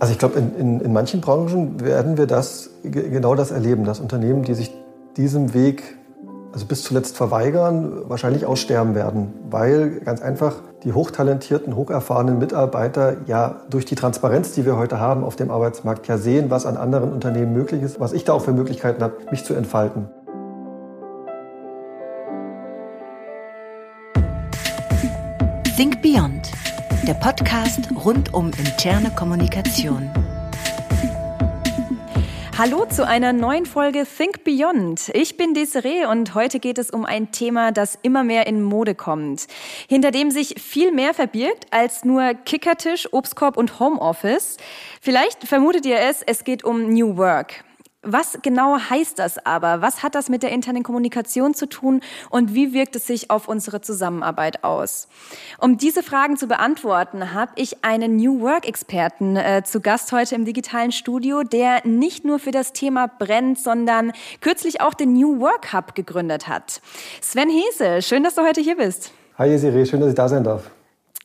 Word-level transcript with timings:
Also 0.00 0.12
ich 0.12 0.18
glaube, 0.18 0.38
in, 0.38 0.56
in, 0.56 0.80
in 0.80 0.92
manchen 0.94 1.20
Branchen 1.20 1.78
werden 1.80 2.16
wir 2.16 2.26
das 2.26 2.70
genau 2.82 3.34
das 3.34 3.50
erleben, 3.50 3.84
dass 3.84 4.00
Unternehmen, 4.00 4.42
die 4.44 4.54
sich 4.54 4.74
diesem 5.18 5.52
Weg 5.52 5.98
also 6.52 6.64
bis 6.64 6.82
zuletzt 6.82 7.18
verweigern, 7.18 8.08
wahrscheinlich 8.08 8.46
aussterben 8.46 8.94
werden, 8.94 9.34
weil 9.50 10.00
ganz 10.00 10.22
einfach 10.22 10.56
die 10.84 10.94
hochtalentierten, 10.94 11.76
hocherfahrenen 11.76 12.38
Mitarbeiter 12.38 13.18
ja 13.26 13.60
durch 13.68 13.84
die 13.84 13.94
Transparenz, 13.94 14.52
die 14.52 14.64
wir 14.64 14.78
heute 14.78 14.98
haben 14.98 15.22
auf 15.22 15.36
dem 15.36 15.50
Arbeitsmarkt, 15.50 16.08
ja 16.08 16.16
sehen, 16.16 16.50
was 16.50 16.64
an 16.64 16.78
anderen 16.78 17.12
Unternehmen 17.12 17.52
möglich 17.52 17.82
ist, 17.82 18.00
was 18.00 18.14
ich 18.14 18.24
da 18.24 18.32
auch 18.32 18.42
für 18.42 18.52
Möglichkeiten 18.52 19.02
habe, 19.02 19.14
mich 19.30 19.44
zu 19.44 19.52
entfalten. 19.52 20.08
Think 25.76 26.02
Beyond, 26.02 26.39
der 27.06 27.14
Podcast 27.14 27.88
rund 28.04 28.34
um 28.34 28.50
interne 28.58 29.10
Kommunikation. 29.10 30.10
Hallo 32.58 32.84
zu 32.84 33.06
einer 33.06 33.32
neuen 33.32 33.64
Folge 33.64 34.04
Think 34.04 34.44
Beyond. 34.44 35.10
Ich 35.14 35.38
bin 35.38 35.54
Desiree 35.54 36.04
und 36.04 36.34
heute 36.34 36.60
geht 36.60 36.76
es 36.76 36.90
um 36.90 37.06
ein 37.06 37.32
Thema, 37.32 37.72
das 37.72 37.98
immer 38.02 38.22
mehr 38.22 38.46
in 38.46 38.62
Mode 38.62 38.94
kommt, 38.94 39.46
hinter 39.88 40.10
dem 40.10 40.30
sich 40.30 40.60
viel 40.60 40.92
mehr 40.92 41.14
verbirgt 41.14 41.66
als 41.70 42.04
nur 42.04 42.34
Kickertisch, 42.34 43.08
Obstkorb 43.12 43.56
und 43.56 43.80
Homeoffice. 43.80 44.58
Vielleicht 45.00 45.48
vermutet 45.48 45.86
ihr 45.86 46.00
es, 46.00 46.22
es 46.22 46.44
geht 46.44 46.64
um 46.64 46.92
New 46.92 47.16
Work. 47.16 47.64
Was 48.02 48.38
genau 48.40 48.78
heißt 48.78 49.18
das 49.18 49.44
aber? 49.44 49.82
Was 49.82 50.02
hat 50.02 50.14
das 50.14 50.30
mit 50.30 50.42
der 50.42 50.52
internen 50.52 50.82
Kommunikation 50.82 51.52
zu 51.52 51.66
tun 51.66 52.00
und 52.30 52.54
wie 52.54 52.72
wirkt 52.72 52.96
es 52.96 53.06
sich 53.06 53.30
auf 53.30 53.46
unsere 53.46 53.82
Zusammenarbeit 53.82 54.64
aus? 54.64 55.06
Um 55.58 55.76
diese 55.76 56.02
Fragen 56.02 56.38
zu 56.38 56.46
beantworten, 56.46 57.34
habe 57.34 57.52
ich 57.56 57.84
einen 57.84 58.16
New 58.16 58.40
Work-Experten 58.40 59.36
äh, 59.36 59.62
zu 59.66 59.82
Gast 59.82 60.12
heute 60.12 60.34
im 60.34 60.46
digitalen 60.46 60.92
Studio, 60.92 61.42
der 61.42 61.86
nicht 61.86 62.24
nur 62.24 62.38
für 62.38 62.52
das 62.52 62.72
Thema 62.72 63.06
brennt, 63.06 63.58
sondern 63.58 64.12
kürzlich 64.40 64.80
auch 64.80 64.94
den 64.94 65.12
New 65.12 65.38
Work 65.38 65.74
Hub 65.74 65.94
gegründet 65.94 66.48
hat. 66.48 66.80
Sven 67.20 67.50
Hese, 67.50 68.00
schön, 68.00 68.24
dass 68.24 68.34
du 68.34 68.42
heute 68.42 68.62
hier 68.62 68.78
bist. 68.78 69.12
Hi 69.36 69.58
Siri, 69.58 69.84
schön, 69.84 70.00
dass 70.00 70.08
ich 70.08 70.14
da 70.14 70.26
sein 70.26 70.42
darf. 70.42 70.70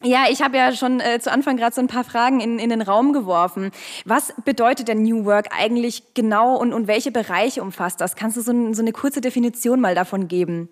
Ja, 0.04 0.26
ich 0.30 0.42
habe 0.42 0.58
ja 0.58 0.74
schon 0.74 1.00
äh, 1.00 1.20
zu 1.20 1.32
Anfang 1.32 1.56
gerade 1.58 1.74
so 1.74 1.82
ein 1.82 1.88
paar 1.88 2.04
Fragen 2.04 2.42
in, 2.42 2.60
in 2.60 2.70
den 2.70 2.82
Raum 2.82 3.14
geworfen. 3.14 3.72
Was 4.04 4.34
bedeutet 4.44 4.88
denn 4.90 5.04
New 5.04 5.26
Work 5.26 5.48
eigentlich 5.58 6.04
genau 6.14 6.58
und, 6.58 6.74
und 6.74 6.88
welche 6.88 7.12
Bereiche 7.12 7.62
umfasst 7.62 8.02
das? 8.02 8.16
Kannst 8.16 8.36
du 8.38 8.42
so, 8.42 8.52
ein, 8.52 8.74
so 8.74 8.82
eine 8.82 8.92
kurze 8.92 9.22
Definition 9.22 9.80
mal 9.80 9.96
davon 9.96 10.28
geben? 10.28 10.70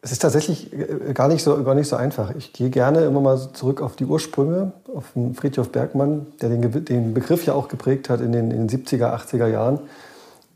Es 0.00 0.10
ist 0.10 0.20
tatsächlich 0.20 0.72
äh, 0.72 1.12
gar 1.12 1.28
nicht, 1.28 1.42
so, 1.42 1.62
gar 1.64 1.74
nicht 1.74 1.88
so 1.88 1.96
einfach. 1.96 2.34
Ich 2.36 2.52
gehe 2.54 2.70
gerne 2.70 3.04
immer 3.04 3.20
mal 3.20 3.52
zurück 3.52 3.82
auf 3.82 3.94
die 3.94 4.06
Ursprünge, 4.06 4.72
auf 4.94 5.04
Friedhof 5.34 5.70
Bergmann, 5.70 6.26
der 6.40 6.48
den, 6.48 6.84
den 6.84 7.14
Begriff 7.14 7.44
ja 7.44 7.52
auch 7.52 7.68
geprägt 7.68 8.08
hat 8.08 8.20
in 8.20 8.32
den, 8.32 8.50
in 8.50 8.66
den 8.66 8.84
70er, 8.84 9.14
80er 9.14 9.48
Jahren 9.48 9.80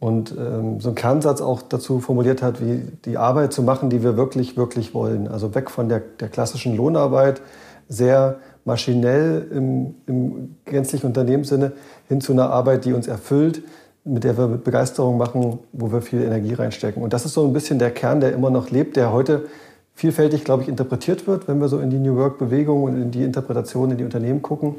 und 0.00 0.34
ähm, 0.38 0.80
so 0.80 0.90
einen 0.90 0.94
Kernsatz 0.94 1.40
auch 1.40 1.62
dazu 1.62 1.98
formuliert 1.98 2.42
hat, 2.42 2.60
wie 2.60 2.82
die 3.04 3.18
Arbeit 3.18 3.52
zu 3.52 3.62
machen, 3.62 3.90
die 3.90 4.02
wir 4.02 4.16
wirklich, 4.16 4.56
wirklich 4.56 4.94
wollen. 4.94 5.26
Also 5.26 5.54
weg 5.54 5.70
von 5.70 5.88
der, 5.88 6.00
der 6.20 6.28
klassischen 6.28 6.76
Lohnarbeit, 6.76 7.40
sehr 7.88 8.36
maschinell 8.64 9.46
im, 9.50 9.94
im 10.06 10.56
gänzlichen 10.64 11.06
Unternehmenssinne, 11.06 11.72
hin 12.06 12.20
zu 12.20 12.32
einer 12.32 12.50
Arbeit, 12.50 12.84
die 12.84 12.92
uns 12.92 13.08
erfüllt, 13.08 13.62
mit 14.04 14.24
der 14.24 14.38
wir 14.38 14.46
mit 14.46 14.64
Begeisterung 14.64 15.18
machen, 15.18 15.58
wo 15.72 15.90
wir 15.90 16.00
viel 16.00 16.22
Energie 16.22 16.54
reinstecken. 16.54 17.02
Und 17.02 17.12
das 17.12 17.24
ist 17.24 17.34
so 17.34 17.44
ein 17.44 17.52
bisschen 17.52 17.78
der 17.78 17.90
Kern, 17.90 18.20
der 18.20 18.32
immer 18.32 18.50
noch 18.50 18.70
lebt, 18.70 18.96
der 18.96 19.12
heute 19.12 19.46
vielfältig, 19.94 20.44
glaube 20.44 20.62
ich, 20.62 20.68
interpretiert 20.68 21.26
wird, 21.26 21.48
wenn 21.48 21.60
wir 21.60 21.68
so 21.68 21.80
in 21.80 21.90
die 21.90 21.98
New 21.98 22.16
Work-Bewegung 22.16 22.84
und 22.84 23.02
in 23.02 23.10
die 23.10 23.24
Interpretation 23.24 23.90
in 23.90 23.98
die 23.98 24.04
Unternehmen 24.04 24.42
gucken. 24.42 24.76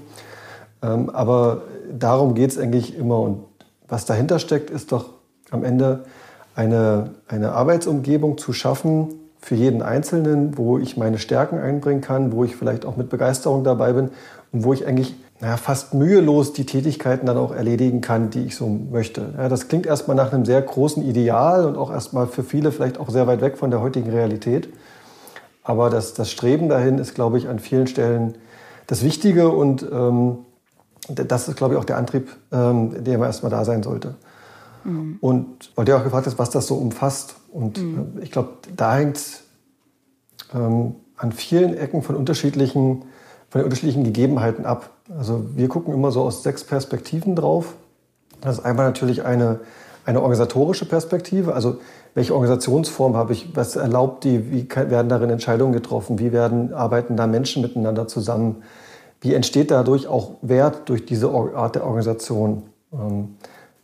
Ähm, 0.81 1.09
aber 1.09 1.63
darum 1.91 2.35
geht 2.35 2.51
es 2.51 2.57
eigentlich 2.57 2.97
immer. 2.97 3.19
Und 3.19 3.48
was 3.89 4.05
dahinter 4.05 4.39
steckt, 4.39 4.69
ist 4.69 4.91
doch 4.91 5.09
am 5.51 5.63
Ende 5.63 6.05
eine, 6.55 7.11
eine 7.27 7.53
Arbeitsumgebung 7.53 8.37
zu 8.37 8.53
schaffen 8.53 9.15
für 9.39 9.55
jeden 9.55 9.81
Einzelnen, 9.81 10.57
wo 10.57 10.77
ich 10.77 10.97
meine 10.97 11.17
Stärken 11.17 11.57
einbringen 11.57 12.01
kann, 12.01 12.31
wo 12.31 12.43
ich 12.43 12.55
vielleicht 12.55 12.85
auch 12.85 12.97
mit 12.97 13.09
Begeisterung 13.09 13.63
dabei 13.63 13.93
bin 13.93 14.09
und 14.51 14.63
wo 14.63 14.73
ich 14.73 14.85
eigentlich 14.85 15.15
naja, 15.39 15.55
fast 15.55 15.93
mühelos 15.93 16.51
die 16.51 16.65
Tätigkeiten 16.65 17.25
dann 17.25 17.37
auch 17.37 17.53
erledigen 17.53 18.01
kann, 18.01 18.29
die 18.29 18.43
ich 18.43 18.57
so 18.57 18.67
möchte. 18.67 19.33
Ja, 19.37 19.47
das 19.47 19.69
klingt 19.69 19.85
erstmal 19.85 20.17
nach 20.17 20.33
einem 20.33 20.43
sehr 20.43 20.61
großen 20.61 21.01
Ideal 21.03 21.65
und 21.65 21.77
auch 21.77 21.91
erstmal 21.91 22.27
für 22.27 22.43
viele 22.43 22.73
vielleicht 22.73 22.97
auch 22.97 23.09
sehr 23.09 23.25
weit 23.25 23.39
weg 23.39 23.57
von 23.57 23.71
der 23.71 23.79
heutigen 23.79 24.09
Realität. 24.09 24.67
Aber 25.63 25.89
das, 25.89 26.13
das 26.13 26.29
Streben 26.29 26.67
dahin 26.67 26.97
ist, 26.97 27.15
glaube 27.15 27.37
ich, 27.37 27.47
an 27.47 27.59
vielen 27.59 27.87
Stellen 27.87 28.35
das 28.87 29.03
Wichtige 29.03 29.49
und 29.49 29.85
ähm, 29.89 30.39
das 31.07 31.47
ist, 31.47 31.55
glaube 31.55 31.73
ich, 31.73 31.79
auch 31.79 31.85
der 31.85 31.97
Antrieb, 31.97 32.29
ähm, 32.51 33.03
der 33.03 33.15
immer 33.15 33.25
erstmal 33.25 33.49
da 33.49 33.65
sein 33.65 33.83
sollte. 33.83 34.15
Mhm. 34.83 35.17
Und 35.21 35.71
weil 35.75 35.85
du 35.85 35.97
auch 35.97 36.03
gefragt 36.03 36.27
hast, 36.27 36.39
was 36.39 36.49
das 36.49 36.67
so 36.67 36.75
umfasst. 36.75 37.35
Und 37.51 37.81
mhm. 37.81 38.19
äh, 38.19 38.23
ich 38.23 38.31
glaube, 38.31 38.49
da 38.75 38.95
hängt 38.95 39.17
es 39.17 39.43
ähm, 40.53 40.95
an 41.17 41.31
vielen 41.31 41.75
Ecken 41.75 42.01
von 42.01 42.15
unterschiedlichen, 42.15 43.03
von 43.49 43.59
den 43.59 43.63
unterschiedlichen 43.63 44.03
Gegebenheiten 44.03 44.65
ab. 44.65 44.91
Also 45.17 45.45
wir 45.55 45.67
gucken 45.67 45.93
immer 45.93 46.11
so 46.11 46.21
aus 46.21 46.43
sechs 46.43 46.63
Perspektiven 46.63 47.35
drauf. 47.35 47.73
Das 48.41 48.59
ist 48.59 48.65
einmal 48.65 48.85
natürlich 48.85 49.25
eine, 49.25 49.59
eine 50.05 50.21
organisatorische 50.21 50.85
Perspektive, 50.85 51.53
also 51.53 51.79
welche 52.13 52.33
Organisationsform 52.33 53.15
habe 53.15 53.33
ich, 53.33 53.55
was 53.55 53.75
erlaubt 53.75 54.23
die, 54.23 54.51
wie 54.51 54.67
werden 54.89 55.09
darin 55.09 55.29
Entscheidungen 55.29 55.73
getroffen, 55.73 56.19
wie 56.19 56.31
werden, 56.31 56.73
arbeiten 56.73 57.17
da 57.17 57.27
Menschen 57.27 57.61
miteinander 57.61 58.07
zusammen, 58.07 58.63
wie 59.21 59.33
entsteht 59.33 59.71
dadurch 59.71 60.07
auch 60.07 60.37
Wert 60.41 60.89
durch 60.89 61.05
diese 61.05 61.29
Art 61.29 61.75
der 61.75 61.85
Organisation? 61.85 62.63
Ähm, 62.93 63.35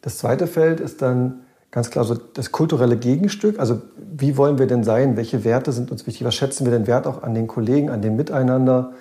das 0.02 0.18
zweite 0.18 0.48
Feld 0.48 0.80
ist 0.80 1.02
dann 1.02 1.42
ganz 1.72 1.90
klar 1.90 2.06
so 2.06 2.16
das 2.16 2.52
kulturelle 2.52 2.96
Gegenstück. 2.96 3.60
Also 3.60 3.82
wie 3.98 4.38
wollen 4.38 4.60
wir 4.60 4.68
denn 4.68 4.84
sein? 4.84 5.18
Welche 5.18 5.44
Werte 5.44 5.72
sind 5.72 5.92
uns 5.92 6.08
wichtig? 6.08 6.26
Was 6.26 6.36
schätzen 6.36 6.66
wir 6.66 6.72
denn 6.72 6.88
Wert 6.88 7.06
auch 7.06 7.24
an 7.24 7.34
den 7.34 7.48
Kollegen, 7.48 7.90
an 7.90 8.02
dem 8.02 8.16
Miteinander? 8.16 8.94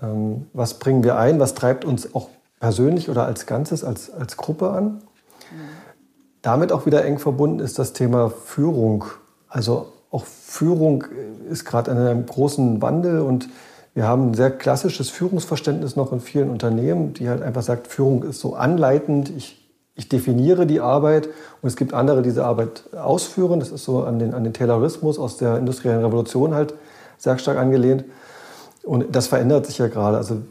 Ähm, 0.00 0.46
was 0.52 0.74
bringen 0.74 1.04
wir 1.04 1.18
ein? 1.18 1.40
Was 1.40 1.54
treibt 1.54 1.84
uns 1.84 2.14
auch 2.14 2.30
persönlich 2.58 3.10
oder 3.10 3.26
als 3.26 3.46
Ganzes, 3.46 3.84
als, 3.84 4.10
als 4.10 4.36
Gruppe 4.36 4.70
an? 4.70 5.02
Damit 6.40 6.72
auch 6.72 6.86
wieder 6.86 7.04
eng 7.04 7.18
verbunden 7.18 7.58
ist 7.58 7.78
das 7.78 7.92
Thema 7.92 8.30
Führung. 8.30 9.04
Also 9.48 9.92
auch 10.10 10.24
Führung 10.24 11.04
ist 11.50 11.64
gerade 11.64 11.90
in 11.90 11.98
einem 11.98 12.24
großen 12.24 12.80
Wandel 12.80 13.20
und 13.20 13.48
wir 13.96 14.06
haben 14.06 14.28
ein 14.28 14.34
sehr 14.34 14.50
klassisches 14.50 15.08
Führungsverständnis 15.08 15.96
noch 15.96 16.12
in 16.12 16.20
vielen 16.20 16.50
Unternehmen, 16.50 17.14
die 17.14 17.30
halt 17.30 17.40
einfach 17.40 17.62
sagt, 17.62 17.86
Führung 17.86 18.24
ist 18.24 18.40
so 18.40 18.54
anleitend, 18.54 19.32
ich, 19.34 19.66
ich 19.94 20.10
definiere 20.10 20.66
die 20.66 20.80
Arbeit 20.80 21.30
und 21.62 21.68
es 21.68 21.76
gibt 21.76 21.94
andere, 21.94 22.20
die 22.20 22.28
diese 22.28 22.44
Arbeit 22.44 22.84
ausführen. 22.94 23.58
Das 23.58 23.70
ist 23.70 23.84
so 23.84 24.02
an 24.02 24.18
den, 24.18 24.34
an 24.34 24.44
den 24.44 24.52
Taylorismus 24.52 25.18
aus 25.18 25.38
der 25.38 25.56
industriellen 25.56 26.04
Revolution 26.04 26.52
halt 26.52 26.74
sehr 27.16 27.38
stark 27.38 27.56
angelehnt. 27.56 28.04
Und 28.82 29.16
das 29.16 29.28
verändert 29.28 29.64
sich 29.64 29.78
ja 29.78 29.86
gerade. 29.88 30.18
Also 30.18 30.42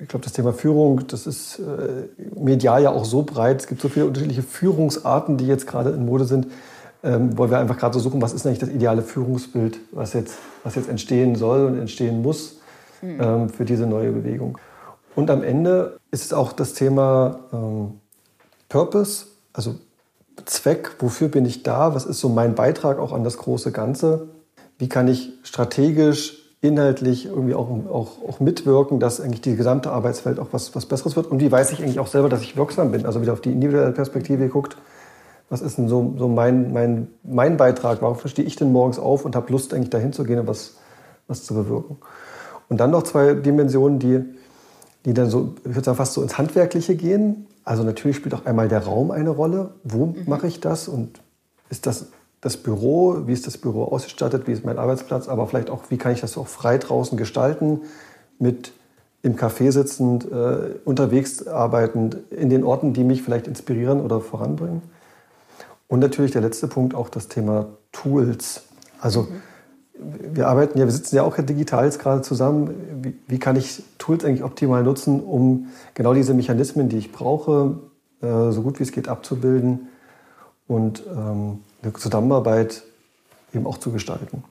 ich 0.00 0.08
glaube, 0.08 0.24
das 0.24 0.32
Thema 0.32 0.54
Führung, 0.54 1.06
das 1.06 1.26
ist 1.26 1.58
äh, 1.58 2.40
medial 2.40 2.84
ja 2.84 2.90
auch 2.90 3.04
so 3.04 3.22
breit. 3.22 3.60
Es 3.60 3.66
gibt 3.66 3.82
so 3.82 3.90
viele 3.90 4.06
unterschiedliche 4.06 4.42
Führungsarten, 4.42 5.36
die 5.36 5.46
jetzt 5.46 5.66
gerade 5.66 5.90
in 5.90 6.06
Mode 6.06 6.24
sind, 6.24 6.46
ähm, 7.02 7.36
weil 7.36 7.50
wir 7.50 7.58
einfach 7.58 7.76
gerade 7.76 7.92
so 7.92 8.00
suchen, 8.00 8.22
was 8.22 8.32
ist 8.32 8.46
eigentlich 8.46 8.60
das 8.60 8.70
ideale 8.70 9.02
Führungsbild, 9.02 9.78
was 9.92 10.14
jetzt, 10.14 10.36
was 10.62 10.74
jetzt 10.74 10.88
entstehen 10.88 11.36
soll 11.36 11.66
und 11.66 11.78
entstehen 11.78 12.22
muss 12.22 12.63
mhm. 13.04 13.20
ähm, 13.20 13.48
für 13.48 13.64
diese 13.64 13.86
neue 13.86 14.12
Bewegung. 14.12 14.58
Und 15.14 15.30
am 15.30 15.42
Ende 15.42 15.98
ist 16.10 16.24
es 16.24 16.32
auch 16.32 16.52
das 16.52 16.74
Thema 16.74 17.40
ähm, 17.52 18.00
Purpose, 18.68 19.26
also 19.52 19.76
Zweck, 20.44 20.96
wofür 20.98 21.28
bin 21.28 21.44
ich 21.44 21.62
da, 21.62 21.94
was 21.94 22.06
ist 22.06 22.20
so 22.20 22.28
mein 22.28 22.54
Beitrag 22.54 22.98
auch 22.98 23.12
an 23.12 23.22
das 23.22 23.38
große 23.38 23.70
Ganze, 23.70 24.28
wie 24.78 24.88
kann 24.88 25.06
ich 25.06 25.32
strategisch, 25.44 26.40
inhaltlich 26.60 27.26
irgendwie 27.26 27.54
auch, 27.54 27.68
auch, 27.88 28.28
auch 28.28 28.40
mitwirken, 28.40 28.98
dass 28.98 29.20
eigentlich 29.20 29.42
die 29.42 29.54
gesamte 29.54 29.92
Arbeitswelt 29.92 30.40
auch 30.40 30.48
was, 30.52 30.74
was 30.74 30.86
Besseres 30.86 31.14
wird? 31.14 31.26
Und 31.26 31.40
wie 31.40 31.52
weiß 31.52 31.72
ich 31.72 31.82
eigentlich 31.82 32.00
auch 32.00 32.06
selber, 32.06 32.28
dass 32.28 32.40
ich 32.40 32.56
wirksam 32.56 32.90
bin, 32.90 33.06
also 33.06 33.20
wieder 33.20 33.34
auf 33.34 33.42
die 33.42 33.52
individuelle 33.52 33.92
Perspektive 33.92 34.44
geguckt, 34.44 34.76
was 35.50 35.60
ist 35.60 35.76
denn 35.76 35.88
so, 35.88 36.14
so 36.18 36.26
mein, 36.26 36.72
mein, 36.72 37.08
mein 37.22 37.58
Beitrag, 37.58 38.00
warum 38.00 38.18
stehe 38.26 38.48
ich 38.48 38.56
denn 38.56 38.72
morgens 38.72 38.98
auf 38.98 39.24
und 39.24 39.36
habe 39.36 39.52
Lust 39.52 39.74
eigentlich 39.74 39.90
dahin 39.90 40.12
zu 40.12 40.24
gehen 40.24 40.40
und 40.40 40.46
was, 40.46 40.76
was 41.28 41.44
zu 41.44 41.54
bewirken. 41.54 41.98
Und 42.68 42.78
dann 42.78 42.90
noch 42.90 43.02
zwei 43.02 43.34
Dimensionen, 43.34 43.98
die, 43.98 44.20
die 45.04 45.14
dann 45.14 45.28
so, 45.28 45.54
ich 45.64 45.74
würde 45.74 45.84
sagen, 45.84 45.96
fast 45.96 46.14
so 46.14 46.22
ins 46.22 46.38
Handwerkliche 46.38 46.96
gehen. 46.96 47.46
Also 47.64 47.82
natürlich 47.82 48.16
spielt 48.16 48.34
auch 48.34 48.46
einmal 48.46 48.68
der 48.68 48.84
Raum 48.84 49.10
eine 49.10 49.30
Rolle. 49.30 49.70
Wo 49.84 50.06
mhm. 50.06 50.24
mache 50.26 50.46
ich 50.46 50.60
das? 50.60 50.88
Und 50.88 51.20
ist 51.70 51.86
das 51.86 52.06
das 52.40 52.58
Büro? 52.58 53.26
Wie 53.26 53.32
ist 53.32 53.46
das 53.46 53.56
Büro 53.56 53.84
ausgestattet? 53.84 54.46
Wie 54.46 54.52
ist 54.52 54.64
mein 54.64 54.78
Arbeitsplatz? 54.78 55.28
Aber 55.28 55.46
vielleicht 55.46 55.70
auch, 55.70 55.84
wie 55.88 55.96
kann 55.96 56.12
ich 56.12 56.20
das 56.20 56.36
auch 56.36 56.46
frei 56.46 56.76
draußen 56.76 57.16
gestalten? 57.16 57.80
Mit 58.38 58.72
im 59.22 59.36
Café 59.36 59.72
sitzend, 59.72 60.30
äh, 60.30 60.74
unterwegs 60.84 61.46
arbeitend, 61.46 62.18
in 62.30 62.50
den 62.50 62.62
Orten, 62.62 62.92
die 62.92 63.04
mich 63.04 63.22
vielleicht 63.22 63.46
inspirieren 63.46 64.02
oder 64.02 64.20
voranbringen. 64.20 64.82
Und 65.88 66.00
natürlich 66.00 66.32
der 66.32 66.42
letzte 66.42 66.68
Punkt, 66.68 66.94
auch 66.94 67.08
das 67.08 67.28
Thema 67.28 67.68
Tools. 67.92 68.64
Also 69.00 69.22
mhm 69.22 69.53
wir 69.96 70.48
arbeiten 70.48 70.78
ja, 70.78 70.86
wir 70.86 70.92
sitzen 70.92 71.16
ja 71.16 71.22
auch 71.22 71.36
digital 71.36 71.84
jetzt 71.84 71.98
gerade 71.98 72.22
zusammen. 72.22 72.74
Wie, 73.02 73.14
wie, 73.28 73.38
kann 73.38 73.56
ich 73.56 73.82
Tools 73.98 74.24
eigentlich 74.24 74.42
optimal 74.42 74.82
nutzen, 74.82 75.20
um 75.20 75.68
genau 75.94 76.14
diese 76.14 76.34
Mechanismen, 76.34 76.88
die 76.88 76.98
ich 76.98 77.12
brauche, 77.12 77.78
äh, 78.20 78.50
so 78.50 78.62
gut 78.62 78.80
wie 78.80 78.82
es 78.82 78.92
geht 78.92 79.08
abzubilden 79.08 79.88
und 80.66 81.04
ähm, 81.06 81.60
eine 81.82 81.92
Zusammenarbeit 81.92 82.82
eben 83.54 83.66
auch 83.66 83.78
zu 83.78 83.92
gestalten. 83.92 84.42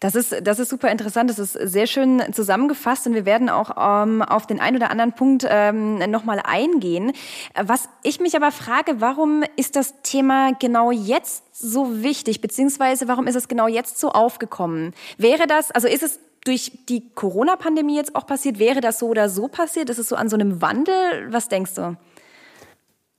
Das 0.00 0.14
ist, 0.14 0.34
das 0.42 0.58
ist 0.58 0.68
super 0.68 0.90
interessant. 0.90 1.30
Das 1.30 1.38
ist 1.38 1.52
sehr 1.52 1.86
schön 1.86 2.22
zusammengefasst 2.32 3.06
und 3.06 3.14
wir 3.14 3.24
werden 3.24 3.48
auch 3.48 3.70
ähm, 3.78 4.22
auf 4.22 4.46
den 4.46 4.60
einen 4.60 4.76
oder 4.76 4.90
anderen 4.90 5.12
Punkt 5.12 5.46
ähm, 5.48 5.98
nochmal 6.10 6.40
eingehen. 6.44 7.12
Was 7.60 7.88
ich 8.02 8.20
mich 8.20 8.36
aber 8.36 8.52
frage, 8.52 9.00
warum 9.00 9.42
ist 9.56 9.76
das 9.76 9.94
Thema 10.02 10.52
genau 10.58 10.90
jetzt 10.90 11.44
so 11.58 12.02
wichtig, 12.02 12.40
beziehungsweise 12.40 13.08
warum 13.08 13.26
ist 13.26 13.36
es 13.36 13.48
genau 13.48 13.68
jetzt 13.68 13.98
so 13.98 14.10
aufgekommen? 14.10 14.92
Wäre 15.16 15.46
das, 15.46 15.70
also 15.70 15.88
ist 15.88 16.02
es 16.02 16.18
durch 16.44 16.72
die 16.88 17.10
Corona-Pandemie 17.14 17.96
jetzt 17.96 18.14
auch 18.14 18.26
passiert? 18.26 18.58
Wäre 18.58 18.80
das 18.80 18.98
so 18.98 19.08
oder 19.08 19.28
so 19.28 19.48
passiert? 19.48 19.90
Ist 19.90 19.98
es 19.98 20.08
so 20.08 20.16
an 20.16 20.28
so 20.28 20.36
einem 20.36 20.60
Wandel? 20.60 20.94
Was 21.30 21.48
denkst 21.48 21.74
du? 21.74 21.96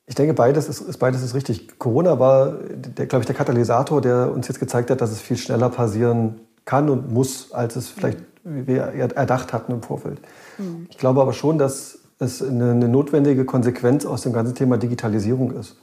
Ich 0.05 0.15
denke, 0.15 0.33
beides 0.33 0.69
ist, 0.69 0.97
beides 0.99 1.21
ist 1.21 1.35
richtig. 1.35 1.77
Corona 1.79 2.17
war, 2.17 2.53
der, 2.53 3.07
glaube 3.07 3.23
ich, 3.23 3.25
der 3.25 3.35
Katalysator, 3.35 3.99
der 3.99 4.31
uns 4.31 4.47
jetzt 4.47 4.59
gezeigt 4.59 4.89
hat, 4.89 5.01
dass 5.01 5.11
es 5.11 5.19
viel 5.19 5.35
schneller 5.35 5.69
passieren 5.69 6.46
kann 6.67 6.89
und 6.89 7.11
muss, 7.11 7.51
als 7.51 7.75
es 7.75 7.89
vielleicht 7.89 8.19
wir 8.43 8.81
erdacht 9.15 9.51
hatten 9.53 9.71
im 9.71 9.81
Vorfeld. 9.81 10.19
Mhm. 10.57 10.87
Ich 10.89 10.97
glaube 10.97 11.21
aber 11.21 11.33
schon, 11.33 11.57
dass 11.57 11.99
es 12.19 12.41
eine, 12.41 12.71
eine, 12.71 12.87
notwendige 12.87 13.45
Konsequenz 13.45 14.05
aus 14.05 14.21
dem 14.21 14.33
ganzen 14.33 14.55
Thema 14.55 14.77
Digitalisierung 14.77 15.51
ist. 15.51 15.75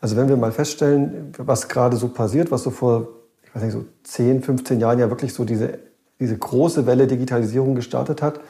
Also 0.00 0.16
wenn 0.16 0.28
wir 0.28 0.36
mal 0.36 0.52
feststellen, 0.52 1.32
was 1.38 1.68
gerade 1.68 1.96
so 1.96 2.08
passiert, 2.08 2.50
was 2.50 2.62
so 2.62 2.70
vor, 2.70 3.08
ich 3.44 3.54
weiß 3.54 3.62
nicht, 3.62 3.72
so 3.72 3.84
10, 4.04 4.42
15 4.42 4.80
Jahren 4.80 4.98
ja 4.98 5.08
wirklich 5.10 5.32
so 5.32 5.44
diese, 5.44 5.78
diese 6.20 6.36
große 6.36 6.86
Welle 6.86 7.06
Digitalisierung 7.06 7.74
gestartet 7.74 8.20
hat, 8.20 8.40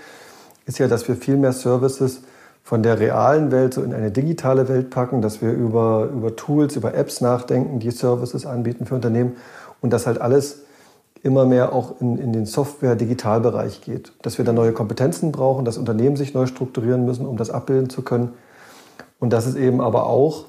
ist 0.67 0.79
ja, 0.79 0.89
dass 0.89 1.07
wir 1.07 1.17
viel 1.17 1.37
mehr 1.37 1.53
Services 1.53 2.23
von 2.65 2.83
der 2.83 2.99
realen 2.99 3.53
Welt 3.53 3.75
so 3.75 3.83
in 3.83 3.95
eine 3.95 4.11
digitale 4.11 4.69
Welt 4.69 4.91
packen, 4.91 5.23
dass 5.23 5.41
wir 5.41 5.53
über, 5.53 6.11
über 6.13 6.35
Tools, 6.35 6.75
über 6.75 6.95
Apps 6.95 7.21
nachdenken, 7.21 7.79
die 7.79 7.93
Services 7.93 8.45
anbieten 8.45 8.87
für 8.87 8.97
Unternehmen 8.97 9.37
und 9.81 9.93
das 9.93 10.07
halt 10.07 10.21
alles 10.21 10.66
immer 11.27 11.45
mehr 11.45 11.73
auch 11.73 12.01
in, 12.01 12.17
in 12.19 12.33
den 12.33 12.47
Software-Digitalbereich 12.47 13.83
geht. 13.83 14.13
Dass 14.23 14.39
wir 14.39 14.45
da 14.45 14.53
neue 14.53 14.73
Kompetenzen 14.73 15.33
brauchen, 15.33 15.65
dass 15.65 15.77
Unternehmen 15.77 16.17
sich 16.17 16.33
neu 16.33 16.47
strukturieren 16.47 17.05
müssen, 17.05 17.27
um 17.27 17.37
das 17.37 17.51
abbilden 17.51 17.91
zu 17.91 18.03
können. 18.03 18.33
Und 19.19 19.33
dass 19.33 19.47
es 19.47 19.57
eben 19.57 19.81
aber 19.81 20.07
auch 20.07 20.45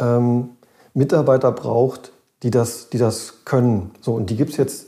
ähm, 0.00 0.50
Mitarbeiter 0.94 1.52
braucht, 1.52 2.12
die 2.42 2.50
das, 2.50 2.88
die 2.88 2.98
das 2.98 3.44
können. 3.44 3.90
So, 4.00 4.14
und 4.14 4.30
die 4.30 4.36
gibt 4.36 4.52
es 4.52 4.56
jetzt 4.56 4.86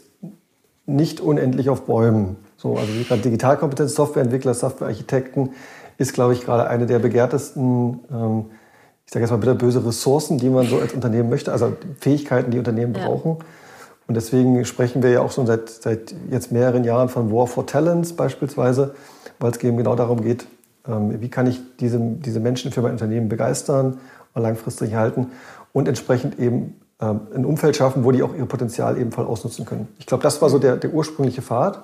nicht 0.87 1.21
unendlich 1.21 1.69
auf 1.69 1.83
Bäumen. 1.83 2.37
So, 2.57 2.77
also 2.77 2.91
gerade 3.07 3.21
Digitalkompetenz, 3.21 3.95
Softwareentwickler, 3.95 4.55
Softwarearchitekten 4.55 5.51
ist, 5.99 6.15
glaube 6.15 6.33
ich, 6.33 6.43
gerade 6.43 6.69
eine 6.69 6.87
der 6.87 7.01
begehrtesten, 7.01 8.01
ähm, 8.11 8.47
ich 9.05 9.13
sage 9.13 9.25
jetzt 9.25 9.31
mal 9.31 9.37
bitte 9.37 9.55
böse 9.55 9.85
Ressourcen, 9.85 10.39
die 10.39 10.49
man 10.49 10.67
so 10.67 10.79
als 10.79 10.93
Unternehmen 10.93 11.29
möchte, 11.29 11.53
also 11.53 11.77
Fähigkeiten, 12.01 12.51
die 12.51 12.59
Unternehmen 12.59 12.95
ja. 12.95 13.07
brauchen. 13.07 13.39
Und 14.07 14.15
deswegen 14.15 14.65
sprechen 14.65 15.03
wir 15.03 15.11
ja 15.11 15.21
auch 15.21 15.33
schon 15.33 15.47
seit, 15.47 15.69
seit 15.69 16.15
jetzt 16.31 16.53
mehreren 16.53 16.85
Jahren 16.85 17.09
von 17.09 17.33
War 17.33 17.47
for 17.47 17.67
Talents 17.67 18.13
beispielsweise, 18.13 18.95
weil 19.41 19.51
es 19.51 19.63
eben 19.63 19.77
genau 19.77 19.97
darum 19.97 20.23
geht, 20.23 20.47
ähm, 20.87 21.21
wie 21.21 21.29
kann 21.29 21.47
ich 21.47 21.61
diese, 21.81 21.99
diese 21.99 22.41
Menschen 22.41 22.71
für 22.71 22.83
mein 22.83 22.93
Unternehmen 22.93 23.29
begeistern 23.29 23.99
und 24.35 24.43
langfristig 24.43 24.95
halten 24.95 25.29
und 25.73 25.89
entsprechend 25.89 26.39
eben 26.39 26.81
ähm, 27.01 27.21
ein 27.35 27.45
Umfeld 27.45 27.77
schaffen, 27.77 28.05
wo 28.05 28.13
die 28.13 28.23
auch 28.23 28.35
ihr 28.35 28.47
Potenzial 28.47 28.97
ebenfalls 28.99 29.29
ausnutzen 29.29 29.65
können. 29.65 29.89
Ich 29.99 30.07
glaube, 30.07 30.23
das 30.23 30.41
war 30.41 30.49
so 30.49 30.59
der, 30.59 30.77
der 30.77 30.93
ursprüngliche 30.93 31.43
Pfad. 31.43 31.83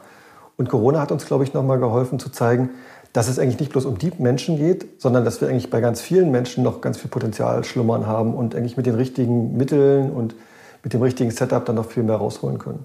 Und 0.57 0.69
Corona 0.69 1.01
hat 1.01 1.11
uns, 1.11 1.27
glaube 1.27 1.45
ich, 1.45 1.55
nochmal 1.55 1.79
geholfen 1.79 2.19
zu 2.19 2.31
zeigen, 2.31 2.71
dass 3.13 3.29
es 3.29 3.39
eigentlich 3.39 3.59
nicht 3.59 3.73
bloß 3.73 3.85
um 3.85 3.99
die 3.99 4.13
Menschen 4.19 4.57
geht, 4.57 5.01
sondern 5.03 5.25
dass 5.25 5.41
wir 5.41 5.49
eigentlich 5.49 5.71
bei 5.71 5.81
ganz 5.81 6.01
vielen 6.01 6.31
Menschen 6.31 6.63
noch 6.63 6.81
ganz 6.81 6.99
viel 6.99 7.11
Potenzial 7.11 7.65
schlummern 7.65 8.07
haben 8.07 8.35
und 8.35 8.55
eigentlich 8.55 8.77
mit 8.77 8.87
den 8.87 8.95
richtigen 8.95 9.57
Mitteln 9.57 10.11
und 10.11 10.35
mit 10.83 10.93
dem 10.93 11.03
richtigen 11.03 11.31
Setup 11.31 11.65
dann 11.65 11.77
noch 11.77 11.87
viel 11.87 12.03
mehr 12.03 12.17
rausholen 12.17 12.59
können. 12.59 12.85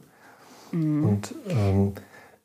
Mhm. 0.71 1.07
Und 1.07 1.35
ähm, 1.49 1.93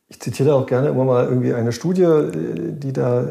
ich 0.09 0.21
zitiere 0.21 0.55
auch 0.55 0.67
gerne 0.67 0.89
immer 0.89 1.05
mal 1.05 1.25
irgendwie 1.25 1.55
eine 1.55 1.73
Studie, 1.73 2.03
äh, 2.03 2.73
die 2.73 2.93
da 2.93 3.23
äh, 3.23 3.27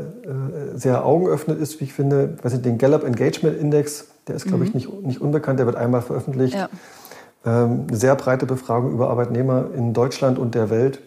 sehr 0.73 1.05
augenöffnend 1.05 1.59
ist, 1.59 1.79
wie 1.79 1.85
ich 1.85 1.93
finde. 1.93 2.35
Ich 2.37 2.43
weiß 2.43 2.53
nicht, 2.53 2.65
den 2.65 2.77
Gallup 2.77 3.03
Engagement 3.03 3.59
Index, 3.59 4.07
der 4.27 4.35
ist, 4.35 4.45
glaube 4.45 4.63
ich, 4.63 4.73
mhm. 4.73 4.77
nicht, 4.77 5.03
nicht 5.03 5.21
unbekannt, 5.21 5.59
der 5.59 5.65
wird 5.65 5.75
einmal 5.75 6.01
veröffentlicht. 6.01 6.55
Ja. 6.55 6.69
Ähm, 7.45 7.85
eine 7.87 7.97
sehr 7.97 8.15
breite 8.15 8.45
Befragung 8.45 8.91
über 8.93 9.09
Arbeitnehmer 9.09 9.65
in 9.75 9.93
Deutschland 9.93 10.37
und 10.37 10.55
der 10.55 10.69
Welt. 10.69 11.01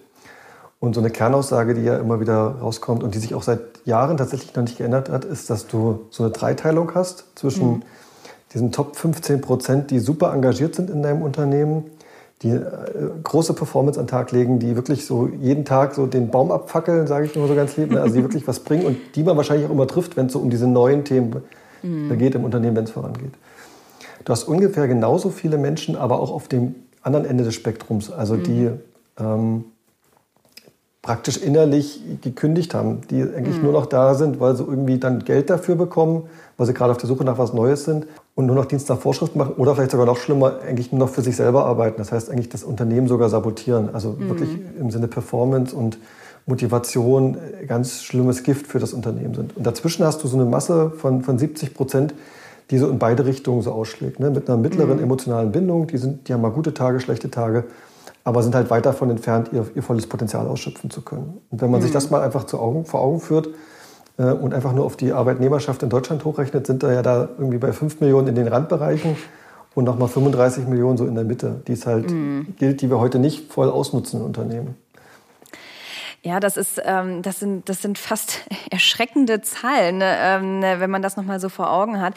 Und 0.81 0.95
so 0.95 1.01
eine 1.01 1.11
Kernaussage, 1.11 1.75
die 1.75 1.83
ja 1.83 1.97
immer 1.97 2.21
wieder 2.21 2.57
rauskommt 2.61 3.03
und 3.03 3.15
die 3.15 3.19
sich 3.19 3.35
auch 3.35 3.43
seit 3.43 3.61
Jahren 3.85 4.19
tatsächlich 4.19 4.55
noch 4.55 4.65
nicht 4.65 4.77
geändert 4.77 5.09
hat, 5.09 5.25
ist, 5.25 5.49
dass 5.49 5.67
du 5.67 6.07
so 6.11 6.25
eine 6.25 6.33
Dreiteilung 6.33 6.95
hast 6.95 7.25
zwischen 7.37 7.77
mhm 7.77 7.83
diesen 8.55 8.71
Top 8.71 8.97
15 8.97 9.41
Prozent, 9.41 9.91
die 9.91 9.99
super 9.99 10.33
engagiert 10.33 10.77
sind 10.77 10.89
in 10.89 11.03
deinem 11.03 11.23
Unternehmen, 11.23 11.85
die 12.43 12.51
äh, 12.51 12.63
große 13.23 13.53
Performance 13.55 13.99
an 13.99 14.07
den 14.07 14.11
Tag 14.11 14.31
legen, 14.33 14.59
die 14.59 14.77
wirklich 14.77 15.07
so 15.07 15.29
jeden 15.29 15.65
Tag 15.65 15.95
so 15.95 16.07
den 16.07 16.31
Baum 16.31 16.53
abfackeln, 16.53 17.07
sage 17.07 17.27
ich 17.27 17.35
nur 17.35 17.49
so 17.49 17.55
ganz 17.55 17.77
lieb, 17.77 17.91
ne? 17.91 18.01
also 18.01 18.15
die 18.15 18.23
wirklich 18.23 18.47
was 18.47 18.61
bringen 18.61 18.87
und 18.87 18.97
die 19.17 19.23
man 19.23 19.37
wahrscheinlich 19.37 19.67
auch 19.67 19.73
immer 19.73 19.87
trifft, 19.87 20.17
wenn 20.17 20.27
es 20.27 20.33
so 20.33 20.39
um 20.39 20.51
diese 20.51 20.69
neuen 20.69 21.05
Themen 21.05 21.43
mhm. 21.83 22.17
geht 22.17 22.35
im 22.35 22.45
Unternehmen, 22.45 22.77
wenn 22.77 22.85
es 22.85 22.91
vorangeht. 22.91 23.33
Du 24.25 24.33
hast 24.33 24.45
ungefähr 24.45 24.89
genauso 24.89 25.31
viele 25.31 25.59
Menschen, 25.59 25.97
aber 25.97 26.21
auch 26.21 26.31
auf 26.31 26.49
dem 26.49 26.77
anderen 27.03 27.27
Ende 27.27 27.45
des 27.45 27.55
Spektrums, 27.55 28.11
also 28.11 28.37
die 28.37 28.71
mhm. 28.71 28.81
ähm, 29.19 29.65
praktisch 31.03 31.37
innerlich 31.37 32.01
gekündigt 32.23 32.73
haben, 32.73 33.03
die 33.11 33.23
eigentlich 33.23 33.59
mhm. 33.59 33.65
nur 33.65 33.73
noch 33.73 33.87
da 33.87 34.15
sind, 34.15 34.41
weil 34.41 34.57
sie 34.57 34.63
irgendwie 34.63 34.99
dann 34.99 35.25
Geld 35.25 35.51
dafür 35.51 35.75
bekommen, 35.75 36.29
weil 36.57 36.67
sie 36.67 36.73
gerade 36.73 36.93
auf 36.93 36.97
der 36.99 37.09
Suche 37.09 37.25
nach 37.25 37.37
was 37.37 37.53
Neues 37.53 37.85
sind 37.85 38.07
und 38.35 38.47
nur 38.47 38.57
noch 38.57 38.65
Dienst 38.65 38.89
nach 38.89 38.99
Vorschrift 38.99 39.37
machen 39.37 39.55
oder 39.57 39.75
vielleicht 39.75 39.93
sogar 39.93 40.07
noch 40.07 40.17
schlimmer, 40.17 40.59
eigentlich 40.67 40.91
nur 40.91 40.99
noch 41.01 41.09
für 41.09 41.23
sich 41.23 41.37
selber 41.37 41.67
arbeiten. 41.67 41.99
Das 41.99 42.11
heißt 42.11 42.31
eigentlich 42.31 42.49
das 42.49 42.65
Unternehmen 42.65 43.07
sogar 43.07 43.29
sabotieren. 43.29 43.95
Also 43.95 44.17
mhm. 44.19 44.29
wirklich 44.29 44.51
im 44.79 44.91
Sinne 44.91 45.09
Performance 45.09 45.75
und 45.75 45.99
Motivation 46.47 47.37
äh, 47.37 47.67
ganz 47.67 48.03
schlimmes 48.03 48.43
Gift 48.43 48.67
für 48.67 48.79
das 48.79 48.93
Unternehmen 48.93 49.35
sind. 49.35 49.57
Und 49.57 49.67
dazwischen 49.67 50.05
hast 50.05 50.23
du 50.25 50.29
so 50.29 50.37
eine 50.37 50.47
Masse 50.47 50.91
von, 50.91 51.23
von 51.23 51.39
70 51.39 51.75
Prozent, 51.75 52.15
die 52.71 52.79
so 52.79 52.89
in 52.89 52.99
beide 52.99 53.25
Richtungen 53.25 53.63
so 53.63 53.73
ausschlägt. 53.73 54.19
Ne? 54.19 54.31
Mit 54.31 54.49
einer 54.49 54.59
mittleren 54.59 54.97
mhm. 54.97 55.05
emotionalen 55.05 55.53
Bindung, 55.53 55.87
die, 55.87 55.99
sind, 55.99 56.29
die 56.29 56.33
haben 56.33 56.41
mal 56.41 56.51
gute 56.51 56.75
Tage, 56.75 57.01
schlechte 57.01 57.31
Tage 57.31 57.65
aber 58.25 58.43
sind 58.43 58.55
halt 58.55 58.71
weit 58.71 58.87
davon 58.87 59.11
entfernt, 59.11 59.51
ihr, 59.53 59.67
ihr 59.75 59.83
volles 59.83 60.07
Potenzial 60.07 60.47
ausschöpfen 60.47 60.91
zu 60.91 61.03
können. 61.03 61.41
Und 61.51 61.61
wenn 61.61 61.71
man 61.71 61.81
mhm. 61.81 61.85
sich 61.85 61.93
das 61.93 62.11
mal 62.11 62.23
einfach 62.23 62.45
zu 62.45 62.59
Augen, 62.59 62.87
vor 62.87 63.01
Augen 63.01 63.21
führt 63.21 63.51
äh, 64.19 64.25
und 64.25 64.55
einfach 64.55 64.73
nur 64.73 64.85
auf 64.85 64.97
die 64.97 65.13
Arbeitnehmerschaft 65.13 65.83
in 65.83 65.89
Deutschland 65.89 66.25
hochrechnet, 66.25 66.67
sind 66.67 66.83
da 66.83 66.93
ja 66.93 67.03
da 67.03 67.29
irgendwie 67.39 67.59
bei 67.59 67.73
5 67.73 68.01
Millionen 68.01 68.29
in 68.29 68.35
den 68.35 68.49
Randbereichen 68.49 69.17
und 69.75 69.85
nochmal 69.85 70.09
35 70.09 70.67
Millionen 70.67 70.97
so 70.97 71.07
in 71.07 71.15
der 71.15 71.25
Mitte, 71.25 71.63
die 71.67 71.73
es 71.73 71.87
halt 71.87 72.11
mhm. 72.11 72.55
gilt, 72.59 72.81
die 72.81 72.91
wir 72.91 72.99
heute 72.99 73.19
nicht 73.19 73.53
voll 73.53 73.71
ausnutzen 73.71 74.21
in 74.21 74.27
Unternehmen. 74.27 74.77
Ja, 76.23 76.41
das 76.41 76.57
ist, 76.57 76.81
ähm, 76.83 77.21
das 77.21 77.39
sind, 77.39 77.69
das 77.69 77.83
sind 77.83 77.99
fast 77.99 78.41
erschreckende 78.71 79.43
Zahlen, 79.43 79.99
ne, 79.99 80.17
ähm, 80.19 80.63
wenn 80.63 80.91
man 80.91 81.03
das 81.03 81.19
nochmal 81.19 81.39
so 81.39 81.51
vor 81.51 81.71
Augen 81.71 82.01
hat. 82.01 82.15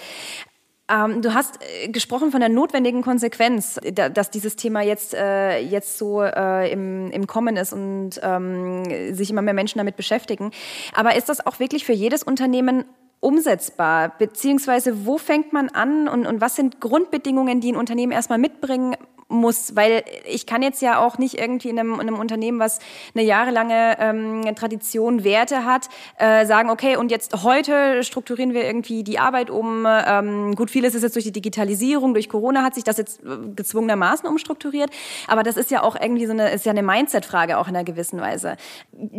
Ähm, 0.89 1.21
du 1.21 1.33
hast 1.33 1.59
äh, 1.61 1.89
gesprochen 1.89 2.31
von 2.31 2.39
der 2.39 2.49
notwendigen 2.49 3.01
Konsequenz, 3.01 3.79
da, 3.93 4.09
dass 4.09 4.29
dieses 4.29 4.55
Thema 4.55 4.81
jetzt, 4.81 5.13
äh, 5.13 5.59
jetzt 5.59 5.97
so 5.97 6.21
äh, 6.21 6.71
im, 6.71 7.11
im 7.11 7.27
Kommen 7.27 7.57
ist 7.57 7.73
und 7.73 8.11
ähm, 8.23 9.13
sich 9.13 9.29
immer 9.29 9.41
mehr 9.41 9.53
Menschen 9.53 9.79
damit 9.79 9.97
beschäftigen. 9.97 10.51
Aber 10.93 11.15
ist 11.15 11.27
das 11.27 11.45
auch 11.45 11.59
wirklich 11.59 11.85
für 11.85 11.93
jedes 11.93 12.23
Unternehmen 12.23 12.85
umsetzbar? 13.19 14.13
Beziehungsweise 14.17 15.05
wo 15.05 15.17
fängt 15.17 15.51
man 15.51 15.69
an 15.69 16.07
und, 16.07 16.25
und 16.25 16.39
was 16.39 16.55
sind 16.55 16.79
Grundbedingungen, 16.79 17.59
die 17.59 17.73
ein 17.73 17.75
Unternehmen 17.75 18.13
erstmal 18.13 18.39
mitbringen 18.39 18.95
muss, 19.29 19.75
weil 19.75 20.03
ich 20.25 20.45
kann 20.45 20.61
jetzt 20.61 20.81
ja 20.81 20.99
auch 20.99 21.17
nicht 21.17 21.39
irgendwie 21.39 21.69
in 21.69 21.79
einem, 21.79 21.95
in 21.95 22.01
einem 22.01 22.19
Unternehmen, 22.19 22.59
was 22.59 22.79
eine 23.13 23.23
jahrelange 23.23 23.97
ähm, 23.99 24.55
Tradition, 24.55 25.23
Werte 25.23 25.65
hat, 25.65 25.89
äh, 26.17 26.45
sagen, 26.45 26.69
okay, 26.69 26.95
und 26.95 27.11
jetzt 27.11 27.43
heute 27.43 28.03
strukturieren 28.03 28.53
wir 28.53 28.65
irgendwie 28.65 29.03
die 29.03 29.19
Arbeit 29.19 29.49
um. 29.49 29.85
Ähm, 29.87 30.55
gut, 30.55 30.71
vieles 30.71 30.95
ist 30.95 31.03
jetzt 31.03 31.15
durch 31.15 31.25
die 31.25 31.31
Digitalisierung, 31.31 32.13
durch 32.13 32.29
Corona 32.29 32.63
hat 32.63 32.75
sich 32.75 32.83
das 32.83 32.97
jetzt 32.97 33.21
äh, 33.23 33.37
gezwungenermaßen 33.55 34.27
umstrukturiert, 34.27 34.89
aber 35.27 35.43
das 35.43 35.57
ist 35.57 35.71
ja 35.71 35.83
auch 35.83 35.99
irgendwie 35.99 36.25
so 36.25 36.31
eine, 36.31 36.51
ist 36.51 36.65
ja 36.65 36.71
eine 36.71 36.83
Mindset-Frage 36.83 37.57
auch 37.57 37.67
in 37.67 37.75
einer 37.75 37.83
gewissen 37.83 38.21
Weise. 38.21 38.55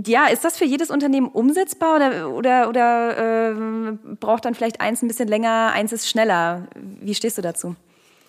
Ja, 0.06 0.26
ist 0.26 0.44
das 0.44 0.56
für 0.56 0.64
jedes 0.64 0.90
Unternehmen 0.90 1.28
umsetzbar 1.28 1.96
oder, 1.96 2.30
oder, 2.30 2.68
oder 2.68 3.50
äh, 3.50 3.54
braucht 4.18 4.44
dann 4.44 4.54
vielleicht 4.54 4.80
eins 4.80 5.02
ein 5.02 5.08
bisschen 5.08 5.28
länger, 5.28 5.72
eins 5.72 5.92
ist 5.92 6.08
schneller? 6.08 6.68
Wie 6.74 7.14
stehst 7.14 7.36
du 7.38 7.42
dazu? 7.42 7.76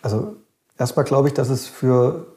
Also 0.01 0.35
Erstmal 0.79 1.03
glaube 1.03 1.27
ich, 1.27 1.33
dass 1.33 1.49
es 1.49 1.67
für, 1.67 2.27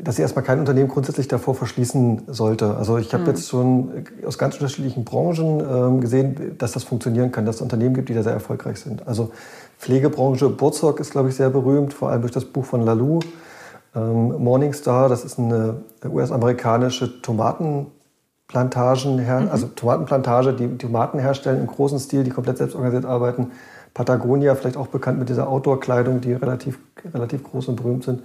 dass 0.00 0.16
sich 0.16 0.22
erstmal 0.24 0.44
kein 0.44 0.58
Unternehmen 0.58 0.88
grundsätzlich 0.88 1.28
davor 1.28 1.54
verschließen 1.54 2.22
sollte. 2.26 2.76
Also 2.76 2.98
ich 2.98 3.14
habe 3.14 3.22
mhm. 3.22 3.28
jetzt 3.28 3.48
schon 3.48 4.04
aus 4.26 4.36
ganz 4.36 4.56
unterschiedlichen 4.56 5.04
Branchen 5.04 5.60
ähm, 5.60 6.00
gesehen, 6.00 6.56
dass 6.58 6.72
das 6.72 6.82
funktionieren 6.82 7.30
kann, 7.30 7.46
dass 7.46 7.56
es 7.56 7.62
Unternehmen 7.62 7.94
gibt, 7.94 8.08
die 8.08 8.14
da 8.14 8.24
sehr 8.24 8.32
erfolgreich 8.32 8.80
sind. 8.80 9.06
Also 9.06 9.30
Pflegebranche, 9.78 10.48
Burzog 10.48 10.98
ist, 10.98 11.12
glaube 11.12 11.28
ich, 11.28 11.36
sehr 11.36 11.50
berühmt, 11.50 11.94
vor 11.94 12.10
allem 12.10 12.22
durch 12.22 12.32
das 12.32 12.46
Buch 12.46 12.64
von 12.64 12.80
Lalou. 12.82 13.20
Ähm, 13.94 14.42
Morningstar, 14.42 15.08
das 15.08 15.24
ist 15.24 15.38
eine 15.38 15.76
US-amerikanische 16.04 17.22
Tomatenplantagen, 17.22 19.16
mhm. 19.18 19.48
also 19.52 19.68
Tomatenplantage, 19.68 20.54
die 20.54 20.78
Tomaten 20.78 21.20
herstellen 21.20 21.60
im 21.60 21.68
großen 21.68 22.00
Stil, 22.00 22.24
die 22.24 22.30
komplett 22.30 22.58
selbstorganisiert 22.58 23.04
arbeiten. 23.04 23.52
Patagonia, 23.94 24.56
vielleicht 24.56 24.76
auch 24.76 24.88
bekannt 24.88 25.20
mit 25.20 25.28
dieser 25.28 25.48
Outdoor-Kleidung, 25.48 26.20
die 26.20 26.32
relativ, 26.32 26.78
relativ 27.14 27.44
groß 27.44 27.68
und 27.68 27.76
berühmt 27.76 28.04
sind. 28.04 28.22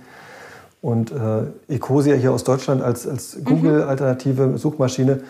Und 0.81 1.11
äh, 1.11 1.73
Ecosia 1.73 2.15
hier 2.15 2.31
aus 2.31 2.43
Deutschland 2.43 2.81
als, 2.81 3.07
als 3.07 3.37
mhm. 3.37 3.43
Google-alternative 3.45 4.57
Suchmaschine. 4.57 5.21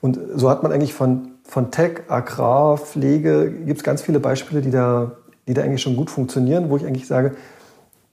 Und 0.00 0.18
so 0.36 0.48
hat 0.48 0.62
man 0.62 0.70
eigentlich 0.70 0.94
von, 0.94 1.32
von 1.42 1.70
Tech, 1.70 2.02
Agrar, 2.08 2.78
Pflege, 2.78 3.50
gibt 3.50 3.78
es 3.78 3.84
ganz 3.84 4.02
viele 4.02 4.20
Beispiele, 4.20 4.60
die 4.60 4.70
da, 4.70 5.12
die 5.48 5.54
da 5.54 5.62
eigentlich 5.62 5.82
schon 5.82 5.96
gut 5.96 6.10
funktionieren, 6.10 6.70
wo 6.70 6.76
ich 6.76 6.86
eigentlich 6.86 7.06
sage, 7.06 7.34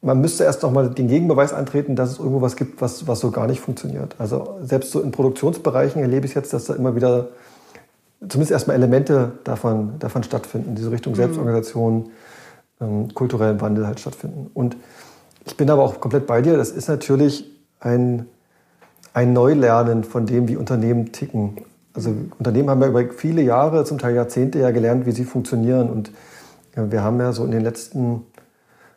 man 0.01 0.22
müsste 0.22 0.44
erst 0.44 0.63
noch 0.63 0.72
mal 0.72 0.89
den 0.89 1.08
Gegenbeweis 1.08 1.51
antreten, 1.51 1.96
dass 1.96 2.12
es 2.12 2.20
irgendwo 2.20 2.42
was 2.42 2.56
gibt, 2.56 2.82
was, 2.82 3.08
was 3.08 3.20
so 3.20 3.32
gar 3.32 3.48
nicht 3.48 3.60
funktioniert. 3.60 4.15
Also 4.20 4.58
selbst 4.62 4.92
so 4.92 5.01
in 5.01 5.12
Produktionsbereichen 5.12 6.01
erlebe 6.01 6.25
ich 6.25 6.36
jetzt, 6.36 6.54
dass 6.54 6.65
da 6.65 6.75
immer 6.75 6.96
wieder 6.96 7.30
zumindest 8.29 8.51
erstmal 8.51 8.75
Elemente 8.75 9.34
davon, 9.44 10.00
davon 10.00 10.24
stattfinden, 10.24 10.75
diese 10.75 10.91
Richtung 10.91 11.13
mhm. 11.13 11.17
Selbstorganisation, 11.17 12.10
ähm, 12.82 13.13
kulturellen 13.13 13.60
Wandel 13.62 13.88
halt 13.88 14.00
stattfinden. 14.00 14.50
Und 14.53 14.77
ich 15.46 15.58
bin 15.58 15.70
aber 15.70 15.84
auch 15.84 16.00
komplett 16.00 16.27
bei 16.27 16.41
dir, 16.41 16.58
das 16.58 16.72
ist 16.72 16.88
natürlich 16.88 17.50
ein, 17.79 18.27
ein 19.13 19.34
Neulernen 19.34 20.03
von 20.03 20.25
dem, 20.25 20.48
wie 20.48 20.58
Unternehmen 20.58 21.12
ticken. 21.12 21.58
Also 21.94 22.13
Unternehmen 22.38 22.70
haben 22.70 22.82
ja 22.82 22.88
über 22.88 23.03
viele 23.10 23.41
Jahre, 23.41 23.86
zum 23.86 23.98
Teil 23.98 24.15
Jahrzehnte 24.15 24.60
ja 24.60 24.72
gelernt, 24.72 25.05
wie 25.05 25.12
sie 25.12 25.24
funktionieren. 25.24 25.89
Und 25.89 26.12
wir 26.75 27.03
haben 27.03 27.20
ja 27.20 27.32
so 27.32 27.46
in 27.46 27.51
den 27.51 27.62
letzten 27.62 28.24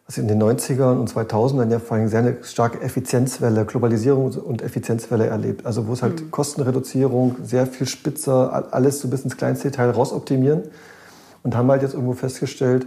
was 0.09 0.17
in 0.17 0.27
den 0.27 0.43
90ern 0.43 0.99
und 0.99 1.12
2000ern 1.12 1.71
ja 1.71 1.79
vor 1.79 1.99
allem 1.99 2.09
sehr 2.09 2.21
eine 2.21 2.38
starke 2.43 2.81
Effizienzwelle, 2.81 3.67
Globalisierung 3.67 4.33
und 4.33 4.62
Effizienzwelle 4.62 5.27
erlebt. 5.27 5.67
Also 5.67 5.87
wo 5.87 5.93
es 5.93 6.03
halt 6.03 6.23
mhm. 6.23 6.31
Kostenreduzierung, 6.31 7.37
sehr 7.45 7.67
viel 7.67 7.87
spitzer, 7.87 8.73
alles 8.73 9.00
so 9.00 9.09
bis 9.09 9.25
ins 9.25 9.37
kleinste 9.37 9.71
Detail 9.71 9.91
rausoptimieren. 9.91 10.62
Und 11.43 11.55
haben 11.55 11.71
halt 11.71 11.83
jetzt 11.83 11.93
irgendwo 11.93 12.15
festgestellt 12.15 12.87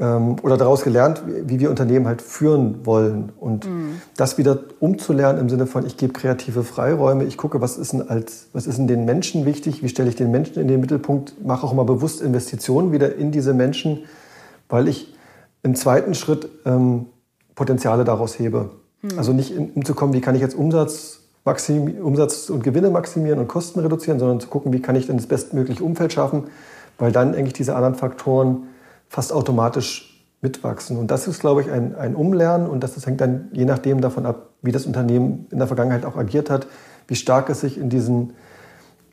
ähm, 0.00 0.36
oder 0.42 0.56
daraus 0.56 0.82
gelernt, 0.82 1.22
wie 1.26 1.60
wir 1.60 1.68
Unternehmen 1.68 2.06
halt 2.06 2.22
führen 2.22 2.86
wollen. 2.86 3.30
Und 3.38 3.66
mhm. 3.66 4.00
das 4.16 4.38
wieder 4.38 4.58
umzulernen 4.80 5.38
im 5.38 5.50
Sinne 5.50 5.66
von, 5.66 5.84
ich 5.84 5.98
gebe 5.98 6.14
kreative 6.14 6.64
Freiräume, 6.64 7.24
ich 7.24 7.36
gucke, 7.36 7.60
was 7.60 7.76
ist 7.76 7.92
denn, 7.92 8.08
als, 8.08 8.46
was 8.54 8.66
ist 8.66 8.78
denn 8.78 8.86
den 8.86 9.04
Menschen 9.04 9.44
wichtig, 9.44 9.82
wie 9.82 9.88
stelle 9.90 10.08
ich 10.08 10.16
den 10.16 10.30
Menschen 10.30 10.60
in 10.62 10.68
den 10.68 10.80
Mittelpunkt, 10.80 11.44
mache 11.44 11.66
auch 11.66 11.74
mal 11.74 11.84
bewusst 11.84 12.22
Investitionen 12.22 12.90
wieder 12.90 13.14
in 13.16 13.32
diese 13.32 13.52
Menschen, 13.52 14.04
weil 14.70 14.88
ich 14.88 15.11
im 15.62 15.74
zweiten 15.74 16.14
Schritt 16.14 16.48
ähm, 16.64 17.06
Potenziale 17.54 18.04
daraus 18.04 18.38
hebe. 18.38 18.70
Hm. 19.02 19.18
Also 19.18 19.32
nicht 19.32 19.56
umzukommen, 19.56 20.14
wie 20.14 20.20
kann 20.20 20.34
ich 20.34 20.40
jetzt 20.40 20.54
Umsatz, 20.54 21.20
Umsatz 21.44 22.50
und 22.50 22.62
Gewinne 22.62 22.90
maximieren 22.90 23.40
und 23.40 23.48
Kosten 23.48 23.80
reduzieren, 23.80 24.18
sondern 24.18 24.40
zu 24.40 24.48
gucken, 24.48 24.72
wie 24.72 24.80
kann 24.80 24.94
ich 24.94 25.06
denn 25.06 25.16
das 25.16 25.26
bestmögliche 25.26 25.82
Umfeld 25.82 26.12
schaffen, 26.12 26.44
weil 26.98 27.10
dann 27.10 27.34
eigentlich 27.34 27.52
diese 27.52 27.74
anderen 27.74 27.96
Faktoren 27.96 28.68
fast 29.08 29.32
automatisch 29.32 30.12
mitwachsen. 30.40 30.98
Und 30.98 31.10
das 31.10 31.26
ist, 31.26 31.40
glaube 31.40 31.62
ich, 31.62 31.70
ein, 31.70 31.94
ein 31.94 32.14
Umlernen 32.14 32.68
und 32.68 32.82
das, 32.82 32.94
das 32.94 33.06
hängt 33.06 33.20
dann 33.20 33.48
je 33.52 33.64
nachdem 33.64 34.00
davon 34.00 34.26
ab, 34.26 34.50
wie 34.62 34.72
das 34.72 34.86
Unternehmen 34.86 35.46
in 35.50 35.58
der 35.58 35.66
Vergangenheit 35.66 36.04
auch 36.04 36.16
agiert 36.16 36.50
hat, 36.50 36.66
wie 37.08 37.14
stark 37.14 37.48
es 37.48 37.60
sich 37.60 37.78
in 37.78 37.88
diesen 37.88 38.34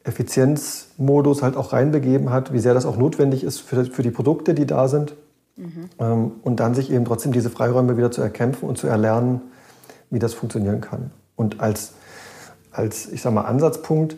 Effizienzmodus 0.04 1.44
halt 1.44 1.56
auch 1.56 1.74
reinbegeben 1.74 2.32
hat, 2.32 2.54
wie 2.54 2.60
sehr 2.60 2.74
das 2.74 2.86
auch 2.86 2.98
notwendig 2.98 3.44
ist 3.44 3.60
für, 3.60 3.86
für 3.86 4.02
die 4.02 4.12
Produkte, 4.12 4.54
die 4.54 4.66
da 4.66 4.88
sind. 4.88 5.14
Mhm. 5.60 6.32
und 6.42 6.60
dann 6.62 6.74
sich 6.74 6.92
eben 6.92 7.04
trotzdem 7.04 7.34
diese 7.34 7.50
Freiräume 7.50 7.98
wieder 7.98 8.12
zu 8.12 8.22
erkämpfen 8.22 8.70
und 8.70 8.78
zu 8.78 8.88
erlernen, 8.88 9.42
wie 10.10 10.20
das 10.20 10.34
funktionieren 10.34 10.82
kann. 10.82 11.12
Und 11.36 11.60
als, 11.60 11.94
als 12.72 13.12
ich 13.12 13.22
sag 13.22 13.34
mal, 13.34 13.42
Ansatzpunkt 13.42 14.16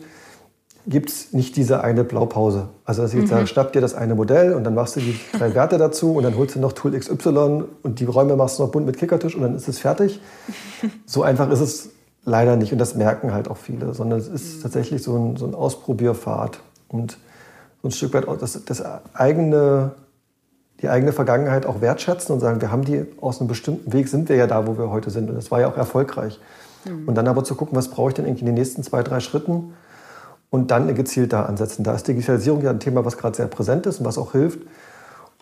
gibt 0.86 1.10
es 1.10 1.32
nicht 1.32 1.56
diese 1.56 1.82
eine 1.82 2.04
Blaupause. 2.04 2.68
Also 2.84 3.02
dass 3.02 3.12
ich 3.12 3.20
jetzt 3.20 3.30
mhm. 3.30 3.34
sage, 3.34 3.46
schnapp 3.46 3.72
dir 3.72 3.80
das 3.80 3.94
eine 3.94 4.14
Modell 4.14 4.54
und 4.54 4.64
dann 4.64 4.74
machst 4.74 4.96
du 4.96 5.00
die 5.00 5.18
drei 5.36 5.54
Werte 5.54 5.78
dazu 5.78 6.14
und 6.14 6.24
dann 6.24 6.36
holst 6.36 6.56
du 6.56 6.60
noch 6.60 6.72
Tool 6.72 6.98
XY 6.98 7.64
und 7.82 8.00
die 8.00 8.04
Räume 8.04 8.36
machst 8.36 8.58
du 8.58 8.64
noch 8.64 8.70
bunt 8.70 8.86
mit 8.86 8.96
Kickertisch 8.98 9.36
und 9.36 9.42
dann 9.42 9.54
ist 9.54 9.68
es 9.68 9.78
fertig. 9.78 10.20
So 11.06 11.22
einfach 11.22 11.50
ist 11.50 11.60
es 11.60 11.90
leider 12.24 12.56
nicht 12.56 12.72
und 12.72 12.78
das 12.78 12.94
merken 12.94 13.32
halt 13.32 13.48
auch 13.48 13.56
viele, 13.56 13.94
sondern 13.94 14.18
es 14.18 14.28
ist 14.28 14.58
mhm. 14.58 14.62
tatsächlich 14.62 15.02
so 15.02 15.16
ein, 15.16 15.36
so 15.36 15.46
ein 15.46 15.54
Ausprobierpfad 15.54 16.60
und 16.88 17.18
so 17.82 17.88
ein 17.88 17.92
Stück 17.92 18.14
weit 18.14 18.26
das, 18.40 18.64
das 18.64 18.82
eigene 19.14 19.92
die 20.82 20.88
eigene 20.88 21.12
Vergangenheit 21.12 21.64
auch 21.64 21.80
wertschätzen 21.80 22.34
und 22.34 22.40
sagen, 22.40 22.60
wir 22.60 22.72
haben 22.72 22.84
die 22.84 23.06
aus 23.20 23.40
einem 23.40 23.48
bestimmten 23.48 23.92
Weg, 23.92 24.08
sind 24.08 24.28
wir 24.28 24.36
ja 24.36 24.46
da, 24.46 24.66
wo 24.66 24.76
wir 24.76 24.90
heute 24.90 25.10
sind. 25.10 25.30
Und 25.30 25.36
das 25.36 25.50
war 25.50 25.60
ja 25.60 25.68
auch 25.68 25.76
erfolgreich. 25.76 26.40
Mhm. 26.84 27.08
Und 27.08 27.14
dann 27.14 27.28
aber 27.28 27.44
zu 27.44 27.54
gucken, 27.54 27.76
was 27.76 27.88
brauche 27.88 28.08
ich 28.08 28.14
denn 28.14 28.26
in 28.26 28.36
den 28.36 28.54
nächsten 28.54 28.82
zwei, 28.82 29.02
drei 29.02 29.20
Schritten 29.20 29.74
und 30.50 30.70
dann 30.70 30.92
gezielt 30.94 31.32
da 31.32 31.44
ansetzen. 31.44 31.84
Da 31.84 31.94
ist 31.94 32.08
Digitalisierung 32.08 32.62
ja 32.62 32.70
ein 32.70 32.80
Thema, 32.80 33.04
was 33.04 33.16
gerade 33.16 33.36
sehr 33.36 33.46
präsent 33.46 33.86
ist 33.86 34.00
und 34.00 34.06
was 34.06 34.18
auch 34.18 34.32
hilft. 34.32 34.58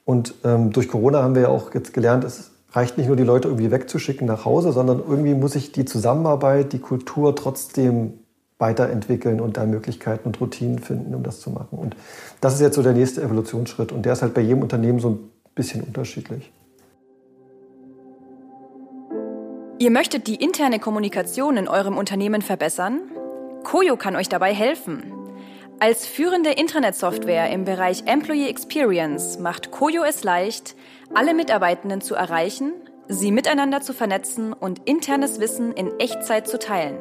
Und 0.05 0.35
ähm, 0.45 0.73
durch 0.73 0.89
Corona 0.89 1.23
haben 1.23 1.35
wir 1.35 1.43
ja 1.43 1.49
auch 1.49 1.73
jetzt 1.75 1.93
gelernt, 1.93 2.25
es 2.25 2.51
reicht 2.73 2.99
nicht 2.99 3.09
nur, 3.09 3.17
die 3.17 3.25
Leute 3.25 3.49
irgendwie 3.49 3.71
wegzuschicken 3.71 4.27
nach 4.27 4.45
Hause, 4.45 4.73
sondern 4.73 5.01
irgendwie 5.01 5.35
muss 5.35 5.55
ich 5.57 5.73
die 5.73 5.85
Zusammenarbeit, 5.85 6.73
die 6.73 6.79
Kultur 6.79 7.35
trotzdem 7.35 8.15
weiterentwickeln 8.59 9.41
und 9.41 9.57
da 9.57 9.65
Möglichkeiten 9.65 10.29
und 10.29 10.41
Routinen 10.41 10.79
finden, 10.79 11.15
um 11.15 11.23
das 11.23 11.41
zu 11.41 11.51
machen. 11.51 11.79
Und 11.79 11.97
das 12.41 12.55
ist 12.55 12.61
jetzt 12.61 12.77
so 12.77 12.83
der 12.83 12.93
nächste 12.93 13.23
Evolutionsschritt. 13.23 13.91
Und 13.91 14.05
der 14.05 14.13
ist 14.13 14.23
halt 14.23 14.35
bei 14.35 14.43
jedem 14.43 14.63
Unternehmen 14.63 15.01
so 15.01 15.11
ein 15.11 15.30
bisschen 15.55 15.83
unterschiedlich. 15.83 16.53
Ihr 19.79 19.91
möchtet 19.91 20.27
die 20.27 20.37
interne 20.37 20.79
Kommunikation 20.79 21.57
in 21.57 21.67
eurem 21.67 21.97
Unternehmen 21.97 22.43
verbessern? 22.43 23.01
Koyo 23.65 23.97
kann 23.97 24.15
euch 24.15 24.29
dabei 24.29 24.53
helfen. 24.53 25.13
Als 25.79 26.07
führende 26.07 26.51
Internetsoftware 26.51 27.51
im 27.51 27.65
Bereich 27.65 28.03
Employee 28.05 28.51
Experience 28.51 29.39
macht 29.39 29.71
Koyo 29.71 30.05
es 30.05 30.23
leicht, 30.23 30.77
alle 31.15 31.33
Mitarbeitenden 31.33 32.03
zu 32.03 32.15
erreichen, 32.15 32.73
sie 33.09 33.33
miteinander 33.33 33.81
zu 33.81 33.95
vernetzen 33.95 34.53
und 34.53 34.87
internes 34.87 35.41
Wissen 35.41 35.73
in 35.73 35.99
Echtzeit 35.99 36.47
zu 36.47 36.59
teilen. 36.59 36.99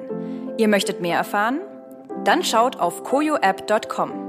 Ihr 0.57 0.69
möchtet 0.69 1.01
mehr 1.01 1.17
erfahren? 1.17 1.59
Dann 2.23 2.43
schaut 2.43 2.77
auf 2.79 3.03
koyoapp.com. 3.03 4.28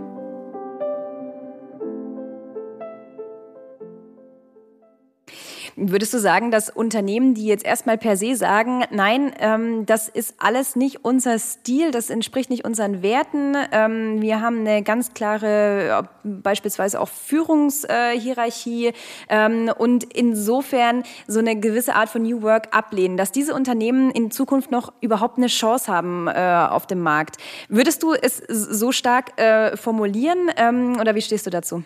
Würdest 5.83 6.13
du 6.13 6.19
sagen, 6.19 6.51
dass 6.51 6.69
Unternehmen, 6.69 7.33
die 7.33 7.47
jetzt 7.47 7.65
erstmal 7.65 7.97
per 7.97 8.19
se 8.19 8.37
sagen, 8.37 8.85
nein, 8.91 9.33
ähm, 9.39 9.87
das 9.87 10.11
ist 10.11 10.35
alles 10.37 10.77
nicht 10.77 11.07
unser 11.07 11.39
Stil, 11.39 11.91
das 11.91 12.11
entspricht 12.11 12.51
nicht 12.51 12.67
unseren 12.67 13.03
Werten, 13.03 13.57
ähm, 13.73 14.21
wir 14.21 14.43
haben 14.43 14.61
eine 14.61 14.83
ganz 14.83 15.15
klare, 15.15 16.07
beispielsweise 16.23 17.01
auch 17.01 17.09
Führungshierarchie 17.09 18.93
ähm, 19.31 19.73
und 19.79 20.05
insofern 20.05 21.03
so 21.27 21.39
eine 21.39 21.59
gewisse 21.59 21.95
Art 21.95 22.11
von 22.11 22.25
New 22.25 22.43
Work 22.43 22.77
ablehnen, 22.77 23.17
dass 23.17 23.33
diese 23.33 23.55
Unternehmen 23.55 24.11
in 24.11 24.31
Zukunft 24.31 24.71
noch 24.71 24.93
überhaupt 25.01 25.39
eine 25.39 25.47
Chance 25.47 25.91
haben 25.91 26.29
äh, 26.29 26.67
auf 26.69 26.87
dem 26.89 27.01
Markt. 27.01 27.39
Würdest 27.71 28.03
du 28.03 28.13
es 28.13 28.37
so 28.49 28.93
stark 28.93 29.41
äh, 29.41 29.79
formulieren 29.79 30.51
ähm, 30.59 30.99
oder 31.01 31.15
wie 31.15 31.23
stehst 31.23 31.47
du 31.47 31.51
dazu? 31.51 31.83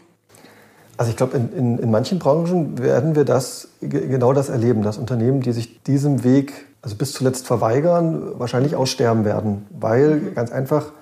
Also 0.96 1.10
ich 1.10 1.16
glaube, 1.16 1.36
in, 1.36 1.52
in, 1.52 1.78
in, 1.78 1.90
manchen 1.90 2.18
Branchen 2.18 2.78
werden 2.78 3.16
wir 3.16 3.24
das 3.24 3.68
genau 3.80 4.32
das 4.32 4.48
erleben, 4.48 4.82
dass 4.82 4.96
Unternehmen, 4.96 5.40
die 5.40 5.52
sich 5.52 5.82
diesem 5.82 6.22
Weg 6.22 6.66
also 6.82 6.96
bis 6.96 7.12
zuletzt 7.12 7.46
verweigern, 7.46 8.38
wahrscheinlich 8.38 8.76
aussterben 8.76 9.24
werden, 9.24 9.66
weil 9.70 10.16
mhm. 10.16 10.34
ganz 10.34 10.52
einfach 10.52 10.92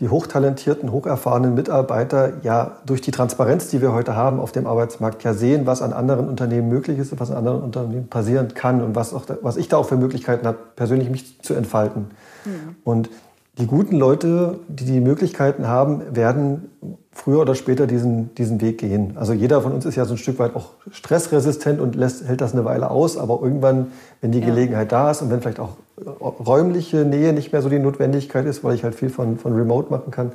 die 0.00 0.08
hochtalentierten, 0.08 0.92
hocherfahrenen 0.92 1.54
Mitarbeiter 1.54 2.32
ja 2.42 2.78
durch 2.86 3.00
die 3.00 3.10
Transparenz, 3.10 3.68
die 3.68 3.80
wir 3.80 3.92
heute 3.92 4.14
haben 4.14 4.38
auf 4.38 4.52
dem 4.52 4.66
Arbeitsmarkt, 4.66 5.24
ja 5.24 5.34
sehen, 5.34 5.66
was 5.66 5.82
an 5.82 5.92
anderen 5.92 6.28
Unternehmen 6.28 6.68
möglich 6.68 6.98
ist 6.98 7.12
und 7.12 7.20
was 7.20 7.30
an 7.30 7.38
anderen 7.38 7.62
Unternehmen 7.62 8.08
passieren 8.08 8.54
kann 8.54 8.82
und 8.82 8.94
was, 8.94 9.12
auch, 9.12 9.24
was 9.42 9.56
ich 9.56 9.68
da 9.68 9.76
auch 9.76 9.86
für 9.86 9.96
Möglichkeiten 9.96 10.46
habe, 10.46 10.58
persönlich 10.76 11.10
mich 11.10 11.40
zu 11.40 11.54
entfalten. 11.54 12.10
Mhm. 12.44 12.76
Und 12.84 13.10
die 13.58 13.66
guten 13.66 13.96
Leute, 13.96 14.60
die 14.68 14.84
die 14.84 15.00
Möglichkeiten 15.00 15.66
haben, 15.66 16.14
werden 16.14 16.70
früher 17.12 17.40
oder 17.40 17.56
später 17.56 17.88
diesen, 17.88 18.32
diesen 18.36 18.60
Weg 18.60 18.78
gehen. 18.78 19.16
Also 19.16 19.32
jeder 19.32 19.60
von 19.60 19.72
uns 19.72 19.84
ist 19.84 19.96
ja 19.96 20.04
so 20.04 20.14
ein 20.14 20.18
Stück 20.18 20.38
weit 20.38 20.54
auch 20.54 20.70
stressresistent 20.92 21.80
und 21.80 21.96
lässt, 21.96 22.26
hält 22.26 22.40
das 22.40 22.52
eine 22.52 22.64
Weile 22.64 22.90
aus, 22.90 23.18
aber 23.18 23.40
irgendwann, 23.42 23.88
wenn 24.20 24.30
die 24.30 24.38
ja. 24.38 24.46
Gelegenheit 24.46 24.92
da 24.92 25.10
ist 25.10 25.22
und 25.22 25.30
wenn 25.30 25.40
vielleicht 25.40 25.58
auch 25.58 25.76
räumliche 26.20 26.98
Nähe 26.98 27.32
nicht 27.32 27.52
mehr 27.52 27.60
so 27.60 27.68
die 27.68 27.80
Notwendigkeit 27.80 28.46
ist, 28.46 28.62
weil 28.62 28.76
ich 28.76 28.84
halt 28.84 28.94
viel 28.94 29.10
von, 29.10 29.38
von 29.38 29.52
Remote 29.54 29.90
machen 29.90 30.12
kann, 30.12 30.32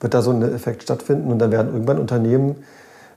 wird 0.00 0.14
da 0.14 0.22
so 0.22 0.30
ein 0.30 0.42
Effekt 0.42 0.82
stattfinden 0.82 1.30
und 1.30 1.38
dann 1.38 1.52
werden 1.52 1.72
irgendwann 1.72 1.98
Unternehmen 1.98 2.56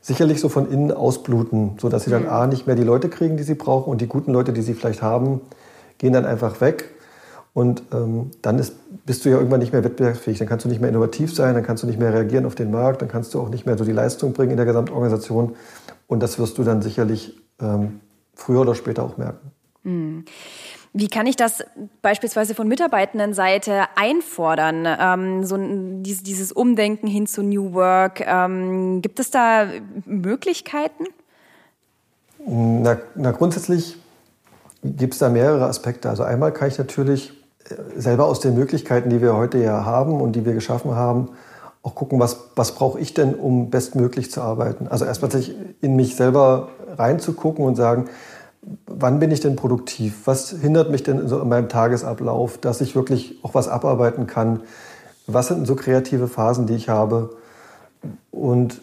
sicherlich 0.01 0.41
so 0.41 0.49
von 0.49 0.69
innen 0.69 0.91
ausbluten, 0.91 1.77
sodass 1.79 2.03
sie 2.03 2.11
dann 2.11 2.23
mhm. 2.23 2.29
A 2.29 2.47
nicht 2.47 2.67
mehr 2.67 2.75
die 2.75 2.83
Leute 2.83 3.07
kriegen, 3.07 3.37
die 3.37 3.43
sie 3.43 3.55
brauchen 3.55 3.89
und 3.89 4.01
die 4.01 4.07
guten 4.07 4.33
Leute, 4.33 4.51
die 4.51 4.61
sie 4.61 4.73
vielleicht 4.73 5.01
haben, 5.01 5.39
gehen 5.97 6.11
dann 6.11 6.25
einfach 6.25 6.59
weg 6.59 6.89
und 7.53 7.83
ähm, 7.93 8.31
dann 8.41 8.57
ist, 8.57 8.75
bist 9.05 9.25
du 9.25 9.29
ja 9.29 9.37
irgendwann 9.37 9.59
nicht 9.59 9.73
mehr 9.73 9.83
wettbewerbsfähig. 9.83 10.39
Dann 10.39 10.47
kannst 10.47 10.65
du 10.65 10.69
nicht 10.69 10.81
mehr 10.81 10.89
innovativ 10.89 11.33
sein, 11.33 11.53
dann 11.53 11.63
kannst 11.63 11.83
du 11.83 11.87
nicht 11.87 11.99
mehr 11.99 12.13
reagieren 12.13 12.45
auf 12.45 12.55
den 12.55 12.71
Markt, 12.71 13.01
dann 13.01 13.09
kannst 13.09 13.33
du 13.33 13.39
auch 13.39 13.49
nicht 13.49 13.65
mehr 13.65 13.77
so 13.77 13.85
die 13.85 13.91
Leistung 13.91 14.33
bringen 14.33 14.51
in 14.51 14.57
der 14.57 14.65
Gesamtorganisation. 14.65 15.55
Und 16.07 16.23
das 16.23 16.39
wirst 16.39 16.57
du 16.57 16.63
dann 16.63 16.81
sicherlich 16.81 17.37
ähm, 17.61 17.99
früher 18.33 18.61
oder 18.61 18.73
später 18.73 19.03
auch 19.03 19.17
merken. 19.17 19.51
Mhm. 19.83 20.25
Wie 20.95 21.07
kann 21.07 21.25
ich 21.25 21.35
das 21.35 21.63
beispielsweise 22.03 22.53
von 22.53 22.67
Mitarbeitendenseite 22.67 23.85
einfordern? 23.95 24.87
Ähm, 24.87 25.43
so 25.43 25.57
dieses, 25.57 26.23
dieses 26.23 26.51
Umdenken 26.51 27.07
hin 27.07 27.25
zu 27.27 27.43
New 27.43 27.73
Work. 27.73 28.21
Ähm, 28.21 29.01
gibt 29.01 29.19
es 29.19 29.31
da 29.31 29.67
Möglichkeiten? 30.05 31.05
Na, 32.45 32.97
na 33.15 33.31
grundsätzlich 33.31 33.97
gibt 34.83 35.13
es 35.13 35.19
da 35.19 35.29
mehrere 35.29 35.65
Aspekte. 35.65 36.09
Also 36.09 36.23
einmal 36.23 36.51
kann 36.51 36.67
ich 36.67 36.77
natürlich 36.77 37.33
selber 37.95 38.25
aus 38.25 38.39
den 38.39 38.55
Möglichkeiten, 38.55 39.09
die 39.09 39.21
wir 39.21 39.35
heute 39.35 39.57
ja 39.57 39.85
haben 39.85 40.21
und 40.21 40.33
die 40.35 40.45
wir 40.45 40.53
geschaffen 40.53 40.95
haben, 40.95 41.29
auch 41.81 41.95
gucken, 41.95 42.19
was, 42.19 42.49
was 42.55 42.73
brauche 42.73 42.99
ich 42.99 43.13
denn, 43.13 43.35
um 43.35 43.69
bestmöglich 43.69 44.31
zu 44.31 44.41
arbeiten. 44.41 44.87
Also 44.87 45.05
erstmal 45.05 45.31
sich 45.31 45.55
in 45.81 45.95
mich 45.95 46.15
selber 46.15 46.69
reinzugucken 46.97 47.65
und 47.65 47.75
sagen, 47.75 48.05
wann 48.87 49.19
bin 49.19 49.31
ich 49.31 49.41
denn 49.41 49.55
produktiv? 49.55 50.21
Was 50.25 50.51
hindert 50.51 50.89
mich 50.91 51.03
denn 51.03 51.27
so 51.27 51.41
in 51.41 51.49
meinem 51.49 51.67
Tagesablauf, 51.67 52.57
dass 52.57 52.79
ich 52.79 52.95
wirklich 52.95 53.39
auch 53.43 53.53
was 53.53 53.67
abarbeiten 53.67 54.27
kann? 54.27 54.61
Was 55.27 55.47
sind 55.47 55.67
so 55.67 55.75
kreative 55.75 56.27
Phasen, 56.27 56.67
die 56.67 56.75
ich 56.75 56.89
habe? 56.89 57.31
Und 58.31 58.81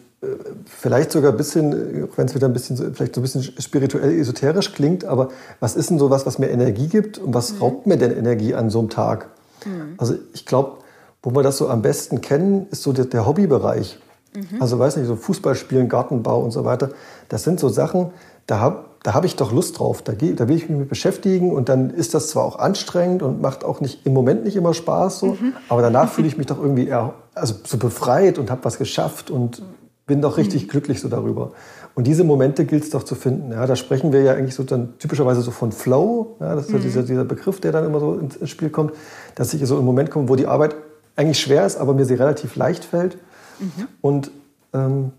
vielleicht 0.65 1.11
sogar 1.11 1.31
ein 1.31 1.37
bisschen, 1.37 2.07
wenn 2.15 2.27
es 2.27 2.35
wieder 2.35 2.47
ein 2.47 2.53
bisschen, 2.53 2.77
vielleicht 2.93 3.15
so 3.15 3.21
ein 3.21 3.23
bisschen 3.23 3.43
spirituell 3.43 4.11
esoterisch 4.11 4.73
klingt, 4.73 5.03
aber 5.03 5.29
was 5.59 5.75
ist 5.75 5.89
denn 5.89 5.97
so 5.97 6.09
was, 6.11 6.25
was 6.25 6.37
mir 6.37 6.49
Energie 6.49 6.87
gibt 6.87 7.17
und 7.17 7.33
was 7.33 7.53
mhm. 7.53 7.59
raubt 7.59 7.87
mir 7.87 7.97
denn 7.97 8.15
Energie 8.15 8.53
an 8.53 8.69
so 8.69 8.79
einem 8.79 8.89
Tag? 8.89 9.29
Mhm. 9.65 9.95
Also 9.97 10.15
ich 10.33 10.45
glaube, 10.45 10.77
wo 11.23 11.31
wir 11.35 11.41
das 11.41 11.57
so 11.57 11.69
am 11.69 11.81
besten 11.81 12.21
kennen, 12.21 12.67
ist 12.69 12.83
so 12.83 12.93
der, 12.93 13.05
der 13.05 13.25
Hobbybereich. 13.25 13.99
Mhm. 14.35 14.61
Also 14.61 14.77
weiß 14.77 14.97
nicht, 14.97 15.07
so 15.07 15.15
Fußball 15.15 15.55
spielen, 15.55 15.89
Gartenbau 15.89 16.39
und 16.39 16.51
so 16.51 16.65
weiter. 16.65 16.91
Das 17.29 17.43
sind 17.43 17.59
so 17.59 17.69
Sachen, 17.69 18.11
da 18.45 18.59
habe 18.59 18.85
da 19.03 19.15
hab 19.15 19.25
ich 19.25 19.35
doch 19.35 19.51
Lust 19.51 19.79
drauf. 19.79 20.03
Da, 20.03 20.13
da 20.13 20.47
will 20.47 20.55
ich 20.55 20.69
mich 20.69 20.77
mit 20.77 20.89
beschäftigen 20.89 21.51
und 21.51 21.69
dann 21.69 21.89
ist 21.89 22.13
das 22.13 22.27
zwar 22.27 22.43
auch 22.43 22.59
anstrengend 22.59 23.23
und 23.23 23.41
macht 23.41 23.63
auch 23.63 23.81
nicht 23.81 24.05
im 24.05 24.13
Moment 24.13 24.43
nicht 24.43 24.55
immer 24.55 24.75
Spaß 24.75 25.19
so, 25.19 25.25
mhm. 25.27 25.53
aber 25.69 25.81
danach 25.81 26.09
fühle 26.13 26.27
ich 26.27 26.37
mich 26.37 26.45
doch 26.45 26.59
irgendwie 26.59 26.87
eher 26.87 27.15
also 27.33 27.55
so 27.63 27.77
befreit 27.77 28.37
und 28.37 28.51
habe 28.51 28.63
was 28.63 28.77
geschafft 28.77 29.31
und 29.31 29.63
bin 30.11 30.21
doch 30.21 30.35
richtig 30.35 30.63
mhm. 30.63 30.67
glücklich 30.67 30.99
so 30.99 31.07
darüber. 31.07 31.51
Und 31.95 32.05
diese 32.05 32.25
Momente 32.25 32.65
gilt 32.65 32.83
es 32.83 32.89
doch 32.89 33.03
zu 33.03 33.15
finden. 33.15 33.53
Ja, 33.53 33.65
da 33.65 33.77
sprechen 33.77 34.11
wir 34.11 34.21
ja 34.21 34.33
eigentlich 34.33 34.55
so 34.55 34.63
dann 34.63 34.97
typischerweise 34.99 35.41
so 35.41 35.51
von 35.51 35.71
Flow. 35.71 36.35
Ja, 36.41 36.53
das 36.53 36.65
ist 36.65 36.71
mhm. 36.71 36.77
ja 36.79 36.83
dieser, 36.83 37.03
dieser 37.03 37.23
Begriff, 37.23 37.61
der 37.61 37.71
dann 37.71 37.85
immer 37.85 38.01
so 38.01 38.15
ins, 38.15 38.49
Spiel 38.49 38.69
kommt, 38.69 38.91
dass 39.35 39.53
ich 39.53 39.65
so 39.65 39.79
im 39.79 39.85
Moment 39.85 40.11
komme, 40.11 40.27
wo 40.27 40.35
die 40.35 40.47
Arbeit 40.47 40.75
eigentlich 41.15 41.39
schwer 41.39 41.65
ist, 41.65 41.77
aber 41.77 41.93
mir 41.93 42.03
sie 42.03 42.15
relativ 42.15 42.57
leicht 42.57 42.83
fällt. 42.83 43.17
Mhm. 43.59 43.87
Und 44.01 44.31
ähm, 44.73 45.11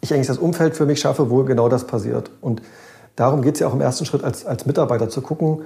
ich 0.00 0.12
eigentlich 0.12 0.26
das 0.26 0.38
Umfeld 0.38 0.76
für 0.76 0.84
mich 0.84 0.98
schaffe, 0.98 1.30
wo 1.30 1.44
genau 1.44 1.68
das 1.68 1.86
passiert. 1.86 2.32
Und 2.40 2.60
darum 3.14 3.40
geht 3.40 3.54
es 3.54 3.60
ja 3.60 3.68
auch 3.68 3.74
im 3.74 3.80
ersten 3.80 4.04
Schritt 4.04 4.24
als, 4.24 4.44
als 4.46 4.66
Mitarbeiter 4.66 5.08
zu 5.08 5.22
gucken, 5.22 5.62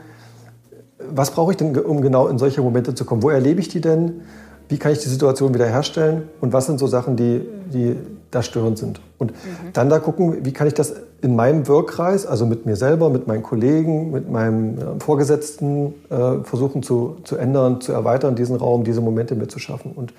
was 1.10 1.30
brauche 1.30 1.52
ich 1.52 1.56
denn, 1.56 1.74
um 1.78 2.02
genau 2.02 2.28
in 2.28 2.36
solche 2.36 2.60
Momente 2.60 2.94
zu 2.94 3.06
kommen? 3.06 3.22
Wo 3.22 3.30
erlebe 3.30 3.62
ich 3.62 3.68
die 3.68 3.80
denn? 3.80 4.20
Wie 4.68 4.76
kann 4.76 4.92
ich 4.92 4.98
die 4.98 5.08
Situation 5.08 5.54
wiederherstellen? 5.54 6.28
Und 6.42 6.52
was 6.52 6.66
sind 6.66 6.78
so 6.78 6.86
Sachen, 6.86 7.16
die, 7.16 7.40
die 7.72 7.96
da 8.32 8.42
störend 8.42 8.78
sind. 8.78 9.00
Und 9.18 9.30
mhm. 9.30 9.72
dann 9.72 9.88
da 9.88 10.00
gucken, 10.00 10.44
wie 10.44 10.52
kann 10.52 10.66
ich 10.66 10.74
das 10.74 10.94
in 11.20 11.36
meinem 11.36 11.68
Wirkkreis, 11.68 12.26
also 12.26 12.46
mit 12.46 12.66
mir 12.66 12.74
selber, 12.74 13.10
mit 13.10 13.28
meinen 13.28 13.42
Kollegen, 13.42 14.10
mit 14.10 14.28
meinem 14.28 14.78
äh, 14.78 14.80
Vorgesetzten 14.98 15.94
äh, 16.10 16.42
versuchen 16.42 16.82
zu, 16.82 17.18
zu 17.24 17.36
ändern, 17.36 17.80
zu 17.80 17.92
erweitern, 17.92 18.34
diesen 18.34 18.56
Raum, 18.56 18.82
diese 18.82 19.00
Momente 19.00 19.36
mir 19.36 19.48
zu 19.48 19.60
schaffen. 19.60 19.92
Und 19.92 20.12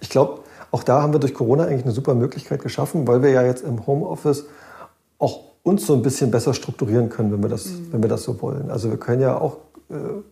ich 0.00 0.08
glaube, 0.08 0.40
auch 0.72 0.82
da 0.82 1.02
haben 1.02 1.12
wir 1.12 1.20
durch 1.20 1.34
Corona 1.34 1.64
eigentlich 1.64 1.84
eine 1.84 1.92
super 1.92 2.14
Möglichkeit 2.14 2.62
geschaffen, 2.62 3.06
weil 3.06 3.22
wir 3.22 3.30
ja 3.30 3.42
jetzt 3.42 3.62
im 3.62 3.86
Homeoffice 3.86 4.46
auch 5.18 5.40
uns 5.62 5.86
so 5.86 5.92
ein 5.94 6.02
bisschen 6.02 6.30
besser 6.30 6.54
strukturieren 6.54 7.10
können, 7.10 7.30
wenn 7.32 7.42
wir 7.42 7.50
das, 7.50 7.66
mhm. 7.66 7.92
wenn 7.92 8.02
wir 8.02 8.08
das 8.08 8.22
so 8.22 8.40
wollen. 8.40 8.70
Also 8.70 8.90
wir 8.90 8.96
können 8.96 9.20
ja 9.20 9.38
auch 9.38 9.58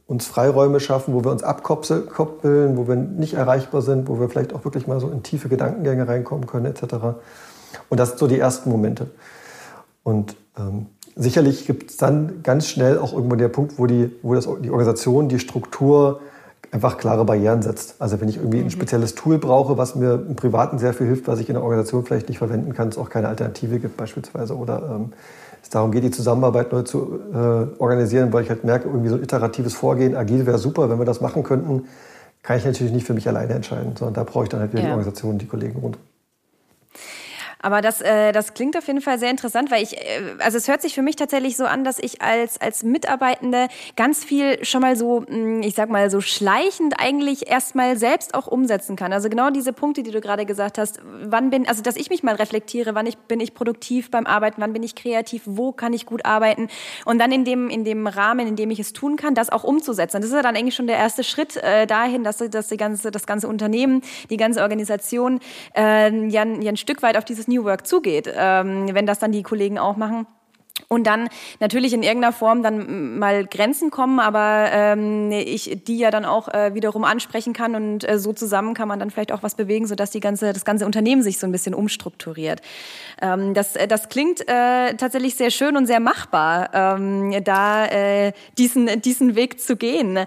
uns 0.07 0.27
Freiräume 0.27 0.81
schaffen, 0.81 1.15
wo 1.15 1.25
wir 1.25 1.33
uns 1.33 1.43
abkoppeln, 1.43 2.77
wo 2.77 2.87
wir 2.87 2.97
nicht 2.97 3.35
erreichbar 3.35 3.83
sind, 3.83 4.09
wo 4.09 4.21
wir 4.21 4.29
vielleicht 4.29 4.55
auch 4.55 4.65
wirklich 4.65 4.87
mal 4.87 5.01
so 5.01 5.09
in 5.09 5.23
tiefe 5.23 5.49
Gedankengänge 5.49 6.07
reinkommen 6.07 6.47
können, 6.47 6.67
etc. 6.67 6.83
Und 7.89 7.99
das 7.99 8.11
sind 8.11 8.19
so 8.19 8.27
die 8.27 8.39
ersten 8.39 8.71
Momente. 8.71 9.09
Und 10.05 10.37
ähm, 10.59 10.87
sicherlich 11.17 11.67
gibt 11.67 11.91
es 11.91 11.97
dann 11.97 12.43
ganz 12.43 12.69
schnell 12.69 12.99
auch 12.99 13.13
irgendwo 13.13 13.37
der 13.37 13.49
Punkt, 13.49 13.79
wo, 13.79 13.87
die, 13.87 14.11
wo 14.23 14.35
das, 14.35 14.49
die 14.63 14.71
Organisation, 14.71 15.29
die 15.29 15.39
Struktur 15.39 16.21
einfach 16.71 16.99
klare 16.99 17.25
Barrieren 17.25 17.63
setzt. 17.63 17.97
Also 18.01 18.21
wenn 18.21 18.29
ich 18.29 18.37
irgendwie 18.37 18.59
ein 18.59 18.65
mhm. 18.65 18.71
spezielles 18.71 19.15
Tool 19.15 19.39
brauche, 19.39 19.79
was 19.79 19.95
mir 19.95 20.15
im 20.15 20.37
Privaten 20.37 20.79
sehr 20.79 20.93
viel 20.93 21.07
hilft, 21.07 21.27
was 21.27 21.41
ich 21.41 21.49
in 21.49 21.55
der 21.55 21.63
Organisation 21.63 22.05
vielleicht 22.05 22.29
nicht 22.29 22.39
verwenden 22.39 22.75
kann, 22.75 22.89
es 22.89 22.99
auch 22.99 23.11
keine 23.11 23.29
Alternative 23.29 23.79
gibt 23.79 23.97
beispielsweise 23.97 24.57
oder 24.57 24.97
ähm, 24.97 25.13
es 25.63 25.71
darum 25.71 25.91
geht, 25.93 26.05
die 26.05 26.11
Zusammenarbeit 26.11 26.73
neu 26.73 26.83
zu 26.83 27.21
äh, 27.33 27.81
organisieren, 27.81 28.33
weil 28.33 28.45
ich 28.45 28.51
halt 28.51 28.65
merke, 28.65 28.89
irgendwie 28.89 29.09
so 29.09 29.17
ein 29.17 29.23
iteratives 29.23 29.75
Vorgehen, 29.75 30.17
agil 30.17 30.47
wäre 30.47 30.59
super, 30.59 30.89
wenn 30.91 30.99
wir 30.99 31.05
das 31.05 31.21
machen 31.21 31.43
könnten, 31.43 31.85
kann 32.43 32.59
ich 32.59 32.65
natürlich 32.65 32.93
nicht 32.93 33.07
für 33.07 33.15
mich 33.15 33.29
alleine 33.29 33.55
entscheiden, 33.55 33.97
sondern 33.97 34.15
da 34.15 34.25
brauche 34.25 34.45
ich 34.45 34.49
dann 34.49 34.61
halt 34.61 34.73
wieder 34.73 34.83
ja. 34.83 34.89
die 34.89 34.93
Organisation, 34.93 35.39
die 35.39 35.47
Kollegen 35.47 35.81
rund. 35.81 35.99
Aber 37.61 37.81
das, 37.81 38.01
äh, 38.01 38.33
das 38.33 38.55
klingt 38.55 38.77
auf 38.77 38.87
jeden 38.87 39.01
Fall 39.01 39.19
sehr 39.19 39.31
interessant, 39.31 39.71
weil 39.71 39.83
ich, 39.83 39.97
äh, 39.97 40.37
also 40.39 40.59
es 40.59 40.69
hört 40.69 40.81
sich 40.81 40.95
für 40.95 41.03
mich 41.03 41.17
tatsächlich 41.17 41.57
so 41.57 41.65
an, 41.65 41.83
dass 41.83 41.99
ich 41.99 42.23
als, 42.23 42.61
als 42.61 42.85
Mitarbeitende 42.85 43.69
ganz 43.97 44.25
viel 44.25 44.65
schon 44.65 44.81
mal 44.81 44.95
so, 44.95 45.25
hm, 45.27 45.63
ich 45.63 45.75
sag 45.75 45.89
mal, 45.91 46.09
so 46.11 46.21
schleichend 46.21 46.95
eigentlich 46.99 47.51
erstmal 47.51 47.97
selbst 47.97 48.35
auch 48.35 48.47
umsetzen 48.47 48.95
kann. 48.95 49.13
Also 49.13 49.29
genau 49.29 49.51
diese 49.51 49.73
Punkte, 49.73 50.05
die 50.05 50.13
du 50.13 50.21
gerade 50.21 50.47
gesagt 50.47 50.79
hast, 50.79 51.01
wann 51.25 51.51
bin, 51.51 51.69
also 51.69 51.83
dass 51.83 51.97
ich 51.97 52.11
mich 52.11 52.23
mal 52.23 52.37
reflektiere, 52.37 52.95
wann 52.95 53.07
ich, 53.07 53.19
bin 53.19 53.41
ich 53.41 53.55
produktiv 53.55 54.11
beim 54.11 54.27
Arbeiten, 54.27 54.61
wann 54.61 54.73
bin 54.73 54.85
ich 54.85 54.95
kreativ, 54.95 55.43
wo 55.45 55.73
kann 55.73 55.93
ich 55.93 56.07
gut 56.07 56.25
arbeiten 56.25 56.69
und 57.07 57.19
dann 57.19 57.33
in 57.33 57.45
dem, 57.45 57.69
in 57.71 57.85
dem 57.85 58.07
Rahmen, 58.07 58.47
in 58.47 58.55
dem 58.55 58.71
ich 58.71 58.79
es 58.79 58.93
tun 58.93 59.17
kann, 59.17 59.35
das 59.35 59.51
auch 59.51 59.65
umzusetzen. 59.65 60.21
Das 60.21 60.31
ist 60.31 60.37
ja 60.37 60.43
dann 60.43 60.55
eigentlich 60.55 60.77
schon 60.77 60.87
der 60.87 60.97
erste 60.97 61.25
Schritt 61.25 61.57
äh, 61.57 61.87
dahin, 61.87 62.23
dass, 62.23 62.39
dass 62.39 62.69
die 62.69 62.77
ganze, 62.77 63.11
das 63.11 63.27
ganze 63.27 63.49
Unternehmen, 63.49 64.03
die 64.31 64.37
ganze 64.37 64.63
Organisation 64.63 65.41
äh, 65.77 66.29
ja, 66.29 66.45
ja 66.45 66.71
ein 66.71 66.77
Stück 66.77 67.03
weit 67.03 67.17
auf 67.17 67.25
dieses 67.25 67.48
New 67.49 67.65
Work 67.65 67.87
zugeht, 67.87 68.31
ähm, 68.33 68.89
wenn 68.93 69.07
das 69.07 69.19
dann 69.19 69.33
die 69.33 69.43
Kollegen 69.43 69.79
auch 69.79 69.97
machen. 69.97 70.27
Und 70.87 71.07
dann 71.07 71.29
natürlich 71.61 71.93
in 71.93 72.03
irgendeiner 72.03 72.33
Form 72.33 72.63
dann 72.63 73.19
mal 73.19 73.45
Grenzen 73.45 73.91
kommen, 73.91 74.21
aber 74.21 74.69
ähm, 74.71 75.31
ich 75.33 75.83
die 75.87 75.99
ja 75.99 76.11
dann 76.11 76.25
auch 76.25 76.49
äh, 76.49 76.73
wiederum 76.75 77.05
ansprechen 77.05 77.53
kann 77.53 77.75
und 77.75 78.09
äh, 78.09 78.19
so 78.19 78.33
zusammen 78.33 78.75
kann 78.75 78.89
man 78.89 78.99
dann 79.01 79.11
vielleicht 79.11 79.33
auch 79.33 79.43
was 79.43 79.55
bewegen, 79.55 79.87
sodass 79.87 80.11
die 80.11 80.21
ganze, 80.21 80.53
das 80.53 80.65
ganze 80.65 80.87
Unternehmen 80.87 81.23
sich 81.23 81.39
so 81.39 81.47
ein 81.47 81.53
bisschen 81.53 81.75
umstrukturiert. 81.75 82.63
Ähm, 83.21 83.55
das, 83.55 83.77
äh, 83.77 83.89
das 83.89 84.09
klingt 84.09 84.49
äh, 84.49 84.95
tatsächlich 84.95 85.35
sehr 85.35 85.51
schön 85.51 85.77
und 85.77 85.87
sehr 85.87 86.01
machbar, 86.01 86.71
ähm, 86.73 87.45
da 87.45 87.87
äh, 87.87 88.33
diesen, 88.57 89.03
diesen 89.03 89.35
Weg 89.35 89.61
zu 89.61 89.77
gehen. 89.77 90.21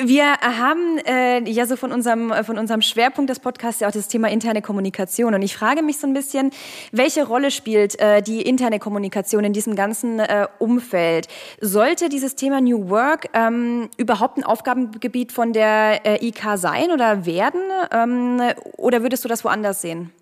Wir 0.00 0.26
haben 0.40 0.98
äh, 0.98 1.42
ja 1.50 1.66
so 1.66 1.74
von 1.74 1.90
unserem, 1.90 2.32
von 2.44 2.56
unserem 2.56 2.82
Schwerpunkt 2.82 3.30
des 3.30 3.40
Podcasts 3.40 3.80
ja 3.80 3.88
auch 3.88 3.92
das 3.92 4.06
Thema 4.06 4.30
interne 4.30 4.62
Kommunikation. 4.62 5.34
Und 5.34 5.42
ich 5.42 5.56
frage 5.56 5.82
mich 5.82 5.98
so 5.98 6.06
ein 6.06 6.14
bisschen, 6.14 6.52
welche 6.92 7.26
Rolle 7.26 7.50
spielt 7.50 7.98
äh, 7.98 8.22
die 8.22 8.42
interne 8.42 8.78
Kommunikation 8.78 9.42
in 9.42 9.52
diesem 9.52 9.74
ganzen 9.74 10.20
äh, 10.20 10.46
Umfeld? 10.60 11.26
Sollte 11.60 12.08
dieses 12.08 12.36
Thema 12.36 12.60
New 12.60 12.90
Work 12.90 13.30
ähm, 13.32 13.88
überhaupt 13.96 14.38
ein 14.38 14.44
Aufgabengebiet 14.44 15.32
von 15.32 15.52
der 15.52 16.06
äh, 16.06 16.24
IK 16.24 16.44
sein 16.54 16.92
oder 16.92 17.26
werden? 17.26 17.60
Ähm, 17.90 18.40
oder 18.76 19.02
würdest 19.02 19.24
du 19.24 19.28
das 19.28 19.44
woanders 19.44 19.82
sehen? 19.82 20.12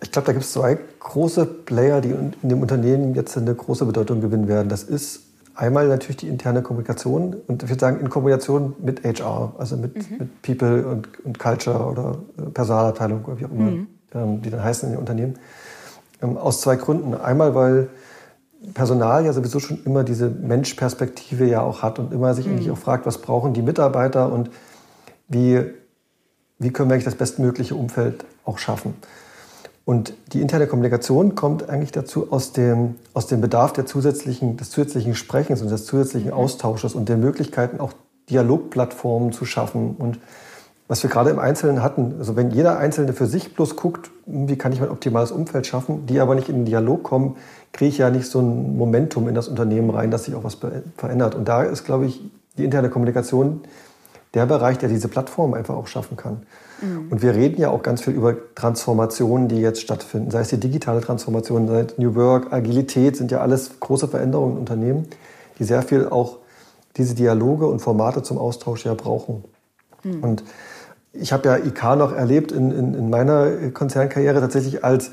Ich 0.00 0.10
glaube, 0.12 0.24
da 0.24 0.32
gibt 0.32 0.46
es 0.46 0.52
zwei 0.52 0.78
große 0.98 1.44
Player, 1.44 2.00
die 2.00 2.12
in 2.12 2.32
dem 2.40 2.62
Unternehmen 2.62 3.14
jetzt 3.14 3.36
eine 3.36 3.54
große 3.54 3.84
Bedeutung 3.84 4.22
gewinnen 4.22 4.48
werden. 4.48 4.70
Das 4.70 4.82
ist 4.82 5.27
Einmal 5.58 5.88
natürlich 5.88 6.18
die 6.18 6.28
interne 6.28 6.62
Kommunikation 6.62 7.34
und 7.48 7.64
ich 7.64 7.68
würde 7.68 7.80
sagen 7.80 7.98
in 7.98 8.08
Kombination 8.08 8.76
mit 8.78 9.02
HR, 9.02 9.56
also 9.58 9.76
mit, 9.76 9.96
mhm. 9.96 10.18
mit 10.18 10.42
People 10.42 10.86
und, 10.86 11.24
und, 11.24 11.40
Culture 11.40 11.84
oder 11.84 12.18
äh, 12.38 12.42
Personalabteilung 12.50 13.24
oder 13.24 13.40
wie 13.40 13.44
auch 13.44 13.50
immer, 13.50 13.70
mhm. 13.72 13.86
ähm, 14.14 14.40
die 14.40 14.50
dann 14.50 14.62
heißen 14.62 14.88
in 14.88 14.94
den 14.94 15.00
Unternehmen. 15.00 15.34
Ähm, 16.22 16.36
aus 16.36 16.60
zwei 16.60 16.76
Gründen. 16.76 17.12
Einmal, 17.14 17.56
weil 17.56 17.88
Personal 18.72 19.24
ja 19.24 19.32
sowieso 19.32 19.58
schon 19.58 19.82
immer 19.84 20.04
diese 20.04 20.30
Menschperspektive 20.30 21.44
ja 21.44 21.62
auch 21.62 21.82
hat 21.82 21.98
und 21.98 22.12
immer 22.12 22.34
sich 22.34 22.46
mhm. 22.46 22.52
eigentlich 22.52 22.70
auch 22.70 22.78
fragt, 22.78 23.04
was 23.04 23.18
brauchen 23.18 23.52
die 23.52 23.62
Mitarbeiter 23.62 24.30
und 24.30 24.50
wie, 25.26 25.64
wie 26.60 26.70
können 26.70 26.88
wir 26.88 26.94
eigentlich 26.94 27.04
das 27.04 27.16
bestmögliche 27.16 27.74
Umfeld 27.74 28.24
auch 28.44 28.58
schaffen. 28.58 28.94
Und 29.88 30.12
die 30.34 30.42
interne 30.42 30.66
Kommunikation 30.66 31.34
kommt 31.34 31.70
eigentlich 31.70 31.92
dazu 31.92 32.30
aus 32.30 32.52
dem, 32.52 32.96
aus 33.14 33.26
dem 33.26 33.40
Bedarf 33.40 33.72
der 33.72 33.86
zusätzlichen, 33.86 34.58
des 34.58 34.68
zusätzlichen 34.68 35.14
Sprechens 35.14 35.62
und 35.62 35.70
des 35.70 35.86
zusätzlichen 35.86 36.28
mhm. 36.28 36.36
Austausches 36.36 36.94
und 36.94 37.08
der 37.08 37.16
Möglichkeiten, 37.16 37.80
auch 37.80 37.94
Dialogplattformen 38.28 39.32
zu 39.32 39.46
schaffen. 39.46 39.96
Und 39.98 40.18
was 40.88 41.02
wir 41.02 41.08
gerade 41.08 41.30
im 41.30 41.38
Einzelnen 41.38 41.82
hatten, 41.82 42.16
also 42.18 42.36
wenn 42.36 42.50
jeder 42.50 42.76
Einzelne 42.76 43.14
für 43.14 43.24
sich 43.24 43.54
bloß 43.54 43.76
guckt, 43.76 44.10
wie 44.26 44.58
kann 44.58 44.72
ich 44.72 44.80
mein 44.80 44.90
optimales 44.90 45.30
Umfeld 45.30 45.66
schaffen, 45.66 46.04
die 46.04 46.20
aber 46.20 46.34
nicht 46.34 46.50
in 46.50 46.56
den 46.56 46.64
Dialog 46.66 47.02
kommen, 47.02 47.36
kriege 47.72 47.88
ich 47.88 47.96
ja 47.96 48.10
nicht 48.10 48.26
so 48.26 48.40
ein 48.40 48.76
Momentum 48.76 49.26
in 49.26 49.34
das 49.34 49.48
Unternehmen 49.48 49.88
rein, 49.88 50.10
dass 50.10 50.24
sich 50.24 50.34
auch 50.34 50.44
was 50.44 50.58
verändert. 50.98 51.34
Und 51.34 51.48
da 51.48 51.62
ist, 51.62 51.86
glaube 51.86 52.04
ich, 52.04 52.20
die 52.58 52.64
interne 52.66 52.90
Kommunikation 52.90 53.62
der 54.34 54.44
Bereich, 54.44 54.76
der 54.76 54.90
diese 54.90 55.08
Plattform 55.08 55.54
einfach 55.54 55.76
auch 55.76 55.86
schaffen 55.86 56.18
kann. 56.18 56.42
Mhm. 56.80 57.08
Und 57.10 57.22
wir 57.22 57.34
reden 57.34 57.60
ja 57.60 57.70
auch 57.70 57.82
ganz 57.82 58.02
viel 58.02 58.14
über 58.14 58.34
Transformationen, 58.54 59.48
die 59.48 59.60
jetzt 59.60 59.80
stattfinden. 59.80 60.30
Sei 60.30 60.40
es 60.40 60.48
die 60.48 60.60
digitale 60.60 61.00
Transformation, 61.00 61.68
sei 61.68 61.80
es 61.80 61.98
New 61.98 62.14
Work, 62.14 62.52
Agilität, 62.52 63.16
sind 63.16 63.30
ja 63.30 63.40
alles 63.40 63.80
große 63.80 64.08
Veränderungen 64.08 64.52
in 64.52 64.58
Unternehmen, 64.58 65.06
die 65.58 65.64
sehr 65.64 65.82
viel 65.82 66.08
auch 66.08 66.38
diese 66.96 67.14
Dialoge 67.14 67.66
und 67.66 67.80
Formate 67.80 68.22
zum 68.22 68.38
Austausch 68.38 68.84
ja 68.84 68.94
brauchen. 68.94 69.44
Mhm. 70.02 70.22
Und 70.22 70.44
ich 71.12 71.32
habe 71.32 71.48
ja 71.48 71.56
IK 71.56 71.96
noch 71.96 72.14
erlebt 72.14 72.52
in, 72.52 72.70
in, 72.70 72.94
in 72.94 73.10
meiner 73.10 73.70
Konzernkarriere 73.72 74.40
tatsächlich 74.40 74.84
als 74.84 75.10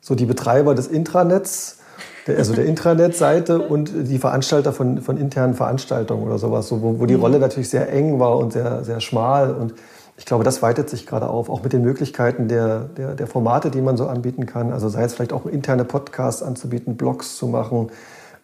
so 0.00 0.14
die 0.14 0.26
Betreiber 0.26 0.74
des 0.74 0.86
Intranets, 0.86 1.78
also 2.26 2.54
der 2.54 2.64
Intranet-Seite 2.66 3.60
und 3.60 3.90
die 3.94 4.18
Veranstalter 4.18 4.72
von, 4.72 5.00
von 5.00 5.16
internen 5.16 5.54
Veranstaltungen 5.54 6.22
oder 6.24 6.38
sowas, 6.38 6.68
so, 6.68 6.82
wo, 6.82 7.00
wo 7.00 7.06
die 7.06 7.14
mhm. 7.14 7.22
Rolle 7.22 7.38
natürlich 7.38 7.70
sehr 7.70 7.90
eng 7.92 8.20
war 8.20 8.36
und 8.36 8.52
sehr, 8.52 8.84
sehr 8.84 9.00
schmal. 9.00 9.54
Und 9.54 9.74
ich 10.18 10.26
glaube, 10.26 10.42
das 10.42 10.62
weitet 10.62 10.90
sich 10.90 11.06
gerade 11.06 11.28
auf, 11.28 11.48
auch 11.48 11.62
mit 11.62 11.72
den 11.72 11.82
Möglichkeiten 11.82 12.48
der, 12.48 12.80
der, 12.80 13.14
der 13.14 13.28
Formate, 13.28 13.70
die 13.70 13.80
man 13.80 13.96
so 13.96 14.08
anbieten 14.08 14.46
kann. 14.46 14.72
Also 14.72 14.88
sei 14.88 15.04
es 15.04 15.14
vielleicht 15.14 15.32
auch 15.32 15.46
interne 15.46 15.84
Podcasts 15.84 16.42
anzubieten, 16.42 16.96
Blogs 16.96 17.36
zu 17.36 17.46
machen, 17.46 17.90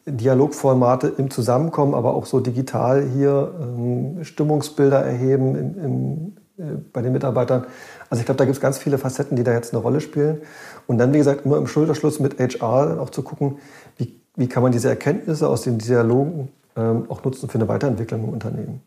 Dialogformate 0.06 1.12
im 1.18 1.30
Zusammenkommen, 1.30 1.94
aber 1.94 2.14
auch 2.14 2.26
so 2.26 2.38
digital 2.38 3.02
hier 3.02 3.52
ähm, 3.60 4.22
Stimmungsbilder 4.22 5.00
erheben 5.04 5.56
im, 5.56 5.84
im, 5.84 6.64
äh, 6.64 6.76
bei 6.92 7.02
den 7.02 7.12
Mitarbeitern. 7.12 7.66
Also 8.08 8.20
ich 8.20 8.26
glaube, 8.26 8.38
da 8.38 8.44
gibt 8.44 8.54
es 8.54 8.62
ganz 8.62 8.78
viele 8.78 8.96
Facetten, 8.96 9.36
die 9.36 9.42
da 9.42 9.52
jetzt 9.52 9.74
eine 9.74 9.82
Rolle 9.82 10.00
spielen. 10.00 10.42
Und 10.86 10.98
dann, 10.98 11.12
wie 11.12 11.18
gesagt, 11.18 11.44
immer 11.44 11.56
im 11.56 11.66
Schulterschluss 11.66 12.20
mit 12.20 12.38
HR 12.38 13.00
auch 13.00 13.10
zu 13.10 13.22
gucken, 13.22 13.58
wie, 13.96 14.20
wie 14.36 14.46
kann 14.46 14.62
man 14.62 14.70
diese 14.70 14.90
Erkenntnisse 14.90 15.48
aus 15.48 15.62
den 15.62 15.78
Dialogen 15.78 16.50
ähm, 16.76 17.06
auch 17.08 17.24
nutzen 17.24 17.48
für 17.48 17.58
eine 17.58 17.66
Weiterentwicklung 17.66 18.22
im 18.22 18.28
Unternehmen. 18.28 18.80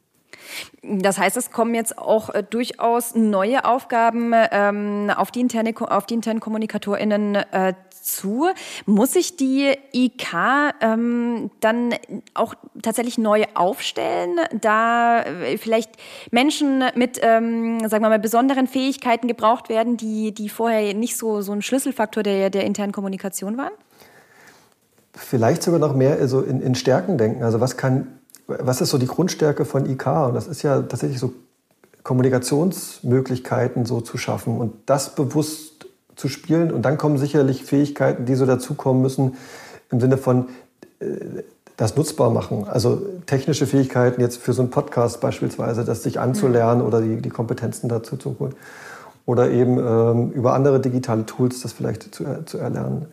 Das 0.84 1.18
heißt, 1.18 1.38
es 1.38 1.52
kommen 1.52 1.76
jetzt 1.76 1.98
auch 1.98 2.30
äh, 2.30 2.44
durchaus 2.44 3.16
neue 3.16 3.66
Aufgaben 3.66 4.34
ähm, 4.52 5.12
auf, 5.16 5.32
die 5.32 5.42
interne, 5.42 5.74
auf 5.80 6.06
die 6.06 6.14
internen 6.14 6.40
KommunikatorInnen 6.40 7.36
äh, 7.36 7.74
zu. 8.08 8.48
Muss 8.86 9.14
sich 9.14 9.36
die 9.36 9.74
IK 9.92 10.34
ähm, 10.82 11.52
dann 11.60 11.94
auch 12.34 12.56
tatsächlich 12.82 13.18
neu 13.18 13.44
aufstellen, 13.54 14.40
da 14.60 15.22
äh, 15.22 15.58
vielleicht 15.58 15.92
Menschen 16.32 16.84
mit, 16.96 17.20
ähm, 17.22 17.80
sagen 17.88 18.04
wir 18.04 18.10
mal, 18.10 18.20
besonderen 18.20 18.68
Fähigkeiten 18.68 19.28
gebraucht 19.28 19.70
werden, 19.70 19.98
die, 19.98 20.34
die 20.34 20.50
vorher 20.50 20.94
nicht 20.94 21.18
so, 21.18 21.42
so 21.42 21.52
ein 21.52 21.62
Schlüsselfaktor 21.62 22.24
der, 22.24 22.50
der 22.50 22.64
internen 22.64 22.94
Kommunikation 22.94 23.58
waren? 23.58 23.74
Vielleicht 25.14 25.64
sogar 25.64 25.80
noch 25.80 25.96
mehr 25.96 26.18
also 26.20 26.42
in, 26.42 26.62
in 26.62 26.76
Stärken 26.76 27.18
denken. 27.18 27.44
Also 27.44 27.60
was 27.60 27.76
kann 27.76 28.20
was 28.48 28.82
ist 28.82 28.90
so 28.90 28.98
die 28.98 29.08
Grundstärke 29.08 29.66
von 29.66 29.86
IK? 29.86 30.08
Und 30.08 30.34
das 30.34 30.48
ist 30.48 30.64
ja 30.64 30.82
tatsächlich 30.82 31.20
so 31.20 31.34
Kommunikationsmöglichkeiten 32.04 33.86
so 33.86 34.02
zu 34.02 34.18
schaffen 34.18 34.58
und 34.58 34.74
das 34.86 35.14
bewusst 35.16 35.88
zu 36.16 36.30
spielen. 36.30 36.72
Und 36.72 36.84
dann 36.84 36.98
kommen 36.98 37.18
sicherlich 37.18 37.64
Fähigkeiten, 37.64 38.26
die 38.26 38.36
so 38.36 38.46
dazukommen 38.46 39.02
müssen 39.02 39.36
im 39.92 40.00
Sinne 40.00 40.18
von 40.18 40.48
äh, 41.00 41.44
das 41.76 41.96
nutzbar 41.96 42.32
machen. 42.32 42.66
Also 42.68 43.02
technische 43.28 43.68
Fähigkeiten 43.68 44.20
jetzt 44.20 44.38
für 44.38 44.54
so 44.54 44.64
einen 44.64 44.72
Podcast 44.72 45.22
beispielsweise, 45.22 45.86
das 45.86 46.02
sich 46.02 46.20
anzulernen 46.20 46.82
mhm. 46.82 46.88
oder 46.88 47.02
die, 47.02 47.22
die 47.22 47.30
Kompetenzen 47.30 47.88
dazu 47.88 48.18
zu 48.18 48.36
holen. 48.40 48.56
Oder 49.26 49.52
eben 49.52 49.78
ähm, 49.78 50.32
über 50.32 50.54
andere 50.54 50.80
digitale 50.80 51.26
Tools 51.26 51.62
das 51.62 51.74
vielleicht 51.74 52.16
zu, 52.16 52.24
äh, 52.24 52.46
zu 52.46 52.58
erlernen. 52.58 53.06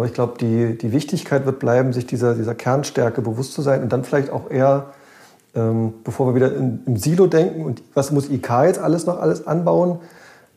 Aber 0.00 0.06
ich 0.06 0.14
glaube, 0.14 0.38
die, 0.40 0.78
die 0.78 0.92
Wichtigkeit 0.92 1.44
wird 1.44 1.58
bleiben, 1.58 1.92
sich 1.92 2.06
dieser, 2.06 2.34
dieser 2.34 2.54
Kernstärke 2.54 3.20
bewusst 3.20 3.52
zu 3.52 3.60
sein 3.60 3.82
und 3.82 3.92
dann 3.92 4.02
vielleicht 4.02 4.30
auch 4.30 4.50
eher, 4.50 4.94
ähm, 5.54 5.92
bevor 6.04 6.28
wir 6.28 6.34
wieder 6.34 6.56
in, 6.56 6.80
im 6.86 6.96
Silo 6.96 7.26
denken 7.26 7.66
und 7.66 7.82
was 7.92 8.10
muss 8.10 8.30
IK 8.30 8.48
jetzt 8.64 8.78
alles 8.78 9.04
noch 9.04 9.20
alles 9.20 9.46
anbauen, 9.46 9.98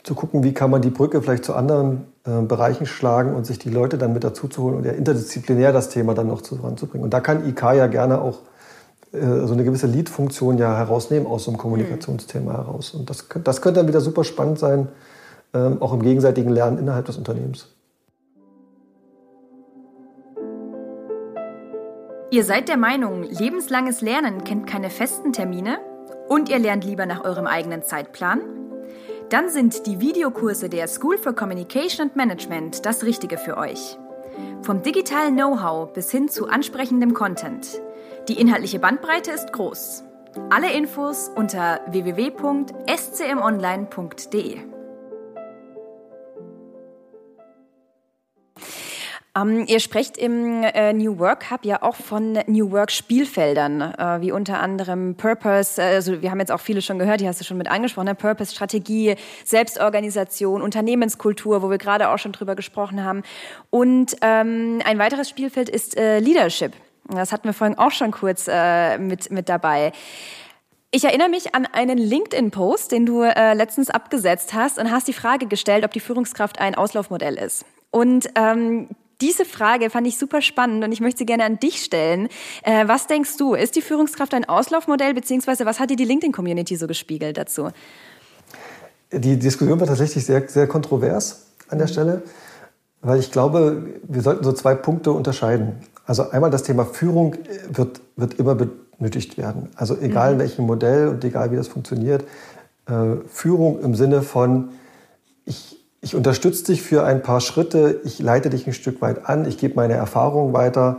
zu 0.01 0.15
gucken, 0.15 0.45
wie 0.45 0.53
kann 0.53 0.71
man 0.71 0.81
die 0.81 0.91
Brücke 0.91 1.21
vielleicht 1.21 1.43
zu 1.43 1.55
anderen 1.55 2.05
äh, 2.25 2.41
Bereichen 2.41 2.85
schlagen 2.85 3.35
und 3.35 3.45
sich 3.45 3.59
die 3.59 3.69
Leute 3.69 3.97
dann 3.97 4.13
mit 4.13 4.23
dazu 4.23 4.47
zu 4.47 4.63
holen 4.63 4.75
und 4.75 4.85
ja 4.85 4.93
interdisziplinär 4.93 5.73
das 5.73 5.89
Thema 5.89 6.13
dann 6.13 6.27
noch 6.29 6.41
voranzubringen. 6.41 7.03
Und 7.03 7.13
da 7.13 7.19
kann 7.19 7.45
IK 7.45 7.63
ja 7.75 7.87
gerne 7.87 8.21
auch 8.21 8.39
äh, 9.11 9.45
so 9.45 9.51
eine 9.51 9.65
gewisse 9.65 9.87
Lead-Funktion 9.87 10.57
ja 10.57 10.77
herausnehmen 10.77 11.27
aus 11.27 11.43
so 11.43 11.51
einem 11.51 11.57
Kommunikationsthema 11.57 12.53
heraus. 12.53 12.91
Und 12.91 13.09
das, 13.09 13.27
das 13.43 13.61
könnte 13.61 13.81
dann 13.81 13.89
wieder 13.89 13.99
super 13.99 14.23
spannend 14.23 14.57
sein, 14.57 14.87
ähm, 15.53 15.81
auch 15.81 15.91
im 15.91 16.01
gegenseitigen 16.01 16.49
Lernen 16.49 16.77
innerhalb 16.77 17.07
des 17.07 17.17
Unternehmens. 17.17 17.72
Ihr 22.33 22.43
seid 22.43 22.67
der 22.67 22.77
Meinung, 22.77 23.21
lebenslanges 23.21 24.01
Lernen 24.01 24.43
kennt 24.43 24.65
keine 24.65 24.89
festen 24.89 25.33
Termine 25.33 25.77
und 26.27 26.49
ihr 26.49 26.57
lernt 26.57 26.83
lieber 26.83 27.05
nach 27.05 27.23
eurem 27.23 27.45
eigenen 27.45 27.83
Zeitplan? 27.83 28.41
Dann 29.29 29.49
sind 29.49 29.85
die 29.85 30.01
Videokurse 30.01 30.67
der 30.67 30.87
School 30.87 31.19
for 31.19 31.33
Communication 31.33 32.07
and 32.07 32.15
Management 32.15 32.87
das 32.87 33.03
Richtige 33.03 33.37
für 33.37 33.55
euch. 33.55 33.99
Vom 34.63 34.81
digitalen 34.81 35.35
Know-how 35.35 35.93
bis 35.93 36.09
hin 36.09 36.27
zu 36.27 36.47
ansprechendem 36.47 37.13
Content. 37.13 37.79
Die 38.27 38.41
inhaltliche 38.41 38.79
Bandbreite 38.79 39.29
ist 39.29 39.53
groß. 39.53 40.03
Alle 40.49 40.73
Infos 40.73 41.29
unter 41.35 41.81
www.scmonline.de. 41.91 44.72
Ähm, 49.35 49.65
ihr 49.65 49.79
sprecht 49.79 50.17
im 50.17 50.63
äh, 50.63 50.93
New 50.93 51.17
Work 51.17 51.49
Hub 51.49 51.65
ja 51.65 51.81
auch 51.81 51.95
von 51.95 52.39
New 52.45 52.69
Work 52.71 52.91
Spielfeldern, 52.91 53.81
äh, 53.81 54.21
wie 54.21 54.31
unter 54.31 54.59
anderem 54.59 55.15
Purpose, 55.15 55.81
äh, 55.81 55.95
also 55.95 56.21
wir 56.21 56.29
haben 56.29 56.39
jetzt 56.39 56.51
auch 56.51 56.59
viele 56.59 56.83
schon 56.83 56.99
gehört, 56.99 57.19
die 57.19 57.27
hast 57.27 57.39
du 57.39 57.43
schon 57.43 57.57
mit 57.57 57.67
angesprochen, 57.67 58.05
ne? 58.05 58.15
Purpose, 58.15 58.53
Strategie, 58.53 59.15
Selbstorganisation, 59.43 60.61
Unternehmenskultur, 60.61 61.63
wo 61.63 61.71
wir 61.71 61.79
gerade 61.79 62.09
auch 62.09 62.19
schon 62.19 62.31
drüber 62.31 62.55
gesprochen 62.55 63.03
haben. 63.03 63.23
Und 63.71 64.15
ähm, 64.21 64.81
ein 64.85 64.99
weiteres 64.99 65.29
Spielfeld 65.29 65.67
ist 65.67 65.97
äh, 65.97 66.19
Leadership. 66.19 66.73
Das 67.09 67.31
hatten 67.31 67.45
wir 67.45 67.53
vorhin 67.53 67.77
auch 67.77 67.91
schon 67.91 68.11
kurz 68.11 68.47
äh, 68.47 68.99
mit, 68.99 69.31
mit 69.31 69.49
dabei. 69.49 69.93
Ich 70.91 71.05
erinnere 71.05 71.29
mich 71.29 71.55
an 71.55 71.65
einen 71.65 71.97
LinkedIn-Post, 71.97 72.91
den 72.91 73.07
du 73.07 73.23
äh, 73.23 73.55
letztens 73.55 73.89
abgesetzt 73.89 74.53
hast 74.53 74.77
und 74.77 74.91
hast 74.91 75.07
die 75.07 75.13
Frage 75.13 75.47
gestellt, 75.47 75.85
ob 75.85 75.91
die 75.91 75.99
Führungskraft 75.99 76.59
ein 76.59 76.75
Auslaufmodell 76.75 77.35
ist. 77.35 77.65
Und 77.89 78.29
ähm, 78.35 78.89
diese 79.21 79.45
Frage 79.45 79.89
fand 79.89 80.07
ich 80.07 80.17
super 80.17 80.41
spannend 80.41 80.83
und 80.83 80.91
ich 80.91 81.01
möchte 81.01 81.19
sie 81.19 81.25
gerne 81.25 81.45
an 81.45 81.59
dich 81.59 81.83
stellen. 81.83 82.27
Äh, 82.63 82.87
was 82.87 83.07
denkst 83.07 83.37
du, 83.37 83.53
ist 83.53 83.75
die 83.75 83.81
Führungskraft 83.81 84.33
ein 84.33 84.45
Auslaufmodell, 84.45 85.13
beziehungsweise 85.13 85.65
was 85.65 85.79
hat 85.79 85.89
dir 85.89 85.95
die 85.95 86.05
LinkedIn-Community 86.05 86.75
so 86.75 86.87
gespiegelt 86.87 87.37
dazu? 87.37 87.69
Die 89.11 89.37
Diskussion 89.37 89.79
war 89.79 89.87
tatsächlich 89.87 90.25
sehr, 90.25 90.47
sehr 90.49 90.67
kontrovers 90.67 91.45
an 91.69 91.77
der 91.77 91.87
mhm. 91.87 91.91
Stelle, 91.91 92.23
weil 93.01 93.19
ich 93.19 93.31
glaube, 93.31 93.99
wir 94.03 94.21
sollten 94.21 94.43
so 94.43 94.53
zwei 94.53 94.75
Punkte 94.75 95.11
unterscheiden. 95.11 95.75
Also 96.05 96.29
einmal 96.31 96.49
das 96.49 96.63
Thema 96.63 96.85
Führung 96.85 97.35
wird, 97.69 98.01
wird 98.15 98.33
immer 98.35 98.55
benötigt 98.55 99.37
werden. 99.37 99.69
Also 99.75 99.97
egal 99.99 100.31
in 100.31 100.37
mhm. 100.37 100.41
welchem 100.41 100.65
Modell 100.65 101.07
und 101.09 101.23
egal 101.23 101.51
wie 101.51 101.55
das 101.55 101.67
funktioniert, 101.67 102.23
äh, 102.87 103.15
Führung 103.27 103.79
im 103.81 103.95
Sinne 103.95 104.21
von, 104.21 104.69
ich, 105.45 105.82
ich 106.03 106.15
unterstütze 106.15 106.65
dich 106.65 106.81
für 106.81 107.05
ein 107.05 107.23
paar 107.23 107.39
Schritte, 107.39 108.01
ich 108.03 108.19
leite 108.19 108.49
dich 108.49 108.67
ein 108.67 108.73
Stück 108.73 109.01
weit 109.01 109.25
an, 109.25 109.45
ich 109.45 109.57
gebe 109.57 109.75
meine 109.75 109.93
Erfahrungen 109.93 110.51
weiter, 110.51 110.97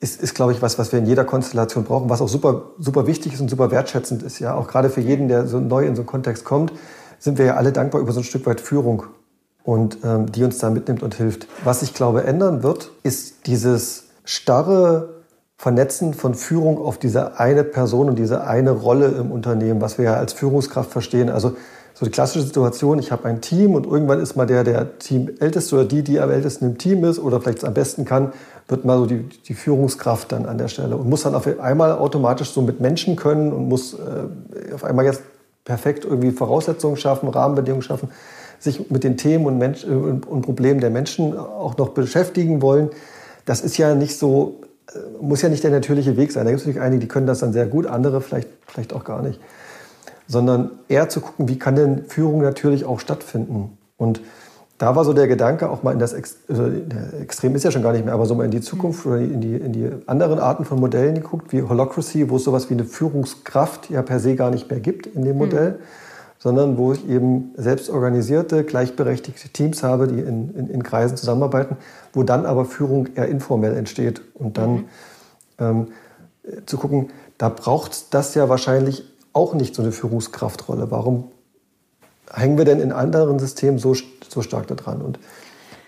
ist, 0.00 0.20
ist 0.20 0.34
glaube 0.34 0.50
ich, 0.50 0.60
was, 0.60 0.76
was 0.76 0.90
wir 0.90 0.98
in 0.98 1.06
jeder 1.06 1.24
Konstellation 1.24 1.84
brauchen, 1.84 2.10
was 2.10 2.20
auch 2.20 2.28
super, 2.28 2.72
super 2.80 3.06
wichtig 3.06 3.34
ist 3.34 3.40
und 3.40 3.48
super 3.48 3.70
wertschätzend 3.70 4.24
ist. 4.24 4.40
Ja, 4.40 4.54
auch 4.54 4.66
gerade 4.66 4.90
für 4.90 5.00
jeden, 5.00 5.28
der 5.28 5.46
so 5.46 5.60
neu 5.60 5.86
in 5.86 5.94
so 5.94 6.02
einen 6.02 6.08
Kontext 6.08 6.44
kommt, 6.44 6.72
sind 7.20 7.38
wir 7.38 7.44
ja 7.46 7.54
alle 7.54 7.70
dankbar 7.70 8.00
über 8.00 8.10
so 8.10 8.20
ein 8.20 8.24
Stück 8.24 8.44
weit 8.44 8.60
Führung 8.60 9.04
und 9.62 9.98
ähm, 10.02 10.30
die 10.32 10.42
uns 10.42 10.58
da 10.58 10.68
mitnimmt 10.68 11.04
und 11.04 11.14
hilft. 11.14 11.46
Was 11.62 11.82
ich 11.82 11.94
glaube 11.94 12.24
ändern 12.24 12.64
wird, 12.64 12.90
ist 13.04 13.46
dieses 13.46 14.08
starre 14.24 15.22
Vernetzen 15.56 16.12
von 16.12 16.34
Führung 16.34 16.78
auf 16.78 16.98
diese 16.98 17.38
eine 17.38 17.62
Person 17.62 18.08
und 18.08 18.18
diese 18.18 18.48
eine 18.48 18.72
Rolle 18.72 19.06
im 19.06 19.30
Unternehmen, 19.30 19.80
was 19.80 19.96
wir 19.96 20.06
ja 20.06 20.14
als 20.14 20.32
Führungskraft 20.32 20.90
verstehen. 20.90 21.30
Also 21.30 21.56
so 21.94 22.04
die 22.04 22.10
klassische 22.10 22.44
Situation, 22.44 22.98
ich 22.98 23.12
habe 23.12 23.26
ein 23.26 23.40
Team 23.40 23.74
und 23.74 23.86
irgendwann 23.86 24.20
ist 24.20 24.34
mal 24.34 24.46
der, 24.46 24.64
der 24.64 24.98
Teamälteste 24.98 25.76
oder 25.76 25.84
die, 25.84 26.02
die 26.02 26.18
am 26.18 26.30
ältesten 26.30 26.66
im 26.66 26.78
Team 26.78 27.04
ist 27.04 27.20
oder 27.20 27.40
vielleicht 27.40 27.64
am 27.64 27.72
besten 27.72 28.04
kann, 28.04 28.32
wird 28.66 28.84
mal 28.84 28.98
so 28.98 29.06
die, 29.06 29.28
die 29.28 29.54
Führungskraft 29.54 30.32
dann 30.32 30.46
an 30.46 30.58
der 30.58 30.66
Stelle 30.66 30.96
und 30.96 31.08
muss 31.08 31.22
dann 31.22 31.36
auf 31.36 31.46
einmal 31.60 31.92
automatisch 31.92 32.50
so 32.50 32.62
mit 32.62 32.80
Menschen 32.80 33.14
können 33.14 33.52
und 33.52 33.68
muss 33.68 33.94
äh, 33.94 34.74
auf 34.74 34.82
einmal 34.82 35.04
jetzt 35.04 35.22
perfekt 35.64 36.04
irgendwie 36.04 36.32
Voraussetzungen 36.32 36.96
schaffen, 36.96 37.28
Rahmenbedingungen 37.28 37.82
schaffen, 37.82 38.08
sich 38.58 38.90
mit 38.90 39.04
den 39.04 39.16
Themen 39.16 39.46
und, 39.46 39.58
Mensch, 39.58 39.84
und, 39.84 40.26
und 40.26 40.42
Problemen 40.42 40.80
der 40.80 40.90
Menschen 40.90 41.38
auch 41.38 41.76
noch 41.76 41.90
beschäftigen 41.90 42.60
wollen. 42.60 42.90
Das 43.44 43.60
ist 43.60 43.76
ja 43.76 43.94
nicht 43.94 44.18
so, 44.18 44.60
äh, 44.92 44.98
muss 45.22 45.42
ja 45.42 45.48
nicht 45.48 45.62
der 45.62 45.70
natürliche 45.70 46.16
Weg 46.16 46.32
sein. 46.32 46.44
Da 46.44 46.50
gibt 46.50 46.60
es 46.60 46.66
natürlich 46.66 46.84
einige, 46.84 47.00
die 47.02 47.08
können 47.08 47.28
das 47.28 47.38
dann 47.38 47.52
sehr 47.52 47.66
gut, 47.66 47.86
andere 47.86 48.20
vielleicht, 48.20 48.48
vielleicht 48.66 48.92
auch 48.94 49.04
gar 49.04 49.22
nicht 49.22 49.38
sondern 50.26 50.70
eher 50.88 51.08
zu 51.08 51.20
gucken, 51.20 51.48
wie 51.48 51.58
kann 51.58 51.76
denn 51.76 52.04
Führung 52.06 52.40
natürlich 52.40 52.84
auch 52.84 53.00
stattfinden. 53.00 53.76
Und 53.96 54.20
da 54.78 54.96
war 54.96 55.04
so 55.04 55.12
der 55.12 55.28
Gedanke, 55.28 55.70
auch 55.70 55.82
mal 55.82 55.92
in 55.92 55.98
das 55.98 56.12
Ex 56.12 56.38
also 56.48 56.68
Extrem 57.20 57.54
ist 57.54 57.62
ja 57.62 57.70
schon 57.70 57.82
gar 57.82 57.92
nicht 57.92 58.04
mehr, 58.04 58.14
aber 58.14 58.26
so 58.26 58.34
mal 58.34 58.44
in 58.44 58.50
die 58.50 58.60
Zukunft 58.60 59.06
oder 59.06 59.18
in 59.18 59.40
die, 59.40 59.54
in 59.54 59.72
die 59.72 59.88
anderen 60.06 60.38
Arten 60.38 60.64
von 60.64 60.80
Modellen 60.80 61.14
geguckt, 61.14 61.52
wie 61.52 61.62
Holocracy, 61.62 62.28
wo 62.28 62.36
es 62.36 62.44
sowas 62.44 62.70
wie 62.70 62.74
eine 62.74 62.84
Führungskraft 62.84 63.90
ja 63.90 64.02
per 64.02 64.18
se 64.18 64.34
gar 64.34 64.50
nicht 64.50 64.70
mehr 64.70 64.80
gibt 64.80 65.06
in 65.06 65.24
dem 65.24 65.38
Modell, 65.38 65.70
mhm. 65.70 65.76
sondern 66.38 66.76
wo 66.76 66.92
ich 66.92 67.08
eben 67.08 67.52
selbst 67.56 67.88
organisierte, 67.88 68.64
gleichberechtigte 68.64 69.48
Teams 69.50 69.84
habe, 69.84 70.08
die 70.08 70.20
in, 70.20 70.54
in, 70.54 70.68
in, 70.68 70.82
Kreisen 70.82 71.16
zusammenarbeiten, 71.16 71.76
wo 72.12 72.24
dann 72.24 72.44
aber 72.44 72.64
Führung 72.64 73.08
eher 73.14 73.28
informell 73.28 73.76
entsteht. 73.76 74.22
Und 74.34 74.58
dann 74.58 74.72
mhm. 74.72 74.84
ähm, 75.60 75.86
zu 76.66 76.78
gucken, 76.78 77.10
da 77.38 77.48
braucht 77.48 78.12
das 78.12 78.34
ja 78.34 78.48
wahrscheinlich 78.48 79.04
auch 79.34 79.52
nicht 79.54 79.74
so 79.74 79.82
eine 79.82 79.92
Führungskraftrolle. 79.92 80.90
Warum 80.90 81.24
hängen 82.32 82.56
wir 82.56 82.64
denn 82.64 82.80
in 82.80 82.92
anderen 82.92 83.38
Systemen 83.38 83.78
so, 83.78 83.94
so 84.28 84.40
stark 84.40 84.66
daran? 84.68 85.02
Und 85.02 85.18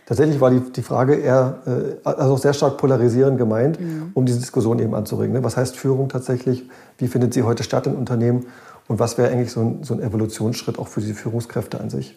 tatsächlich 0.05 0.41
war 0.41 0.51
die, 0.51 0.61
die 0.61 0.83
Frage 0.83 1.15
eher, 1.15 1.63
äh, 1.67 2.07
also 2.07 2.35
auch 2.35 2.39
sehr 2.39 2.53
stark 2.53 2.77
polarisierend 2.77 3.39
gemeint, 3.39 3.81
mhm. 3.81 4.11
um 4.13 4.27
diese 4.27 4.41
Diskussion 4.41 4.79
eben 4.79 4.95
anzuregen. 4.95 5.33
Ne? 5.33 5.43
Was 5.43 5.57
heißt 5.57 5.77
Führung 5.77 6.09
tatsächlich? 6.09 6.65
Wie 6.99 7.09
findet 7.09 7.33
sie 7.33 7.45
heute 7.45 7.63
statt 7.63 7.87
in 7.87 7.95
Unternehmen? 7.95 8.47
Und 8.89 8.99
was 8.99 9.19
wäre 9.19 9.31
eigentlich 9.31 9.51
so 9.51 9.61
ein, 9.61 9.83
so 9.83 9.95
ein 9.95 10.01
Evolutionsschritt 10.01 10.79
auch 10.79 10.89
für 10.89 11.01
diese 11.01 11.15
Führungskräfte 11.15 11.81
an 11.81 11.91
sich? 11.91 12.15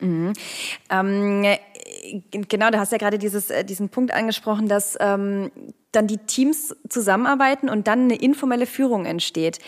Mhm. 0.00 0.32
Ähm, 0.90 1.46
genau, 2.48 2.70
du 2.70 2.78
hast 2.78 2.92
ja 2.92 2.98
gerade 2.98 3.18
dieses, 3.18 3.50
äh, 3.50 3.64
diesen 3.64 3.88
Punkt 3.88 4.12
angesprochen, 4.12 4.68
dass 4.68 4.96
ähm, 5.00 5.50
dann 5.92 6.06
die 6.06 6.18
Teams 6.18 6.74
zusammenarbeiten 6.88 7.68
und 7.68 7.86
dann 7.86 8.04
eine 8.04 8.16
informelle 8.16 8.66
Führung 8.66 9.04
entsteht. 9.04 9.58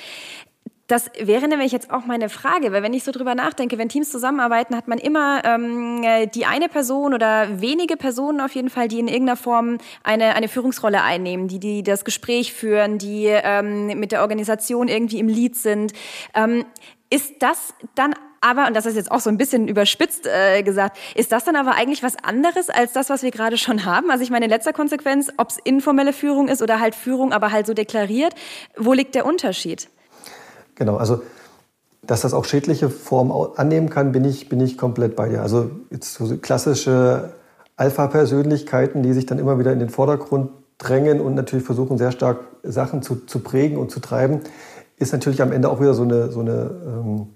Das 0.94 1.10
wäre 1.18 1.48
nämlich 1.48 1.72
jetzt 1.72 1.90
auch 1.90 2.06
meine 2.06 2.28
Frage, 2.28 2.70
weil 2.70 2.84
wenn 2.84 2.92
ich 2.92 3.02
so 3.02 3.10
drüber 3.10 3.34
nachdenke, 3.34 3.78
wenn 3.78 3.88
Teams 3.88 4.12
zusammenarbeiten, 4.12 4.76
hat 4.76 4.86
man 4.86 4.98
immer 4.98 5.44
ähm, 5.44 6.04
die 6.32 6.46
eine 6.46 6.68
Person 6.68 7.14
oder 7.14 7.60
wenige 7.60 7.96
Personen 7.96 8.40
auf 8.40 8.54
jeden 8.54 8.70
Fall, 8.70 8.86
die 8.86 9.00
in 9.00 9.08
irgendeiner 9.08 9.36
Form 9.36 9.78
eine, 10.04 10.36
eine 10.36 10.46
Führungsrolle 10.46 11.02
einnehmen, 11.02 11.48
die, 11.48 11.58
die 11.58 11.82
das 11.82 12.04
Gespräch 12.04 12.52
führen, 12.52 12.98
die 12.98 13.26
ähm, 13.26 13.88
mit 13.98 14.12
der 14.12 14.20
Organisation 14.20 14.86
irgendwie 14.86 15.18
im 15.18 15.26
Lied 15.26 15.56
sind. 15.56 15.94
Ähm, 16.32 16.64
ist 17.10 17.42
das 17.42 17.74
dann 17.96 18.14
aber, 18.40 18.68
und 18.68 18.74
das 18.74 18.86
ist 18.86 18.94
jetzt 18.94 19.10
auch 19.10 19.18
so 19.18 19.30
ein 19.30 19.36
bisschen 19.36 19.66
überspitzt 19.66 20.28
äh, 20.28 20.62
gesagt, 20.62 20.96
ist 21.16 21.32
das 21.32 21.42
dann 21.42 21.56
aber 21.56 21.74
eigentlich 21.74 22.04
was 22.04 22.14
anderes 22.22 22.70
als 22.70 22.92
das, 22.92 23.10
was 23.10 23.24
wir 23.24 23.32
gerade 23.32 23.58
schon 23.58 23.84
haben? 23.84 24.12
Also 24.12 24.22
ich 24.22 24.30
meine, 24.30 24.44
in 24.44 24.50
letzter 24.52 24.72
Konsequenz, 24.72 25.32
ob 25.38 25.48
es 25.48 25.58
informelle 25.64 26.12
Führung 26.12 26.46
ist 26.46 26.62
oder 26.62 26.78
halt 26.78 26.94
Führung, 26.94 27.32
aber 27.32 27.50
halt 27.50 27.66
so 27.66 27.74
deklariert, 27.74 28.36
wo 28.76 28.92
liegt 28.92 29.16
der 29.16 29.26
Unterschied? 29.26 29.88
Genau, 30.74 30.96
also 30.96 31.22
dass 32.06 32.20
das 32.20 32.34
auch 32.34 32.44
schädliche 32.44 32.90
Formen 32.90 33.32
annehmen 33.56 33.88
kann, 33.88 34.12
bin 34.12 34.24
ich, 34.24 34.48
bin 34.48 34.60
ich 34.60 34.76
komplett 34.76 35.16
bei 35.16 35.28
dir. 35.28 35.42
Also 35.42 35.70
jetzt 35.90 36.14
so 36.14 36.36
klassische 36.36 37.30
Alpha-Persönlichkeiten, 37.76 39.02
die 39.02 39.12
sich 39.12 39.26
dann 39.26 39.38
immer 39.38 39.58
wieder 39.58 39.72
in 39.72 39.78
den 39.78 39.88
Vordergrund 39.88 40.50
drängen 40.78 41.20
und 41.20 41.34
natürlich 41.34 41.64
versuchen, 41.64 41.98
sehr 41.98 42.12
stark 42.12 42.40
Sachen 42.62 43.02
zu, 43.02 43.26
zu 43.26 43.40
prägen 43.40 43.78
und 43.78 43.90
zu 43.90 44.00
treiben, 44.00 44.40
ist 44.96 45.12
natürlich 45.12 45.42
am 45.42 45.52
Ende 45.52 45.68
auch 45.70 45.80
wieder 45.80 45.94
so 45.94 46.02
eine, 46.02 46.30
so 46.30 46.40
eine 46.40 46.70
ähm, 46.86 47.26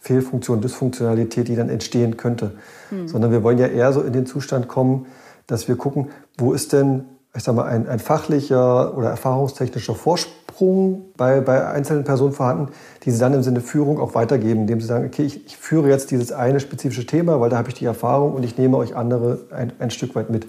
Fehlfunktion, 0.00 0.60
Dysfunktionalität, 0.60 1.48
die 1.48 1.56
dann 1.56 1.68
entstehen 1.68 2.16
könnte. 2.16 2.52
Mhm. 2.90 3.08
Sondern 3.08 3.30
wir 3.30 3.42
wollen 3.42 3.58
ja 3.58 3.66
eher 3.66 3.92
so 3.92 4.02
in 4.02 4.12
den 4.12 4.26
Zustand 4.26 4.68
kommen, 4.68 5.06
dass 5.46 5.68
wir 5.68 5.76
gucken, 5.76 6.10
wo 6.36 6.52
ist 6.52 6.72
denn 6.72 7.04
ich 7.38 7.44
sag 7.44 7.54
mal, 7.54 7.66
ein, 7.66 7.88
ein 7.88 8.00
fachlicher 8.00 8.96
oder 8.96 9.10
erfahrungstechnischer 9.10 9.94
Vorsprung 9.94 11.04
bei, 11.16 11.40
bei 11.40 11.68
einzelnen 11.68 12.02
Personen 12.02 12.32
vorhanden, 12.32 12.72
die 13.04 13.12
sie 13.12 13.20
dann 13.20 13.32
im 13.32 13.44
Sinne 13.44 13.60
Führung 13.60 14.00
auch 14.00 14.16
weitergeben, 14.16 14.62
indem 14.62 14.80
sie 14.80 14.88
sagen, 14.88 15.06
okay, 15.06 15.22
ich, 15.22 15.46
ich 15.46 15.56
führe 15.56 15.88
jetzt 15.88 16.10
dieses 16.10 16.32
eine 16.32 16.58
spezifische 16.58 17.06
Thema, 17.06 17.40
weil 17.40 17.48
da 17.48 17.56
habe 17.56 17.68
ich 17.68 17.74
die 17.74 17.84
Erfahrung 17.84 18.34
und 18.34 18.42
ich 18.42 18.58
nehme 18.58 18.76
euch 18.76 18.96
andere 18.96 19.38
ein, 19.52 19.72
ein 19.78 19.90
Stück 19.90 20.16
weit 20.16 20.30
mit. 20.30 20.48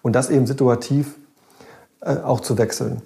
Und 0.00 0.16
das 0.16 0.30
eben 0.30 0.46
situativ 0.46 1.16
äh, 2.00 2.16
auch 2.16 2.40
zu 2.40 2.56
wechseln. 2.56 3.02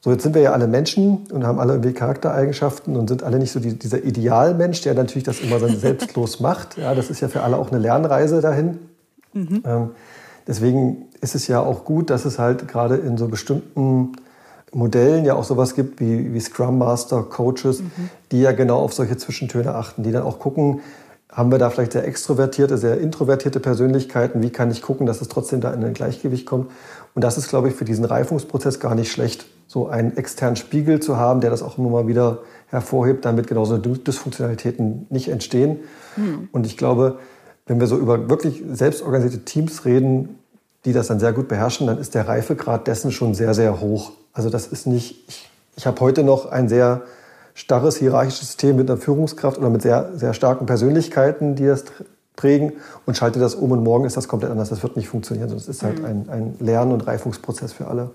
So, 0.00 0.10
jetzt 0.10 0.24
sind 0.24 0.34
wir 0.34 0.42
ja 0.42 0.52
alle 0.52 0.66
Menschen 0.66 1.28
und 1.30 1.46
haben 1.46 1.60
alle 1.60 1.74
irgendwie 1.74 1.92
Charaktereigenschaften 1.92 2.96
und 2.96 3.08
sind 3.08 3.22
alle 3.22 3.38
nicht 3.38 3.52
so 3.52 3.60
die, 3.60 3.78
dieser 3.78 4.02
Idealmensch, 4.02 4.80
der 4.80 4.94
natürlich 4.94 5.22
das 5.22 5.38
immer 5.40 5.60
dann 5.60 5.76
selbstlos 5.78 6.40
macht. 6.40 6.76
Ja, 6.78 6.96
das 6.96 7.10
ist 7.10 7.20
ja 7.20 7.28
für 7.28 7.42
alle 7.42 7.58
auch 7.58 7.70
eine 7.70 7.78
Lernreise 7.78 8.40
dahin. 8.40 8.80
Mhm. 9.34 9.62
Ähm, 9.64 9.90
deswegen 10.46 11.06
ist 11.20 11.34
es 11.34 11.46
ja 11.46 11.60
auch 11.60 11.84
gut, 11.84 12.10
dass 12.10 12.24
es 12.24 12.38
halt 12.38 12.68
gerade 12.68 12.96
in 12.96 13.16
so 13.16 13.28
bestimmten 13.28 14.12
Modellen 14.72 15.24
ja 15.24 15.34
auch 15.34 15.44
sowas 15.44 15.74
gibt 15.74 16.00
wie, 16.00 16.32
wie 16.32 16.40
Scrum 16.40 16.78
Master, 16.78 17.22
Coaches, 17.22 17.80
mhm. 17.80 18.10
die 18.30 18.40
ja 18.40 18.52
genau 18.52 18.78
auf 18.78 18.94
solche 18.94 19.16
Zwischentöne 19.16 19.74
achten, 19.74 20.02
die 20.02 20.12
dann 20.12 20.22
auch 20.22 20.38
gucken, 20.38 20.80
haben 21.30 21.50
wir 21.50 21.58
da 21.58 21.70
vielleicht 21.70 21.92
sehr 21.92 22.06
extrovertierte, 22.06 22.76
sehr 22.76 23.00
introvertierte 23.00 23.58
Persönlichkeiten, 23.58 24.42
wie 24.42 24.50
kann 24.50 24.70
ich 24.70 24.82
gucken, 24.82 25.06
dass 25.06 25.22
es 25.22 25.28
trotzdem 25.28 25.60
da 25.60 25.72
in 25.72 25.82
ein 25.82 25.94
Gleichgewicht 25.94 26.44
kommt. 26.44 26.70
Und 27.14 27.24
das 27.24 27.38
ist, 27.38 27.48
glaube 27.48 27.68
ich, 27.68 27.74
für 27.74 27.86
diesen 27.86 28.04
Reifungsprozess 28.04 28.80
gar 28.80 28.94
nicht 28.94 29.10
schlecht, 29.10 29.46
so 29.66 29.88
einen 29.88 30.16
externen 30.16 30.56
Spiegel 30.56 31.00
zu 31.00 31.16
haben, 31.16 31.40
der 31.40 31.48
das 31.48 31.62
auch 31.62 31.78
immer 31.78 31.88
mal 31.88 32.06
wieder 32.06 32.40
hervorhebt, 32.68 33.24
damit 33.24 33.46
genauso 33.46 33.78
Dysfunktionalitäten 33.78 35.06
nicht 35.08 35.28
entstehen. 35.28 35.80
Mhm. 36.16 36.48
Und 36.52 36.66
ich 36.66 36.76
glaube, 36.76 37.18
wenn 37.66 37.80
wir 37.80 37.86
so 37.86 37.96
über 37.96 38.28
wirklich 38.28 38.62
selbstorganisierte 38.72 39.44
Teams 39.44 39.84
reden, 39.84 40.38
die 40.84 40.92
das 40.92 41.06
dann 41.06 41.20
sehr 41.20 41.32
gut 41.32 41.48
beherrschen, 41.48 41.86
dann 41.86 41.98
ist 41.98 42.14
der 42.14 42.26
Reifegrad 42.26 42.86
dessen 42.86 43.12
schon 43.12 43.34
sehr, 43.34 43.54
sehr 43.54 43.80
hoch. 43.80 44.12
Also 44.32 44.50
das 44.50 44.66
ist 44.66 44.86
nicht, 44.86 45.24
ich, 45.28 45.50
ich 45.76 45.86
habe 45.86 46.00
heute 46.00 46.24
noch 46.24 46.46
ein 46.46 46.68
sehr 46.68 47.02
starres 47.54 47.96
hierarchisches 47.96 48.48
System 48.48 48.76
mit 48.76 48.90
einer 48.90 48.98
Führungskraft 48.98 49.58
oder 49.58 49.70
mit 49.70 49.82
sehr, 49.82 50.10
sehr 50.14 50.34
starken 50.34 50.66
Persönlichkeiten, 50.66 51.54
die 51.54 51.66
das 51.66 51.84
prägen 52.34 52.72
und 53.06 53.16
schalte 53.16 53.38
das 53.38 53.54
um 53.54 53.70
und 53.72 53.84
morgen 53.84 54.04
ist 54.04 54.16
das 54.16 54.26
komplett 54.26 54.50
anders. 54.50 54.70
Das 54.70 54.82
wird 54.82 54.96
nicht 54.96 55.08
funktionieren, 55.08 55.48
sondern 55.48 55.62
es 55.62 55.68
ist 55.68 55.82
halt 55.82 56.00
mhm. 56.00 56.06
ein, 56.06 56.28
ein 56.30 56.54
Lern- 56.60 56.92
und 56.92 57.06
Reifungsprozess 57.06 57.72
für 57.72 57.86
alle. 57.86 58.10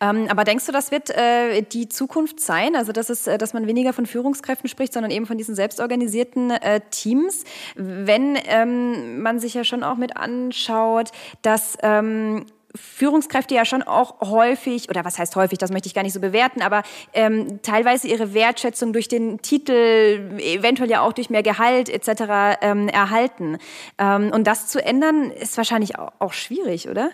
Ähm, 0.00 0.26
aber 0.28 0.44
denkst 0.44 0.66
du, 0.66 0.72
das 0.72 0.90
wird 0.90 1.10
äh, 1.10 1.62
die 1.62 1.88
Zukunft 1.88 2.40
sein? 2.40 2.76
Also, 2.76 2.92
dass, 2.92 3.10
es, 3.10 3.26
äh, 3.26 3.38
dass 3.38 3.52
man 3.52 3.66
weniger 3.66 3.92
von 3.92 4.06
Führungskräften 4.06 4.68
spricht, 4.68 4.92
sondern 4.92 5.10
eben 5.10 5.26
von 5.26 5.38
diesen 5.38 5.54
selbstorganisierten 5.54 6.50
äh, 6.50 6.80
Teams? 6.90 7.44
Wenn 7.74 8.38
ähm, 8.46 9.22
man 9.22 9.40
sich 9.40 9.54
ja 9.54 9.64
schon 9.64 9.82
auch 9.82 9.96
mit 9.96 10.16
anschaut, 10.16 11.10
dass 11.42 11.76
ähm, 11.82 12.46
Führungskräfte 12.74 13.54
ja 13.54 13.64
schon 13.64 13.82
auch 13.82 14.20
häufig, 14.20 14.88
oder 14.88 15.04
was 15.04 15.18
heißt 15.18 15.36
häufig, 15.36 15.58
das 15.58 15.70
möchte 15.70 15.88
ich 15.88 15.94
gar 15.94 16.02
nicht 16.02 16.14
so 16.14 16.20
bewerten, 16.20 16.62
aber 16.62 16.82
ähm, 17.12 17.60
teilweise 17.62 18.08
ihre 18.08 18.34
Wertschätzung 18.34 18.92
durch 18.92 19.08
den 19.08 19.42
Titel, 19.42 20.38
eventuell 20.38 20.90
ja 20.90 21.02
auch 21.02 21.12
durch 21.12 21.28
mehr 21.28 21.42
Gehalt 21.42 21.88
etc. 21.88 22.58
Ähm, 22.62 22.88
erhalten. 22.88 23.58
Ähm, 23.98 24.30
und 24.32 24.46
das 24.46 24.68
zu 24.68 24.82
ändern, 24.82 25.30
ist 25.30 25.56
wahrscheinlich 25.56 25.98
auch, 25.98 26.12
auch 26.18 26.32
schwierig, 26.32 26.88
oder? 26.88 27.10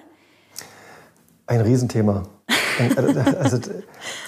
Ein 1.48 1.62
Riesenthema. 1.62 2.24
Äh, 2.78 2.94
also, 3.40 3.58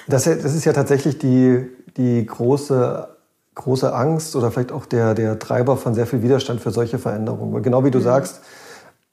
das, 0.09 0.27
ist 0.27 0.65
ja 0.65 0.73
tatsächlich 0.73 1.19
die, 1.19 1.69
die 1.97 2.25
große, 2.25 3.09
große 3.55 3.95
Angst 3.95 4.35
oder 4.37 4.51
vielleicht 4.51 4.73
auch 4.73 4.87
der, 4.87 5.15
der 5.15 5.39
Treiber 5.39 5.77
von 5.77 5.95
sehr 5.95 6.07
viel 6.07 6.23
Widerstand 6.23 6.61
für 6.61 6.71
solche 6.71 6.99
Veränderungen. 6.99 7.63
Genau 7.63 7.85
wie 7.85 7.91
du 7.91 7.99
mhm. 7.99 8.05
sagst, 8.05 8.41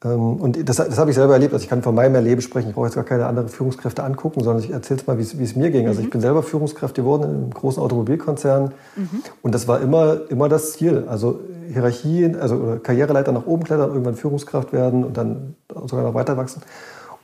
ähm, 0.05 0.37
und 0.37 0.69
das, 0.69 0.77
das 0.77 0.97
habe 0.97 1.09
ich 1.09 1.15
selber 1.15 1.33
erlebt, 1.33 1.53
also 1.53 1.63
ich 1.63 1.69
kann 1.69 1.81
von 1.81 1.95
meinem 1.95 2.15
Erleben 2.15 2.41
sprechen, 2.41 2.69
ich 2.69 2.75
brauche 2.75 2.85
jetzt 2.85 2.95
gar 2.95 3.03
keine 3.03 3.25
anderen 3.25 3.49
Führungskräfte 3.49 4.03
angucken, 4.03 4.41
sondern 4.41 4.63
ich 4.63 4.71
erzähle 4.71 5.01
es 5.01 5.07
mal, 5.07 5.17
wie 5.17 5.43
es 5.43 5.55
mir 5.55 5.69
ging. 5.69 5.87
Also 5.87 5.99
ich 5.99 6.07
mhm. 6.07 6.11
bin 6.11 6.21
selber 6.21 6.43
Führungskraft 6.43 6.95
geworden 6.95 7.23
in 7.23 7.29
einem 7.29 7.49
großen 7.49 7.83
Automobilkonzern 7.83 8.73
mhm. 8.95 9.23
und 9.41 9.53
das 9.53 9.67
war 9.67 9.81
immer, 9.81 10.21
immer 10.29 10.47
das 10.47 10.73
Ziel. 10.73 11.03
Also 11.09 11.41
Hierarchie, 11.73 12.33
also 12.39 12.79
Karriereleiter 12.81 13.33
nach 13.33 13.45
oben 13.45 13.65
klettern, 13.65 13.89
irgendwann 13.89 14.15
Führungskraft 14.15 14.71
werden 14.71 15.03
und 15.03 15.17
dann 15.17 15.55
sogar 15.87 16.03
noch 16.03 16.13
weiter 16.13 16.37
wachsen. 16.37 16.61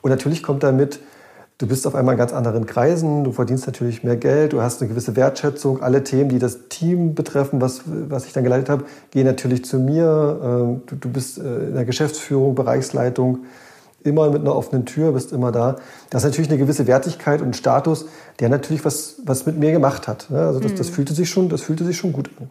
Und 0.03 0.09
natürlich 0.09 0.43
kommt 0.43 0.63
damit, 0.63 0.99
du 1.57 1.65
bist 1.65 1.87
auf 1.87 1.95
einmal 1.95 2.15
in 2.15 2.17
ganz 2.19 2.33
anderen 2.33 2.65
Kreisen, 2.65 3.23
du 3.23 3.31
verdienst 3.31 3.65
natürlich 3.65 4.03
mehr 4.03 4.17
Geld, 4.17 4.51
du 4.51 4.61
hast 4.61 4.81
eine 4.81 4.89
gewisse 4.89 5.15
Wertschätzung. 5.15 5.81
Alle 5.81 6.03
Themen, 6.03 6.29
die 6.29 6.39
das 6.39 6.67
Team 6.67 7.15
betreffen, 7.15 7.61
was, 7.61 7.83
was 7.85 8.25
ich 8.25 8.33
dann 8.33 8.43
geleitet 8.43 8.69
habe, 8.69 8.83
gehen 9.11 9.25
natürlich 9.25 9.63
zu 9.63 9.79
mir. 9.79 10.39
Ähm, 10.43 10.81
du, 10.87 10.95
du 10.97 11.09
bist 11.09 11.37
äh, 11.37 11.41
in 11.41 11.73
der 11.73 11.85
Geschäftsführung, 11.85 12.53
Bereichsleitung. 12.53 13.45
immer 14.03 14.29
mit 14.29 14.41
einer 14.41 14.53
offenen 14.53 14.85
Tür, 14.85 15.13
bist 15.13 15.31
immer 15.31 15.53
da. 15.53 15.77
Das 16.09 16.23
ist 16.23 16.31
natürlich 16.31 16.49
eine 16.49 16.59
gewisse 16.59 16.85
Wertigkeit 16.85 17.41
und 17.41 17.55
Status, 17.55 18.05
der 18.41 18.49
natürlich 18.49 18.83
was, 18.83 19.15
was 19.23 19.45
mit 19.45 19.57
mir 19.57 19.71
gemacht 19.71 20.09
hat. 20.09 20.29
Ne? 20.29 20.45
Also 20.45 20.59
das, 20.59 20.75
das, 20.75 20.89
mhm. 20.89 20.93
fühlte 20.95 21.13
sich 21.13 21.29
schon, 21.29 21.47
das 21.47 21.61
fühlte 21.61 21.85
sich 21.85 21.95
schon 21.95 22.11
gut 22.11 22.29
an, 22.37 22.49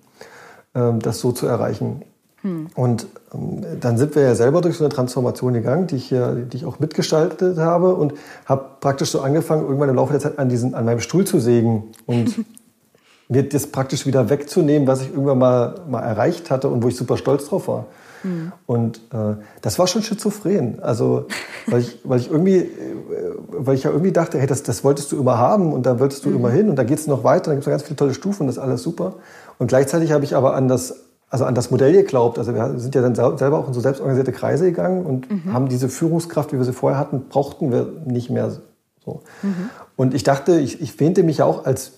ähm, 0.74 1.00
das 1.00 1.20
so 1.20 1.32
zu 1.32 1.46
erreichen. 1.46 2.02
Hm. 2.42 2.68
Und 2.74 3.06
ähm, 3.34 3.64
dann 3.80 3.96
sind 3.96 4.14
wir 4.14 4.22
ja 4.22 4.34
selber 4.34 4.60
durch 4.60 4.76
so 4.76 4.84
eine 4.84 4.92
Transformation 4.92 5.52
gegangen, 5.52 5.86
die 5.86 5.96
ich, 5.96 6.06
hier, 6.06 6.34
die 6.34 6.56
ich 6.56 6.64
auch 6.64 6.78
mitgestaltet 6.80 7.58
habe 7.58 7.94
und 7.94 8.14
habe 8.46 8.64
praktisch 8.80 9.10
so 9.10 9.20
angefangen, 9.20 9.62
irgendwann 9.62 9.88
im 9.88 9.96
Laufe 9.96 10.12
der 10.12 10.20
Zeit 10.20 10.38
an, 10.38 10.48
diesen, 10.48 10.74
an 10.74 10.84
meinem 10.84 11.00
Stuhl 11.00 11.24
zu 11.24 11.40
sägen 11.40 11.84
und 12.06 12.44
mir 13.28 13.48
das 13.48 13.68
praktisch 13.68 14.06
wieder 14.06 14.28
wegzunehmen, 14.28 14.86
was 14.86 15.02
ich 15.02 15.10
irgendwann 15.10 15.38
mal, 15.38 15.74
mal 15.88 16.00
erreicht 16.00 16.50
hatte 16.50 16.68
und 16.68 16.82
wo 16.82 16.88
ich 16.88 16.96
super 16.96 17.16
stolz 17.16 17.46
drauf 17.46 17.68
war. 17.68 17.86
Mhm. 18.24 18.52
Und 18.66 18.98
äh, 19.12 19.36
das 19.62 19.78
war 19.78 19.86
schon 19.86 20.02
schizophren. 20.02 20.80
Also, 20.82 21.26
weil 21.66 21.80
ich, 21.80 22.00
weil 22.04 22.20
ich 22.20 22.30
irgendwie, 22.30 22.56
äh, 22.56 22.68
weil 23.48 23.74
ich 23.74 23.84
ja 23.84 23.90
irgendwie 23.90 24.12
dachte, 24.12 24.38
hey, 24.38 24.46
das, 24.46 24.62
das 24.62 24.84
wolltest 24.84 25.12
du 25.12 25.18
immer 25.18 25.38
haben 25.38 25.72
und 25.72 25.86
da 25.86 25.98
wolltest 25.98 26.24
du 26.24 26.30
mhm. 26.30 26.36
immer 26.36 26.50
hin 26.50 26.68
und 26.68 26.76
da 26.76 26.84
geht 26.84 26.98
es 26.98 27.06
noch 27.06 27.24
weiter, 27.24 27.46
da 27.46 27.52
gibt 27.52 27.62
es 27.62 27.66
noch 27.66 27.72
ganz 27.72 27.82
viele 27.82 27.96
tolle 27.96 28.14
Stufen, 28.14 28.46
das 28.46 28.56
ist 28.56 28.62
alles 28.62 28.82
super. 28.82 29.14
Und 29.58 29.68
gleichzeitig 29.68 30.12
habe 30.12 30.24
ich 30.24 30.36
aber 30.36 30.54
an 30.54 30.68
das, 30.68 31.04
also 31.32 31.46
an 31.46 31.54
das 31.54 31.70
Modell 31.70 31.94
geglaubt. 31.94 32.38
Also 32.38 32.54
wir 32.54 32.78
sind 32.78 32.94
ja 32.94 33.00
dann 33.00 33.14
selber 33.14 33.58
auch 33.58 33.66
in 33.66 33.72
so 33.72 33.80
selbstorganisierte 33.80 34.32
Kreise 34.32 34.66
gegangen 34.66 35.06
und 35.06 35.30
mhm. 35.30 35.54
haben 35.54 35.68
diese 35.70 35.88
Führungskraft, 35.88 36.52
wie 36.52 36.58
wir 36.58 36.64
sie 36.66 36.74
vorher 36.74 36.98
hatten, 36.98 37.24
brauchten 37.30 37.72
wir 37.72 37.90
nicht 38.04 38.28
mehr 38.28 38.52
so. 39.02 39.22
Mhm. 39.40 39.70
Und 39.96 40.12
ich 40.12 40.24
dachte, 40.24 40.60
ich, 40.60 40.82
ich 40.82 41.00
wähnte 41.00 41.22
mich 41.22 41.38
ja 41.38 41.46
auch 41.46 41.64
als 41.64 41.92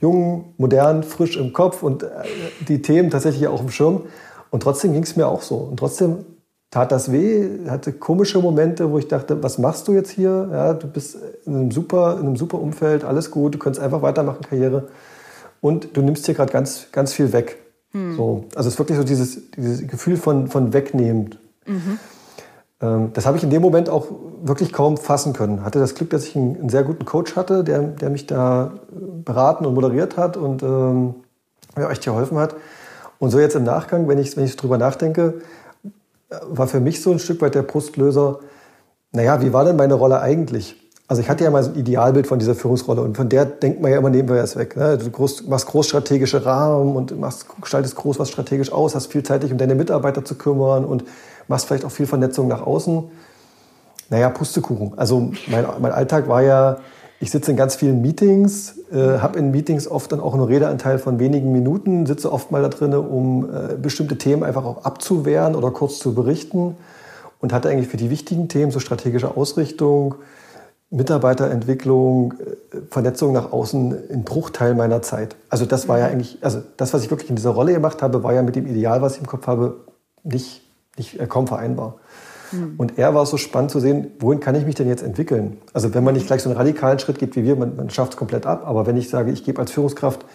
jung, 0.00 0.54
modern, 0.56 1.02
frisch 1.02 1.36
im 1.36 1.52
Kopf 1.52 1.82
und 1.82 2.02
äh, 2.02 2.08
die 2.66 2.80
Themen 2.80 3.10
tatsächlich 3.10 3.46
auch 3.46 3.60
im 3.60 3.68
Schirm. 3.68 4.04
Und 4.48 4.62
trotzdem 4.62 4.94
ging 4.94 5.02
es 5.02 5.16
mir 5.16 5.28
auch 5.28 5.42
so. 5.42 5.56
Und 5.56 5.76
trotzdem 5.76 6.24
tat 6.70 6.92
das 6.92 7.12
weh, 7.12 7.68
hatte 7.68 7.92
komische 7.92 8.38
Momente, 8.38 8.90
wo 8.90 8.98
ich 8.98 9.06
dachte, 9.06 9.42
was 9.42 9.58
machst 9.58 9.86
du 9.86 9.92
jetzt 9.92 10.10
hier? 10.10 10.48
Ja, 10.50 10.72
du 10.72 10.86
bist 10.86 11.18
in 11.44 11.54
einem 11.54 11.70
super, 11.72 12.14
in 12.18 12.26
einem 12.26 12.36
super 12.36 12.58
Umfeld, 12.58 13.04
alles 13.04 13.30
gut, 13.30 13.54
du 13.54 13.58
könntest 13.58 13.84
einfach 13.84 14.00
weitermachen, 14.00 14.40
Karriere. 14.48 14.88
Und 15.60 15.94
du 15.94 16.00
nimmst 16.00 16.24
hier 16.24 16.34
gerade 16.34 16.50
ganz, 16.50 16.86
ganz 16.90 17.12
viel 17.12 17.34
weg. 17.34 17.58
Hm. 17.92 18.16
So, 18.16 18.44
also 18.54 18.68
es 18.68 18.74
ist 18.74 18.78
wirklich 18.78 18.98
so 18.98 19.04
dieses, 19.04 19.50
dieses 19.52 19.86
Gefühl 19.86 20.16
von, 20.16 20.48
von 20.48 20.72
wegnehmen. 20.72 21.36
Mhm. 21.66 21.98
Ähm, 22.80 23.10
das 23.12 23.26
habe 23.26 23.36
ich 23.36 23.44
in 23.44 23.50
dem 23.50 23.62
Moment 23.62 23.88
auch 23.88 24.06
wirklich 24.42 24.72
kaum 24.72 24.96
fassen 24.96 25.32
können. 25.32 25.64
Hatte 25.64 25.78
das 25.78 25.94
Glück, 25.94 26.10
dass 26.10 26.26
ich 26.26 26.36
einen, 26.36 26.56
einen 26.58 26.68
sehr 26.68 26.82
guten 26.82 27.04
Coach 27.04 27.36
hatte, 27.36 27.64
der, 27.64 27.80
der 27.80 28.10
mich 28.10 28.26
da 28.26 28.72
beraten 29.24 29.64
und 29.66 29.74
moderiert 29.74 30.16
hat 30.16 30.36
und 30.36 30.62
ähm, 30.62 31.14
mir 31.76 31.88
echt 31.88 32.04
geholfen 32.04 32.38
hat. 32.38 32.54
Und 33.18 33.30
so 33.30 33.38
jetzt 33.38 33.54
im 33.54 33.64
Nachgang, 33.64 34.08
wenn 34.08 34.18
ich, 34.18 34.36
wenn 34.36 34.44
ich 34.44 34.56
drüber 34.56 34.78
nachdenke, 34.78 35.42
war 36.48 36.66
für 36.66 36.80
mich 36.80 37.02
so 37.02 37.12
ein 37.12 37.18
Stück 37.18 37.40
weit 37.40 37.54
der 37.54 37.62
Brustlöser, 37.62 38.40
naja, 39.12 39.42
wie 39.42 39.52
war 39.52 39.64
denn 39.64 39.76
meine 39.76 39.94
Rolle 39.94 40.20
eigentlich? 40.20 40.81
Also 41.12 41.20
ich 41.20 41.28
hatte 41.28 41.44
ja 41.44 41.50
mal 41.50 41.62
so 41.62 41.72
ein 41.72 41.76
Idealbild 41.76 42.26
von 42.26 42.38
dieser 42.38 42.54
Führungsrolle 42.54 43.02
und 43.02 43.18
von 43.18 43.28
der 43.28 43.44
denkt 43.44 43.82
man 43.82 43.90
ja 43.90 43.98
immer, 43.98 44.08
nehmen 44.08 44.30
wir 44.30 44.36
es 44.36 44.56
weg. 44.56 44.78
Ne? 44.78 44.96
Du 44.96 45.10
groß, 45.10 45.46
machst 45.46 45.66
groß 45.66 45.86
strategische 45.86 46.46
Rahmen 46.46 46.96
und 46.96 47.20
machst, 47.20 47.44
gestaltest 47.60 47.96
groß 47.96 48.18
was 48.18 48.30
strategisch 48.30 48.72
aus, 48.72 48.94
hast 48.94 49.12
viel 49.12 49.22
Zeit, 49.22 49.42
dich 49.42 49.52
um 49.52 49.58
deine 49.58 49.74
Mitarbeiter 49.74 50.24
zu 50.24 50.36
kümmern 50.36 50.86
und 50.86 51.04
machst 51.48 51.66
vielleicht 51.66 51.84
auch 51.84 51.90
viel 51.90 52.06
Vernetzung 52.06 52.48
nach 52.48 52.66
außen. 52.66 53.02
Naja, 54.08 54.30
Pustekuchen. 54.30 54.94
Also 54.96 55.32
mein, 55.48 55.66
mein 55.82 55.92
Alltag 55.92 56.28
war 56.28 56.40
ja 56.40 56.78
ich 57.20 57.30
sitze 57.30 57.50
in 57.50 57.58
ganz 57.58 57.74
vielen 57.74 58.00
Meetings, 58.00 58.78
äh, 58.90 59.18
habe 59.18 59.38
in 59.38 59.50
Meetings 59.50 59.86
oft 59.86 60.12
dann 60.12 60.20
auch 60.20 60.32
einen 60.32 60.44
Redeanteil 60.44 60.98
von 60.98 61.18
wenigen 61.18 61.52
Minuten, 61.52 62.06
sitze 62.06 62.32
oft 62.32 62.50
mal 62.50 62.62
da 62.62 62.70
drin, 62.70 62.94
um 62.94 63.44
äh, 63.44 63.74
bestimmte 63.74 64.16
Themen 64.16 64.44
einfach 64.44 64.64
auch 64.64 64.86
abzuwehren 64.86 65.56
oder 65.56 65.72
kurz 65.72 65.98
zu 65.98 66.14
berichten 66.14 66.74
und 67.38 67.52
hatte 67.52 67.68
eigentlich 67.68 67.88
für 67.88 67.98
die 67.98 68.08
wichtigen 68.08 68.48
Themen, 68.48 68.72
so 68.72 68.80
strategische 68.80 69.36
Ausrichtung, 69.36 70.14
Mitarbeiterentwicklung, 70.92 72.34
äh, 72.34 72.76
Vernetzung 72.90 73.32
nach 73.32 73.50
außen, 73.50 73.96
ein 74.10 74.24
Bruchteil 74.24 74.74
meiner 74.74 75.02
Zeit. 75.02 75.36
Also 75.48 75.66
das 75.66 75.88
war 75.88 75.98
ja 75.98 76.06
mhm. 76.06 76.12
eigentlich, 76.12 76.38
also 76.42 76.62
das, 76.76 76.92
was 76.92 77.02
ich 77.02 77.10
wirklich 77.10 77.30
in 77.30 77.36
dieser 77.36 77.50
Rolle 77.50 77.72
gemacht 77.72 78.02
habe, 78.02 78.22
war 78.22 78.32
ja 78.34 78.42
mit 78.42 78.54
dem 78.54 78.66
Ideal, 78.66 79.02
was 79.02 79.14
ich 79.14 79.20
im 79.20 79.26
Kopf 79.26 79.46
habe, 79.46 79.80
nicht, 80.22 80.62
nicht 80.96 81.18
äh, 81.18 81.26
kaum 81.26 81.46
vereinbar. 81.46 81.96
Mhm. 82.52 82.74
Und 82.76 82.98
er 82.98 83.14
war 83.14 83.24
so 83.24 83.38
spannend 83.38 83.70
zu 83.70 83.80
sehen, 83.80 84.12
wohin 84.20 84.40
kann 84.40 84.54
ich 84.54 84.66
mich 84.66 84.74
denn 84.74 84.86
jetzt 84.86 85.02
entwickeln? 85.02 85.56
Also 85.72 85.94
wenn 85.94 86.04
man 86.04 86.14
nicht 86.14 86.26
gleich 86.26 86.42
so 86.42 86.50
einen 86.50 86.58
radikalen 86.58 86.98
Schritt 86.98 87.18
geht 87.18 87.34
wie 87.36 87.44
wir, 87.44 87.56
man, 87.56 87.74
man 87.74 87.90
schafft 87.90 88.12
es 88.12 88.18
komplett 88.18 88.44
ab, 88.46 88.62
aber 88.66 88.86
wenn 88.86 88.98
ich 88.98 89.08
sage, 89.08 89.32
ich 89.32 89.44
gebe 89.44 89.60
als 89.60 89.72
Führungskraft 89.72 90.26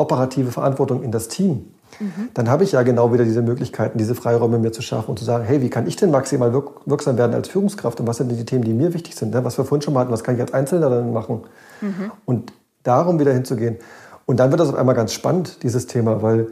operative 0.00 0.50
Verantwortung 0.50 1.02
in 1.02 1.12
das 1.12 1.28
Team, 1.28 1.66
mhm. 2.00 2.30
dann 2.34 2.48
habe 2.48 2.64
ich 2.64 2.72
ja 2.72 2.82
genau 2.82 3.12
wieder 3.12 3.24
diese 3.24 3.42
Möglichkeiten, 3.42 3.98
diese 3.98 4.14
Freiräume 4.14 4.58
mir 4.58 4.72
zu 4.72 4.82
schaffen 4.82 5.10
und 5.10 5.18
zu 5.18 5.24
sagen, 5.24 5.44
hey, 5.44 5.62
wie 5.62 5.70
kann 5.70 5.86
ich 5.86 5.96
denn 5.96 6.10
maximal 6.10 6.52
wirk 6.52 6.80
wirksam 6.86 7.18
werden 7.18 7.34
als 7.34 7.48
Führungskraft 7.48 8.00
und 8.00 8.06
was 8.06 8.16
sind 8.16 8.30
die 8.30 8.44
Themen, 8.44 8.64
die 8.64 8.72
mir 8.72 8.94
wichtig 8.94 9.14
sind? 9.14 9.34
Ne? 9.34 9.44
Was 9.44 9.58
wir 9.58 9.64
vorhin 9.64 9.82
schon 9.82 9.94
mal 9.94 10.00
hatten, 10.00 10.12
was 10.12 10.24
kann 10.24 10.34
ich 10.34 10.40
als 10.40 10.54
Einzelner 10.54 10.90
dann 10.90 11.12
machen? 11.12 11.42
Mhm. 11.80 12.10
Und 12.24 12.52
darum 12.82 13.20
wieder 13.20 13.32
hinzugehen. 13.32 13.76
Und 14.26 14.38
dann 14.40 14.50
wird 14.50 14.60
das 14.60 14.68
auf 14.68 14.74
einmal 14.74 14.94
ganz 14.94 15.12
spannend, 15.12 15.62
dieses 15.62 15.86
Thema, 15.86 16.22
weil 16.22 16.48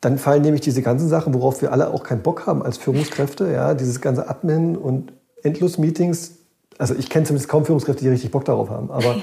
dann 0.00 0.18
fallen 0.18 0.42
nämlich 0.42 0.60
diese 0.60 0.82
ganzen 0.82 1.08
Sachen, 1.08 1.34
worauf 1.34 1.60
wir 1.62 1.72
alle 1.72 1.92
auch 1.92 2.02
keinen 2.02 2.22
Bock 2.22 2.46
haben 2.46 2.62
als 2.62 2.78
Führungskräfte, 2.78 3.50
ja, 3.50 3.74
dieses 3.74 4.00
ganze 4.00 4.28
Admin 4.28 4.76
und 4.76 5.12
Endlos-Meetings. 5.42 6.32
Also 6.78 6.94
ich 6.94 7.10
kenne 7.10 7.26
zumindest 7.26 7.48
kaum 7.48 7.64
Führungskräfte, 7.64 8.02
die 8.02 8.10
richtig 8.10 8.30
Bock 8.30 8.44
darauf 8.44 8.70
haben. 8.70 8.90
Aber 8.90 9.16
ja. 9.16 9.22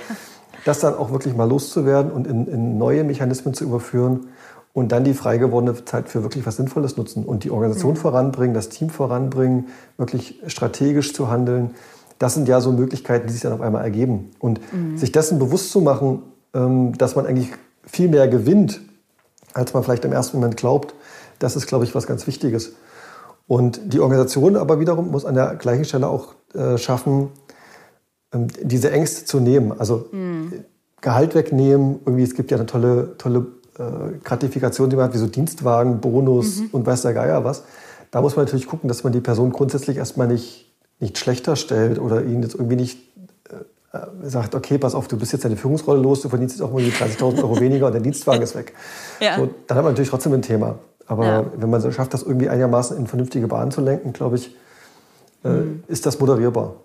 Das 0.66 0.80
dann 0.80 0.96
auch 0.96 1.12
wirklich 1.12 1.36
mal 1.36 1.48
loszuwerden 1.48 2.12
und 2.12 2.28
in, 2.28 2.48
in, 2.48 2.78
neue 2.78 3.04
Mechanismen 3.04 3.54
zu 3.54 3.64
überführen 3.64 4.28
und 4.74 4.92
dann 4.92 5.04
die 5.04 5.14
frei 5.14 5.38
gewordene 5.38 5.86
Zeit 5.86 6.10
für 6.10 6.24
wirklich 6.24 6.46
was 6.46 6.56
Sinnvolles 6.56 6.98
nutzen 6.98 7.26
und 7.26 7.44
die 7.44 7.52
Organisation 7.52 7.94
mhm. 7.94 7.98
voranbringen, 7.98 8.54
das 8.54 8.70
Team 8.70 8.90
voranbringen, 8.90 9.68
wirklich 9.98 10.42
strategisch 10.48 11.14
zu 11.14 11.30
handeln. 11.30 11.72
Das 12.20 12.34
sind 12.34 12.48
ja 12.48 12.62
so 12.62 12.72
Möglichkeiten, 12.72 13.28
die 13.28 13.34
sich 13.34 13.42
dann 13.42 13.54
auf 13.54 13.62
einmal 13.62 13.84
ergeben. 13.84 14.32
Und 14.40 14.62
mhm. 14.74 14.98
sich 14.98 15.12
dessen 15.12 15.40
bewusst 15.40 15.72
zu 15.72 15.82
machen, 15.82 16.24
ähm, 16.54 16.98
dass 16.98 17.16
man 17.16 17.26
eigentlich 17.26 17.52
viel 17.86 18.08
mehr 18.08 18.28
gewinnt 18.28 18.82
als 19.54 19.74
man 19.74 19.84
vielleicht 19.84 20.06
im 20.06 20.12
ersten 20.12 20.38
Moment 20.38 20.58
glaubt. 20.58 20.94
Das 21.40 21.56
ist, 21.56 21.68
glaube 21.68 21.86
ich, 21.86 21.96
was 21.96 22.08
ganz 22.08 22.28
Wichtiges. 22.28 22.74
Und 23.48 23.94
die 23.94 24.00
Organisation 24.00 24.56
aber 24.56 24.80
wiederum 24.80 25.12
muss 25.12 25.26
an 25.26 25.36
der 25.36 25.56
gleichen 25.56 25.86
Stelle 25.86 26.08
auch 26.08 26.36
äh, 26.54 26.78
schaffen, 26.78 27.30
diese 28.34 28.92
Ängste 28.92 29.26
zu 29.26 29.40
nehmen. 29.40 29.74
Also 29.78 30.08
mhm. 30.12 30.54
Gehalt 31.02 31.36
wegnehmen. 31.36 32.00
Irgendwie, 32.06 32.24
es 32.24 32.34
gibt 32.34 32.52
ja 32.52 32.58
eine 32.58 32.66
tolle, 32.66 33.18
tolle 33.18 33.48
äh, 33.78 34.18
Gratifikation, 34.24 34.90
die 34.90 34.96
man 34.96 35.06
hat, 35.06 35.14
wie 35.14 35.20
so 35.20 35.28
Dienstwagen, 35.28 36.00
Bonus 36.00 36.62
mhm. 36.62 36.70
und 36.72 36.86
weiß 36.86 37.04
der 37.04 37.14
Geier 37.14 37.44
was. 37.44 37.64
Da 38.12 38.22
muss 38.22 38.36
man 38.36 38.46
natürlich 38.46 38.68
gucken, 38.68 38.88
dass 38.88 39.04
man 39.04 39.12
die 39.12 39.22
Person 39.22 39.52
grundsätzlich 39.52 39.98
erstmal 39.98 40.28
nicht, 40.28 40.72
nicht 41.00 41.18
schlechter 41.18 41.56
stellt 41.56 42.00
oder 42.00 42.24
ihn 42.24 42.44
jetzt 42.44 42.54
irgendwie 42.54 42.76
nicht 42.76 43.00
äh, 43.50 43.98
sagt, 44.24 44.56
okay, 44.56 44.78
pass 44.78 44.96
auf, 44.96 45.08
du 45.08 45.18
bist 45.18 45.34
jetzt 45.34 45.46
deine 45.46 45.58
Führungsrolle 45.58 46.02
los, 46.02 46.22
du 46.22 46.30
verdienst 46.30 46.56
jetzt 46.56 46.62
auch 46.62 46.72
mal 46.72 46.82
30.000 46.82 47.38
Euro 47.40 47.60
weniger 47.60 47.88
und 47.88 47.94
der 47.94 48.02
Dienstwagen 48.02 48.42
ist 48.42 48.56
weg. 48.56 48.74
Ja. 49.20 49.38
So, 49.38 49.50
dann 49.68 49.78
hat 49.78 49.84
man 49.84 49.94
natürlich 49.94 50.10
trotzdem 50.10 50.34
ein 50.34 50.42
Thema. 50.42 50.80
Aber 51.06 51.26
ja. 51.26 51.46
wenn 51.58 51.70
man 51.70 51.82
es 51.82 51.96
schafft, 51.96 52.14
das 52.14 52.24
irgendwie 52.24 52.50
einigermaßen 52.50 52.98
in 52.98 53.08
vernünftige 53.08 53.48
Bahnen 53.48 53.72
zu 53.72 53.82
lenken, 53.82 54.14
glaube 54.14 54.36
ich, 54.36 54.56
äh, 55.44 55.50
mhm. 55.50 55.84
ist 55.88 56.06
das 56.06 56.20
moderierbar. 56.20 56.76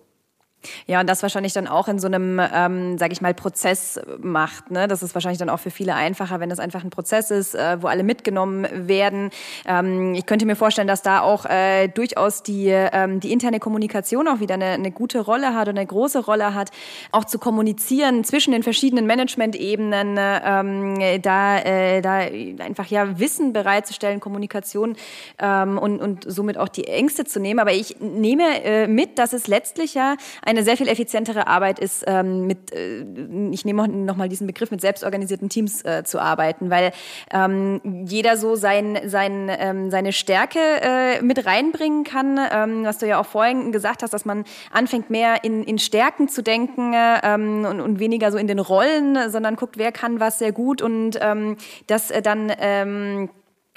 Ja, 0.87 1.01
und 1.01 1.09
das 1.09 1.23
wahrscheinlich 1.23 1.53
dann 1.53 1.69
auch 1.69 1.87
in 1.89 1.99
so 1.99 2.07
einem, 2.07 2.41
ähm, 2.53 2.99
sage 2.99 3.13
ich 3.13 3.21
mal, 3.21 3.33
Prozess 3.33 4.01
macht. 4.21 4.71
Ne? 4.71 4.89
Das 4.89 5.03
ist 5.03 5.15
wahrscheinlich 5.15 5.39
dann 5.39 5.51
auch 5.51 5.61
für 5.61 5.71
viele 5.71 5.95
einfacher, 5.95 6.41
wenn 6.41 6.49
das 6.49 6.59
einfach 6.59 6.83
ein 6.83 6.91
Prozess 6.91 7.31
ist, 7.31 7.55
äh, 7.55 7.81
wo 7.81 7.87
alle 7.87 8.03
mitgenommen 8.03 8.67
werden. 8.73 9.31
Ähm, 9.67 10.15
ich 10.15 10.27
könnte 10.27 10.47
mir 10.47 10.57
vorstellen, 10.57 10.89
dass 10.89 11.03
da 11.03 11.21
auch 11.21 11.45
äh, 11.47 11.89
durchaus 11.89 12.43
die, 12.43 12.69
ähm, 12.69 13.21
die 13.21 13.33
interne 13.33 13.61
Kommunikation 13.61 14.27
auch 14.27 14.41
wieder 14.41 14.55
eine, 14.55 14.67
eine 14.67 14.91
gute 14.91 15.21
Rolle 15.21 15.55
hat 15.55 15.69
und 15.69 15.79
eine 15.79 15.87
große 15.87 16.25
Rolle 16.25 16.55
hat, 16.55 16.71
auch 17.13 17.25
zu 17.25 17.39
kommunizieren 17.39 18.25
zwischen 18.25 18.53
den 18.53 18.63
verschiedenen 18.63 19.07
Management-Ebenen, 19.07 20.19
ähm, 20.19 21.23
da, 21.23 21.59
äh, 21.59 22.01
da 22.03 22.19
einfach 22.65 22.87
ja 22.87 23.19
Wissen 23.19 23.53
bereitzustellen, 23.53 24.19
Kommunikation 24.19 24.97
ähm, 25.39 25.79
und, 25.79 26.01
und 26.01 26.25
somit 26.27 26.59
auch 26.59 26.69
die 26.69 26.89
Ängste 26.89 27.25
zu 27.25 27.39
nehmen. 27.39 27.61
Aber 27.61 27.73
ich 27.73 28.01
nehme 28.01 28.65
äh, 28.65 28.87
mit, 28.89 29.19
dass 29.19 29.33
es 29.33 29.47
letztlich 29.47 29.95
ja 29.95 30.17
eine 30.49 30.65
sehr 30.65 30.79
viel 30.79 30.89
effizientere 30.89 31.47
Arbeit 31.47 31.79
ist, 31.79 32.05
ähm, 32.07 32.47
mit, 32.47 32.73
äh, 32.73 33.05
ich 33.51 33.67
nehme 33.67 33.87
noch 33.87 34.17
mal 34.17 34.31
diesen 34.31 34.47
Begriff, 34.47 34.71
mit 34.71 34.81
selbstorganisierten 34.81 35.51
Teams 35.51 35.85
äh, 35.85 36.05
zu 36.05 36.19
arbeiten, 36.19 36.71
weil 36.71 36.93
ähm, 37.31 38.07
jeder 38.07 38.39
so 38.39 38.57
sein, 38.57 38.99
sein, 39.05 39.51
ähm, 39.51 39.91
seine 39.91 40.15
Stärke 40.15 40.59
äh, 40.59 41.21
mit 41.21 41.45
reinbringen 41.45 42.03
kann, 42.03 42.41
ähm, 42.51 42.85
was 42.85 42.97
du 42.97 43.07
ja 43.07 43.21
auch 43.21 43.27
vorhin 43.27 43.73
gesagt 43.73 44.03
hast, 44.03 44.15
dass 44.15 44.25
man 44.25 44.45
anfängt 44.73 45.11
mehr 45.11 45.45
in, 45.45 45.65
in 45.65 45.79
Stärken 45.79 46.29
zu 46.29 46.43
denken 46.43 46.95
ähm, 46.95 47.67
und, 47.69 47.81
und 47.81 47.99
weniger 47.99 48.33
so 48.33 48.39
in 48.39 48.47
den 48.47 48.59
Rollen, 48.59 49.31
sondern 49.31 49.55
guckt, 49.57 49.77
wer 49.77 49.93
kann 49.93 50.19
was 50.19 50.39
sehr 50.39 50.53
gut 50.53 50.81
und 50.81 51.19
ähm, 51.21 51.59
das 51.89 52.11
äh, 52.11 52.23
dann 52.23 52.51
ähm, 52.59 53.29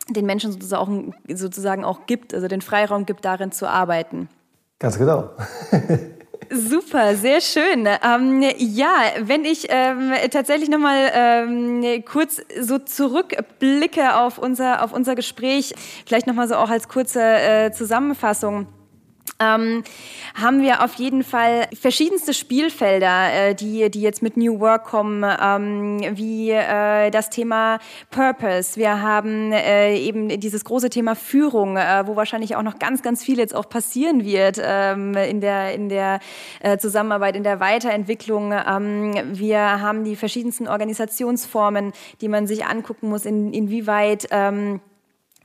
den 0.07 0.25
Menschen 0.25 0.53
sozusagen, 0.53 1.13
sozusagen 1.34 1.84
auch 1.84 2.05
gibt, 2.05 2.34
also 2.34 2.47
den 2.47 2.62
Freiraum 2.62 3.05
gibt, 3.05 3.25
darin 3.25 3.51
zu 3.51 3.67
arbeiten. 3.67 4.29
Ganz 4.79 4.97
genau. 4.97 5.31
Super, 6.49 7.15
sehr 7.15 7.39
schön. 7.39 7.88
Ähm, 8.04 8.43
ja, 8.58 8.93
wenn 9.19 9.45
ich 9.45 9.67
ähm, 9.69 10.12
tatsächlich 10.32 10.69
nochmal 10.69 11.12
ähm, 11.13 12.04
kurz 12.06 12.42
so 12.60 12.77
zurückblicke 12.79 14.15
auf 14.17 14.37
unser, 14.37 14.83
auf 14.83 14.92
unser 14.92 15.15
Gespräch, 15.15 15.73
vielleicht 16.06 16.27
nochmal 16.27 16.48
so 16.48 16.56
auch 16.56 16.69
als 16.69 16.87
kurze 16.89 17.21
äh, 17.21 17.71
Zusammenfassung. 17.71 18.67
Ähm, 19.42 19.83
haben 20.35 20.62
wir 20.62 20.83
auf 20.83 20.94
jeden 20.96 21.23
Fall 21.23 21.67
verschiedenste 21.73 22.33
Spielfelder, 22.33 23.33
äh, 23.33 23.56
die, 23.56 23.89
die 23.89 24.02
jetzt 24.02 24.21
mit 24.21 24.37
New 24.37 24.60
Work 24.60 24.85
kommen, 24.85 25.23
ähm, 25.23 26.00
wie 26.17 26.52
äh, 26.52 27.10
das 27.12 27.29
Thema 27.29 27.79
Purpose. 28.12 28.79
Wir 28.79 29.02
haben 29.02 29.52
äh, 29.52 29.98
eben 29.98 30.39
dieses 30.39 30.63
große 30.63 30.89
Thema 30.89 31.15
Führung, 31.15 31.77
äh, 31.77 32.04
wo 32.06 32.15
wahrscheinlich 32.15 32.56
auch 32.56 32.63
noch 32.63 32.79
ganz, 32.79 33.02
ganz 33.02 33.23
viel 33.23 33.37
jetzt 33.37 33.56
auch 33.56 33.67
passieren 33.67 34.23
wird 34.23 34.62
ähm, 34.63 35.15
in 35.15 35.42
der, 35.42 35.73
in 35.73 35.89
der 35.89 36.19
äh, 36.62 36.77
Zusammenarbeit, 36.77 37.35
in 37.35 37.44
der 37.44 37.60
Weiterentwicklung. 37.60 38.54
Ähm, 38.54 39.13
wir 39.33 39.60
haben 39.60 40.04
die 40.04 40.15
verschiedensten 40.15 40.67
Organisationsformen, 40.67 41.94
die 42.21 42.27
man 42.27 42.48
sich 42.48 42.65
angucken 42.65 43.10
muss, 43.10 43.25
in, 43.25 43.54
inwieweit 43.54 44.27
ähm, 44.31 44.79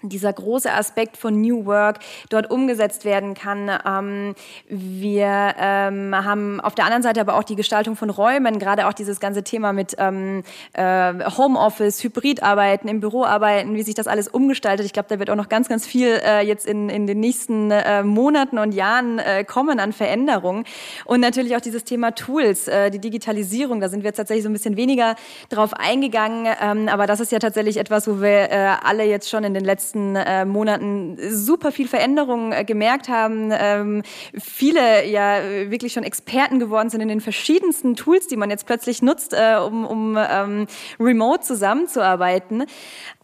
dieser 0.09 0.32
große 0.32 0.72
Aspekt 0.72 1.16
von 1.16 1.40
New 1.40 1.66
Work 1.66 1.98
dort 2.28 2.50
umgesetzt 2.50 3.04
werden 3.04 3.34
kann. 3.34 3.70
Ähm, 3.86 4.34
wir 4.68 5.54
ähm, 5.59 6.14
haben 6.14 6.61
auf 6.61 6.74
der 6.74 6.84
anderen 6.84 7.02
Seite 7.02 7.20
aber 7.20 7.34
auch 7.34 7.44
die 7.44 7.57
Gestaltung 7.57 7.96
von 7.96 8.11
Räumen, 8.11 8.59
gerade 8.59 8.86
auch 8.86 8.92
dieses 8.92 9.20
ganze 9.20 9.42
Thema 9.42 9.72
mit 9.72 9.96
ähm, 9.98 10.42
äh, 10.72 11.12
Homeoffice, 11.36 12.02
Hybridarbeiten, 12.02 12.88
im 12.88 13.00
Büro 13.00 13.24
arbeiten, 13.24 13.74
wie 13.74 13.82
sich 13.82 13.94
das 13.94 14.07
alles 14.07 14.28
umgestaltet. 14.28 14.86
Ich 14.86 14.92
glaube, 14.92 15.09
da 15.09 15.18
wird 15.18 15.30
auch 15.30 15.36
noch 15.36 15.48
ganz, 15.48 15.68
ganz 15.68 15.86
viel 15.86 16.20
äh, 16.24 16.46
jetzt 16.46 16.66
in, 16.66 16.88
in 16.88 17.07
den 17.07 17.20
nächsten 17.20 17.70
äh, 17.70 18.02
Monaten 18.02 18.59
und 18.59 18.72
Jahren 18.72 19.18
äh, 19.18 19.44
kommen 19.44 19.80
an 19.80 19.92
Veränderungen. 19.92 20.64
Und 21.04 21.20
natürlich 21.20 21.57
auch 21.57 21.61
dieses 21.61 21.84
Thema 21.84 22.12
Tools, 22.12 22.68
äh, 22.68 22.90
die 22.90 22.98
Digitalisierung, 22.98 23.80
da 23.80 23.88
sind 23.88 24.02
wir 24.02 24.09
jetzt 24.09 24.16
tatsächlich 24.16 24.44
so 24.44 24.50
ein 24.50 24.52
bisschen 24.52 24.76
weniger 24.76 25.16
drauf 25.48 25.72
eingegangen. 25.74 26.46
Ähm, 26.62 26.88
aber 26.88 27.07
das 27.07 27.20
ist 27.20 27.32
ja 27.32 27.38
tatsächlich 27.38 27.76
etwas, 27.76 28.07
wo 28.09 28.20
wir 28.20 28.50
äh, 28.50 28.74
alle 28.82 29.04
jetzt 29.04 29.28
schon 29.30 29.44
in 29.44 29.54
den 29.54 29.64
letzten 29.64 29.95
letzten 29.97 30.16
äh, 30.16 30.44
Monaten 30.44 31.16
super 31.30 31.72
viel 31.72 31.88
Veränderungen 31.88 32.53
äh, 32.53 32.64
gemerkt 32.64 33.09
haben. 33.09 33.51
Ähm, 33.53 34.03
viele 34.38 35.07
ja 35.07 35.42
wirklich 35.70 35.92
schon 35.92 36.05
Experten 36.05 36.59
geworden 36.59 36.90
sind 36.90 37.01
in 37.01 37.09
den 37.09 37.20
verschiedensten 37.20 37.94
Tools, 37.94 38.26
die 38.26 38.36
man 38.36 38.51
jetzt 38.51 38.66
plötzlich 38.66 39.03
nutzt, 39.03 39.32
äh, 39.32 39.57
um, 39.57 39.86
um 39.86 40.18
ähm, 40.18 40.66
remote 41.01 41.42
zusammenzuarbeiten. 41.42 42.64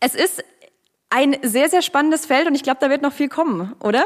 Es 0.01 0.15
ist 0.15 0.43
ein 1.11 1.37
sehr, 1.43 1.69
sehr 1.69 1.83
spannendes 1.83 2.27
Feld 2.27 2.47
und 2.47 2.55
ich 2.55 2.63
glaube, 2.63 2.79
da 2.81 2.89
wird 2.89 3.03
noch 3.03 3.13
viel 3.13 3.29
kommen, 3.29 3.75
oder? 3.81 4.05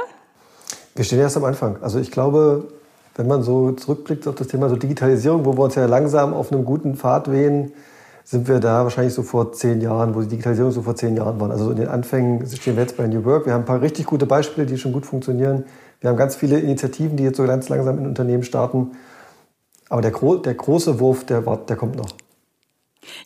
Wir 0.96 1.04
stehen 1.04 1.20
erst 1.20 1.36
am 1.36 1.44
Anfang. 1.44 1.80
Also 1.82 2.00
ich 2.00 2.10
glaube, 2.10 2.68
wenn 3.14 3.28
man 3.28 3.42
so 3.42 3.72
zurückblickt 3.72 4.26
auf 4.26 4.34
das 4.34 4.48
Thema 4.48 4.68
so 4.68 4.76
Digitalisierung, 4.76 5.44
wo 5.44 5.56
wir 5.56 5.64
uns 5.64 5.76
ja 5.76 5.86
langsam 5.86 6.34
auf 6.34 6.50
einem 6.50 6.64
guten 6.64 6.96
Pfad 6.96 7.30
wehen, 7.30 7.72
sind 8.26 8.48
wir 8.48 8.58
da 8.58 8.82
wahrscheinlich 8.82 9.14
so 9.14 9.22
vor 9.22 9.52
zehn 9.52 9.80
Jahren, 9.80 10.16
wo 10.16 10.20
die 10.20 10.26
Digitalisierung 10.26 10.72
so 10.72 10.82
vor 10.82 10.96
zehn 10.96 11.16
Jahren 11.16 11.38
war. 11.38 11.48
Also 11.48 11.70
in 11.70 11.76
den 11.76 11.86
Anfängen 11.86 12.44
stehen 12.44 12.74
wir 12.74 12.82
jetzt 12.82 12.96
bei 12.96 13.06
New 13.06 13.24
Work. 13.24 13.46
Wir 13.46 13.52
haben 13.52 13.62
ein 13.62 13.66
paar 13.66 13.80
richtig 13.80 14.06
gute 14.06 14.26
Beispiele, 14.26 14.66
die 14.66 14.78
schon 14.78 14.92
gut 14.92 15.06
funktionieren. 15.06 15.64
Wir 16.00 16.10
haben 16.10 16.16
ganz 16.16 16.34
viele 16.34 16.58
Initiativen, 16.58 17.16
die 17.16 17.22
jetzt 17.22 17.36
so 17.36 17.46
ganz 17.46 17.68
langsam 17.68 17.98
in 17.98 18.06
Unternehmen 18.06 18.42
starten. 18.42 18.96
Aber 19.88 20.02
der, 20.02 20.10
Gro 20.10 20.38
der 20.38 20.54
große 20.54 20.98
Wurf, 20.98 21.24
der, 21.24 21.40
der 21.40 21.76
kommt 21.76 21.94
noch. 21.94 22.08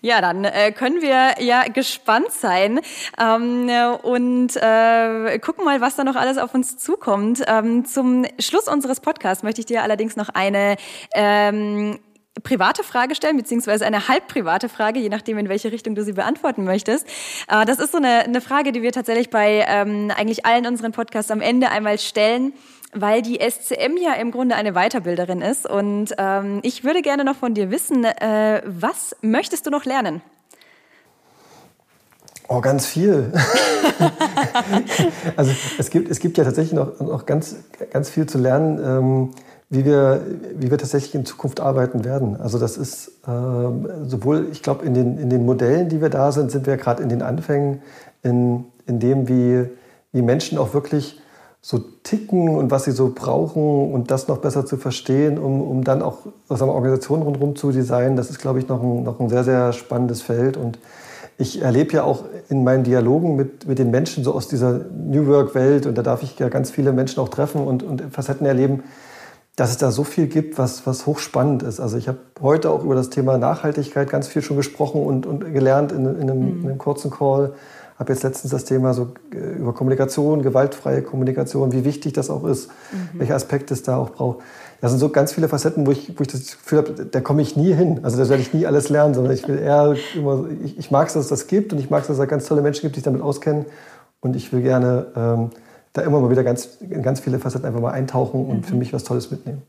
Ja, 0.03 0.21
dann 0.21 0.45
äh, 0.45 0.71
können 0.73 1.01
wir 1.01 1.43
ja 1.43 1.63
gespannt 1.73 2.31
sein 2.31 2.81
ähm, 3.19 3.71
und 4.03 4.55
äh, 4.57 5.39
gucken 5.39 5.65
mal, 5.65 5.81
was 5.81 5.97
da 5.97 6.05
noch 6.05 6.17
alles 6.17 6.37
auf 6.37 6.55
uns 6.55 6.77
zukommt. 6.77 7.43
Ähm, 7.47 7.87
zum 7.87 8.27
Schluss 8.39 8.69
unseres 8.69 9.01
Podcasts 9.01 9.43
möchte 9.43 9.63
ich 9.63 9.67
dir 9.67 9.83
allerdings 9.83 10.17
noch 10.17 10.29
eine 10.29 10.77
ähm, 11.15 11.99
private 12.43 12.85
Frage 12.85 13.15
stellen, 13.15 13.37
beziehungsweise 13.37 13.85
eine 13.85 14.09
halb 14.09 14.29
private 14.29 14.69
Frage, 14.69 15.01
je 15.01 15.09
nachdem, 15.09 15.39
in 15.39 15.49
welche 15.49 15.73
Richtung 15.73 15.95
du 15.95 16.05
sie 16.05 16.13
beantworten 16.13 16.65
möchtest. 16.65 17.07
Das 17.49 17.79
ist 17.79 17.93
so 17.93 17.99
eine, 17.99 18.21
eine 18.21 18.41
Frage, 18.41 18.73
die 18.73 18.83
wir 18.83 18.93
tatsächlich 18.93 19.31
bei 19.31 19.65
ähm, 19.69 20.13
eigentlich 20.17 20.47
allen 20.47 20.67
unseren 20.67 20.93
Podcasts 20.93 21.31
am 21.31 21.41
Ende 21.41 21.71
einmal 21.71 21.99
stellen 21.99 22.53
weil 22.93 23.23
die 23.23 23.39
SCM 23.39 23.97
ja 23.97 24.15
im 24.15 24.31
Grunde 24.31 24.57
eine 24.57 24.75
Weiterbilderin 24.75 25.43
ist. 25.43 25.69
Und 25.69 26.15
ähm, 26.19 26.61
ich 26.63 26.85
würde 26.85 27.03
gerne 27.03 27.25
noch 27.25 27.37
von 27.37 27.55
dir 27.55 27.71
wissen, 27.71 28.05
äh, 28.05 28.63
was 28.67 29.17
möchtest 29.23 29.67
du 29.67 29.71
noch 29.71 29.85
lernen? 29.85 30.23
Oh, 32.49 32.61
ganz 32.61 32.87
viel. 32.87 33.33
also 35.37 35.53
es 35.79 35.91
gibt, 35.91 36.11
es 36.11 36.19
gibt 36.19 36.37
ja 36.37 36.43
tatsächlich 36.43 36.73
noch, 36.73 36.99
noch 36.99 37.27
ganz, 37.27 37.57
ganz 37.93 38.11
viel 38.11 38.27
zu 38.27 38.39
lernen. 38.39 38.79
Ähm, 38.85 39.31
wie 39.71 39.85
wir, 39.85 40.21
wie 40.59 40.71
wir 40.71 40.79
tatsächlich 40.79 41.15
in 41.15 41.25
Zukunft 41.25 41.61
arbeiten 41.61 42.05
werden. 42.05 42.37
Also 42.41 42.59
das 42.59 42.77
ist 42.77 43.09
äh, 43.27 43.31
sowohl, 44.05 44.49
ich 44.51 44.63
glaube, 44.65 44.85
in 44.85 44.95
den, 44.95 45.17
in 45.17 45.31
den 45.31 45.47
Modellen, 45.47 45.89
die 45.89 46.01
wir 46.01 46.11
da 46.11 46.33
sind, 46.33 46.51
sind 46.51 46.67
wir 46.67 46.77
gerade 46.77 47.03
in 47.05 47.09
den 47.09 47.23
Anfängen, 47.23 47.81
in, 48.25 48.65
in 48.87 48.99
dem, 48.99 49.29
wie, 49.29 49.71
wie 50.13 50.23
Menschen 50.23 50.59
auch 50.59 50.75
wirklich 50.75 51.21
so 51.63 51.79
ticken 52.03 52.49
und 52.49 52.73
was 52.73 52.85
sie 52.85 52.91
so 52.91 53.13
brauchen 53.15 53.93
und 53.93 54.11
das 54.11 54.27
noch 54.27 54.39
besser 54.39 54.67
zu 54.67 54.77
verstehen, 54.77 55.39
um, 55.39 55.61
um 55.61 55.85
dann 55.85 56.03
auch 56.03 56.19
wir, 56.49 56.61
Organisationen 56.63 57.23
rundherum 57.23 57.55
zu 57.55 57.71
designen. 57.71 58.17
Das 58.17 58.29
ist, 58.29 58.41
glaube 58.41 58.59
ich, 58.59 58.67
noch 58.67 58.83
ein, 58.83 59.05
noch 59.05 59.21
ein 59.21 59.29
sehr, 59.29 59.45
sehr 59.45 59.73
spannendes 59.73 60.21
Feld. 60.21 60.57
Und 60.57 60.81
ich 61.39 61.63
erlebe 61.63 61.93
ja 61.93 62.03
auch 62.03 62.25
in 62.49 62.65
meinen 62.65 62.83
Dialogen 62.83 63.37
mit, 63.37 63.69
mit 63.69 63.79
den 63.79 63.93
Menschen 63.93 64.25
so 64.25 64.35
aus 64.35 64.49
dieser 64.49 64.81
New 64.91 65.29
Work-Welt, 65.29 65.87
und 65.87 65.97
da 65.97 66.03
darf 66.03 66.25
ich 66.25 66.37
ja 66.41 66.49
ganz 66.49 66.71
viele 66.73 66.93
Menschen 66.93 67.21
auch 67.21 67.29
treffen 67.29 67.61
und, 67.61 67.85
und 67.85 68.03
Facetten 68.11 68.47
erleben, 68.47 68.83
dass 69.61 69.73
es 69.73 69.77
da 69.77 69.91
so 69.91 70.05
viel 70.05 70.27
gibt, 70.27 70.57
was, 70.57 70.87
was 70.87 71.05
hochspannend 71.05 71.63
ist. 71.63 71.81
Also 71.81 71.99
ich 71.99 72.09
habe 72.09 72.17
heute 72.41 72.71
auch 72.71 72.83
über 72.83 72.95
das 72.95 73.11
Thema 73.11 73.37
Nachhaltigkeit 73.37 74.09
ganz 74.09 74.27
viel 74.27 74.41
schon 74.41 74.57
gesprochen 74.57 75.03
und, 75.03 75.27
und 75.27 75.53
gelernt 75.53 75.93
in, 75.93 76.07
in, 76.07 76.31
einem, 76.31 76.41
mhm. 76.41 76.61
in 76.63 76.69
einem 76.71 76.79
kurzen 76.79 77.11
Call. 77.11 77.53
Habe 77.99 78.11
jetzt 78.11 78.23
letztens 78.23 78.53
das 78.53 78.65
Thema 78.65 78.95
so 78.95 79.09
äh, 79.35 79.59
über 79.59 79.75
Kommunikation, 79.75 80.41
gewaltfreie 80.41 81.03
Kommunikation, 81.03 81.73
wie 81.73 81.85
wichtig 81.85 82.15
das 82.15 82.31
auch 82.31 82.45
ist, 82.45 82.71
mhm. 82.91 83.19
welche 83.19 83.35
Aspekte 83.35 83.75
es 83.75 83.83
da 83.83 83.99
auch 83.99 84.09
braucht. 84.09 84.39
Das 84.81 84.93
sind 84.93 84.99
so 84.99 85.11
ganz 85.11 85.35
viele 85.35 85.47
Facetten, 85.47 85.87
wo 85.87 85.91
ich, 85.91 86.19
wo 86.19 86.23
ich 86.23 86.29
das 86.29 86.41
Gefühl 86.41 86.79
habe, 86.79 87.05
da 87.05 87.21
komme 87.21 87.43
ich 87.43 87.55
nie 87.55 87.75
hin. 87.75 88.01
Also 88.03 88.17
da 88.17 88.27
werde 88.31 88.43
ich 88.43 88.55
nie 88.55 88.65
alles 88.65 88.89
lernen, 88.89 89.13
sondern 89.13 89.35
ich 89.35 89.47
will 89.47 89.59
eher 89.59 89.95
immer, 90.15 90.47
ich, 90.65 90.79
ich 90.79 90.91
mag 90.91 91.09
es, 91.09 91.13
dass 91.13 91.25
es 91.25 91.29
das 91.29 91.49
gibt 91.49 91.75
und 91.75 91.81
ich 91.81 91.91
mag 91.91 92.01
es, 92.01 92.07
dass 92.07 92.15
es 92.15 92.21
da 92.21 92.25
ganz 92.25 92.47
tolle 92.47 92.63
Menschen 92.63 92.81
gibt, 92.81 92.97
die 92.97 93.01
sich 93.01 93.05
damit 93.05 93.21
auskennen. 93.21 93.67
Und 94.21 94.37
ich 94.37 94.55
will 94.55 94.63
gerne 94.63 95.09
ähm, 95.15 95.51
da 95.93 96.03
immer 96.03 96.21
mal 96.21 96.31
wieder 96.31 96.45
ganz, 96.45 96.79
in 96.81 97.03
ganz 97.03 97.21
viele 97.21 97.39
Facetten 97.39 97.67
einfach 97.67 97.81
mal 97.81 97.93
eintauchen 97.93 98.47
und 98.47 98.59
mhm. 98.59 98.65
für 98.65 98.75
mich 98.77 98.93
was 98.93 99.05
Tolles 99.05 99.31
mitnehmen. 99.31 99.63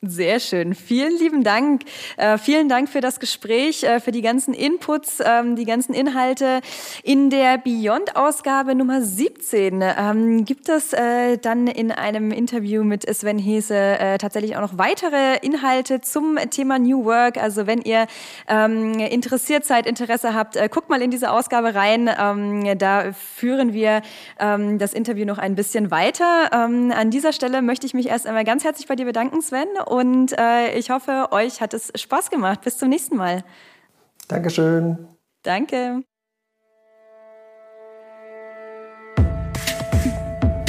Sehr 0.00 0.38
schön. 0.38 0.76
Vielen 0.76 1.18
lieben 1.18 1.42
Dank. 1.42 1.82
Äh, 2.18 2.38
vielen 2.38 2.68
Dank 2.68 2.88
für 2.88 3.00
das 3.00 3.18
Gespräch, 3.18 3.82
äh, 3.82 3.98
für 3.98 4.12
die 4.12 4.22
ganzen 4.22 4.54
Inputs, 4.54 5.20
ähm, 5.24 5.56
die 5.56 5.64
ganzen 5.64 5.92
Inhalte. 5.92 6.60
In 7.02 7.30
der 7.30 7.58
Beyond-Ausgabe 7.58 8.76
Nummer 8.76 9.02
17 9.02 9.82
ähm, 9.82 10.44
gibt 10.44 10.68
es 10.68 10.92
äh, 10.92 11.36
dann 11.38 11.66
in 11.66 11.90
einem 11.90 12.30
Interview 12.30 12.84
mit 12.84 13.12
Sven 13.12 13.40
Hese 13.40 13.74
äh, 13.74 14.18
tatsächlich 14.18 14.56
auch 14.56 14.60
noch 14.60 14.78
weitere 14.78 15.38
Inhalte 15.38 16.00
zum 16.00 16.36
Thema 16.48 16.78
New 16.78 17.04
Work. 17.04 17.36
Also 17.36 17.66
wenn 17.66 17.82
ihr 17.82 18.06
ähm, 18.46 19.00
interessiert 19.00 19.64
seid, 19.64 19.84
Interesse 19.84 20.32
habt, 20.32 20.54
äh, 20.54 20.68
guckt 20.68 20.90
mal 20.90 21.02
in 21.02 21.10
diese 21.10 21.32
Ausgabe 21.32 21.74
rein. 21.74 22.08
Ähm, 22.16 22.78
da 22.78 23.12
führen 23.12 23.72
wir 23.72 24.02
ähm, 24.38 24.78
das 24.78 24.92
Interview 24.92 25.26
noch 25.26 25.38
ein 25.38 25.56
bisschen 25.56 25.90
weiter. 25.90 26.50
Ähm, 26.52 26.92
an 26.96 27.10
dieser 27.10 27.32
Stelle 27.32 27.62
möchte 27.62 27.84
ich 27.84 27.94
mich 27.94 28.06
erst 28.06 28.28
einmal 28.28 28.44
ganz 28.44 28.62
herzlich 28.62 28.86
bei 28.86 28.94
dir 28.94 29.04
bedanken, 29.04 29.42
Sven 29.42 29.66
und 29.88 30.36
äh, 30.38 30.78
ich 30.78 30.90
hoffe, 30.90 31.28
euch 31.30 31.60
hat 31.60 31.74
es 31.74 31.92
Spaß 31.94 32.30
gemacht. 32.30 32.60
Bis 32.62 32.78
zum 32.78 32.88
nächsten 32.88 33.16
Mal. 33.16 33.44
Dankeschön. 34.28 35.08
Danke. 35.42 36.02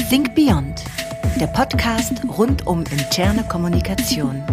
Think 0.10 0.34
Beyond, 0.34 0.84
der 1.40 1.48
Podcast 1.48 2.14
rund 2.38 2.66
um 2.66 2.84
interne 2.86 3.44
Kommunikation. 3.44 4.44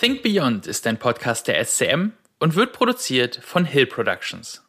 Think 0.00 0.22
Beyond 0.22 0.66
ist 0.66 0.86
ein 0.86 0.96
Podcast 0.96 1.48
der 1.48 1.62
SCM 1.64 2.12
und 2.38 2.54
wird 2.54 2.72
produziert 2.72 3.40
von 3.42 3.64
Hill 3.64 3.86
Productions. 3.86 4.67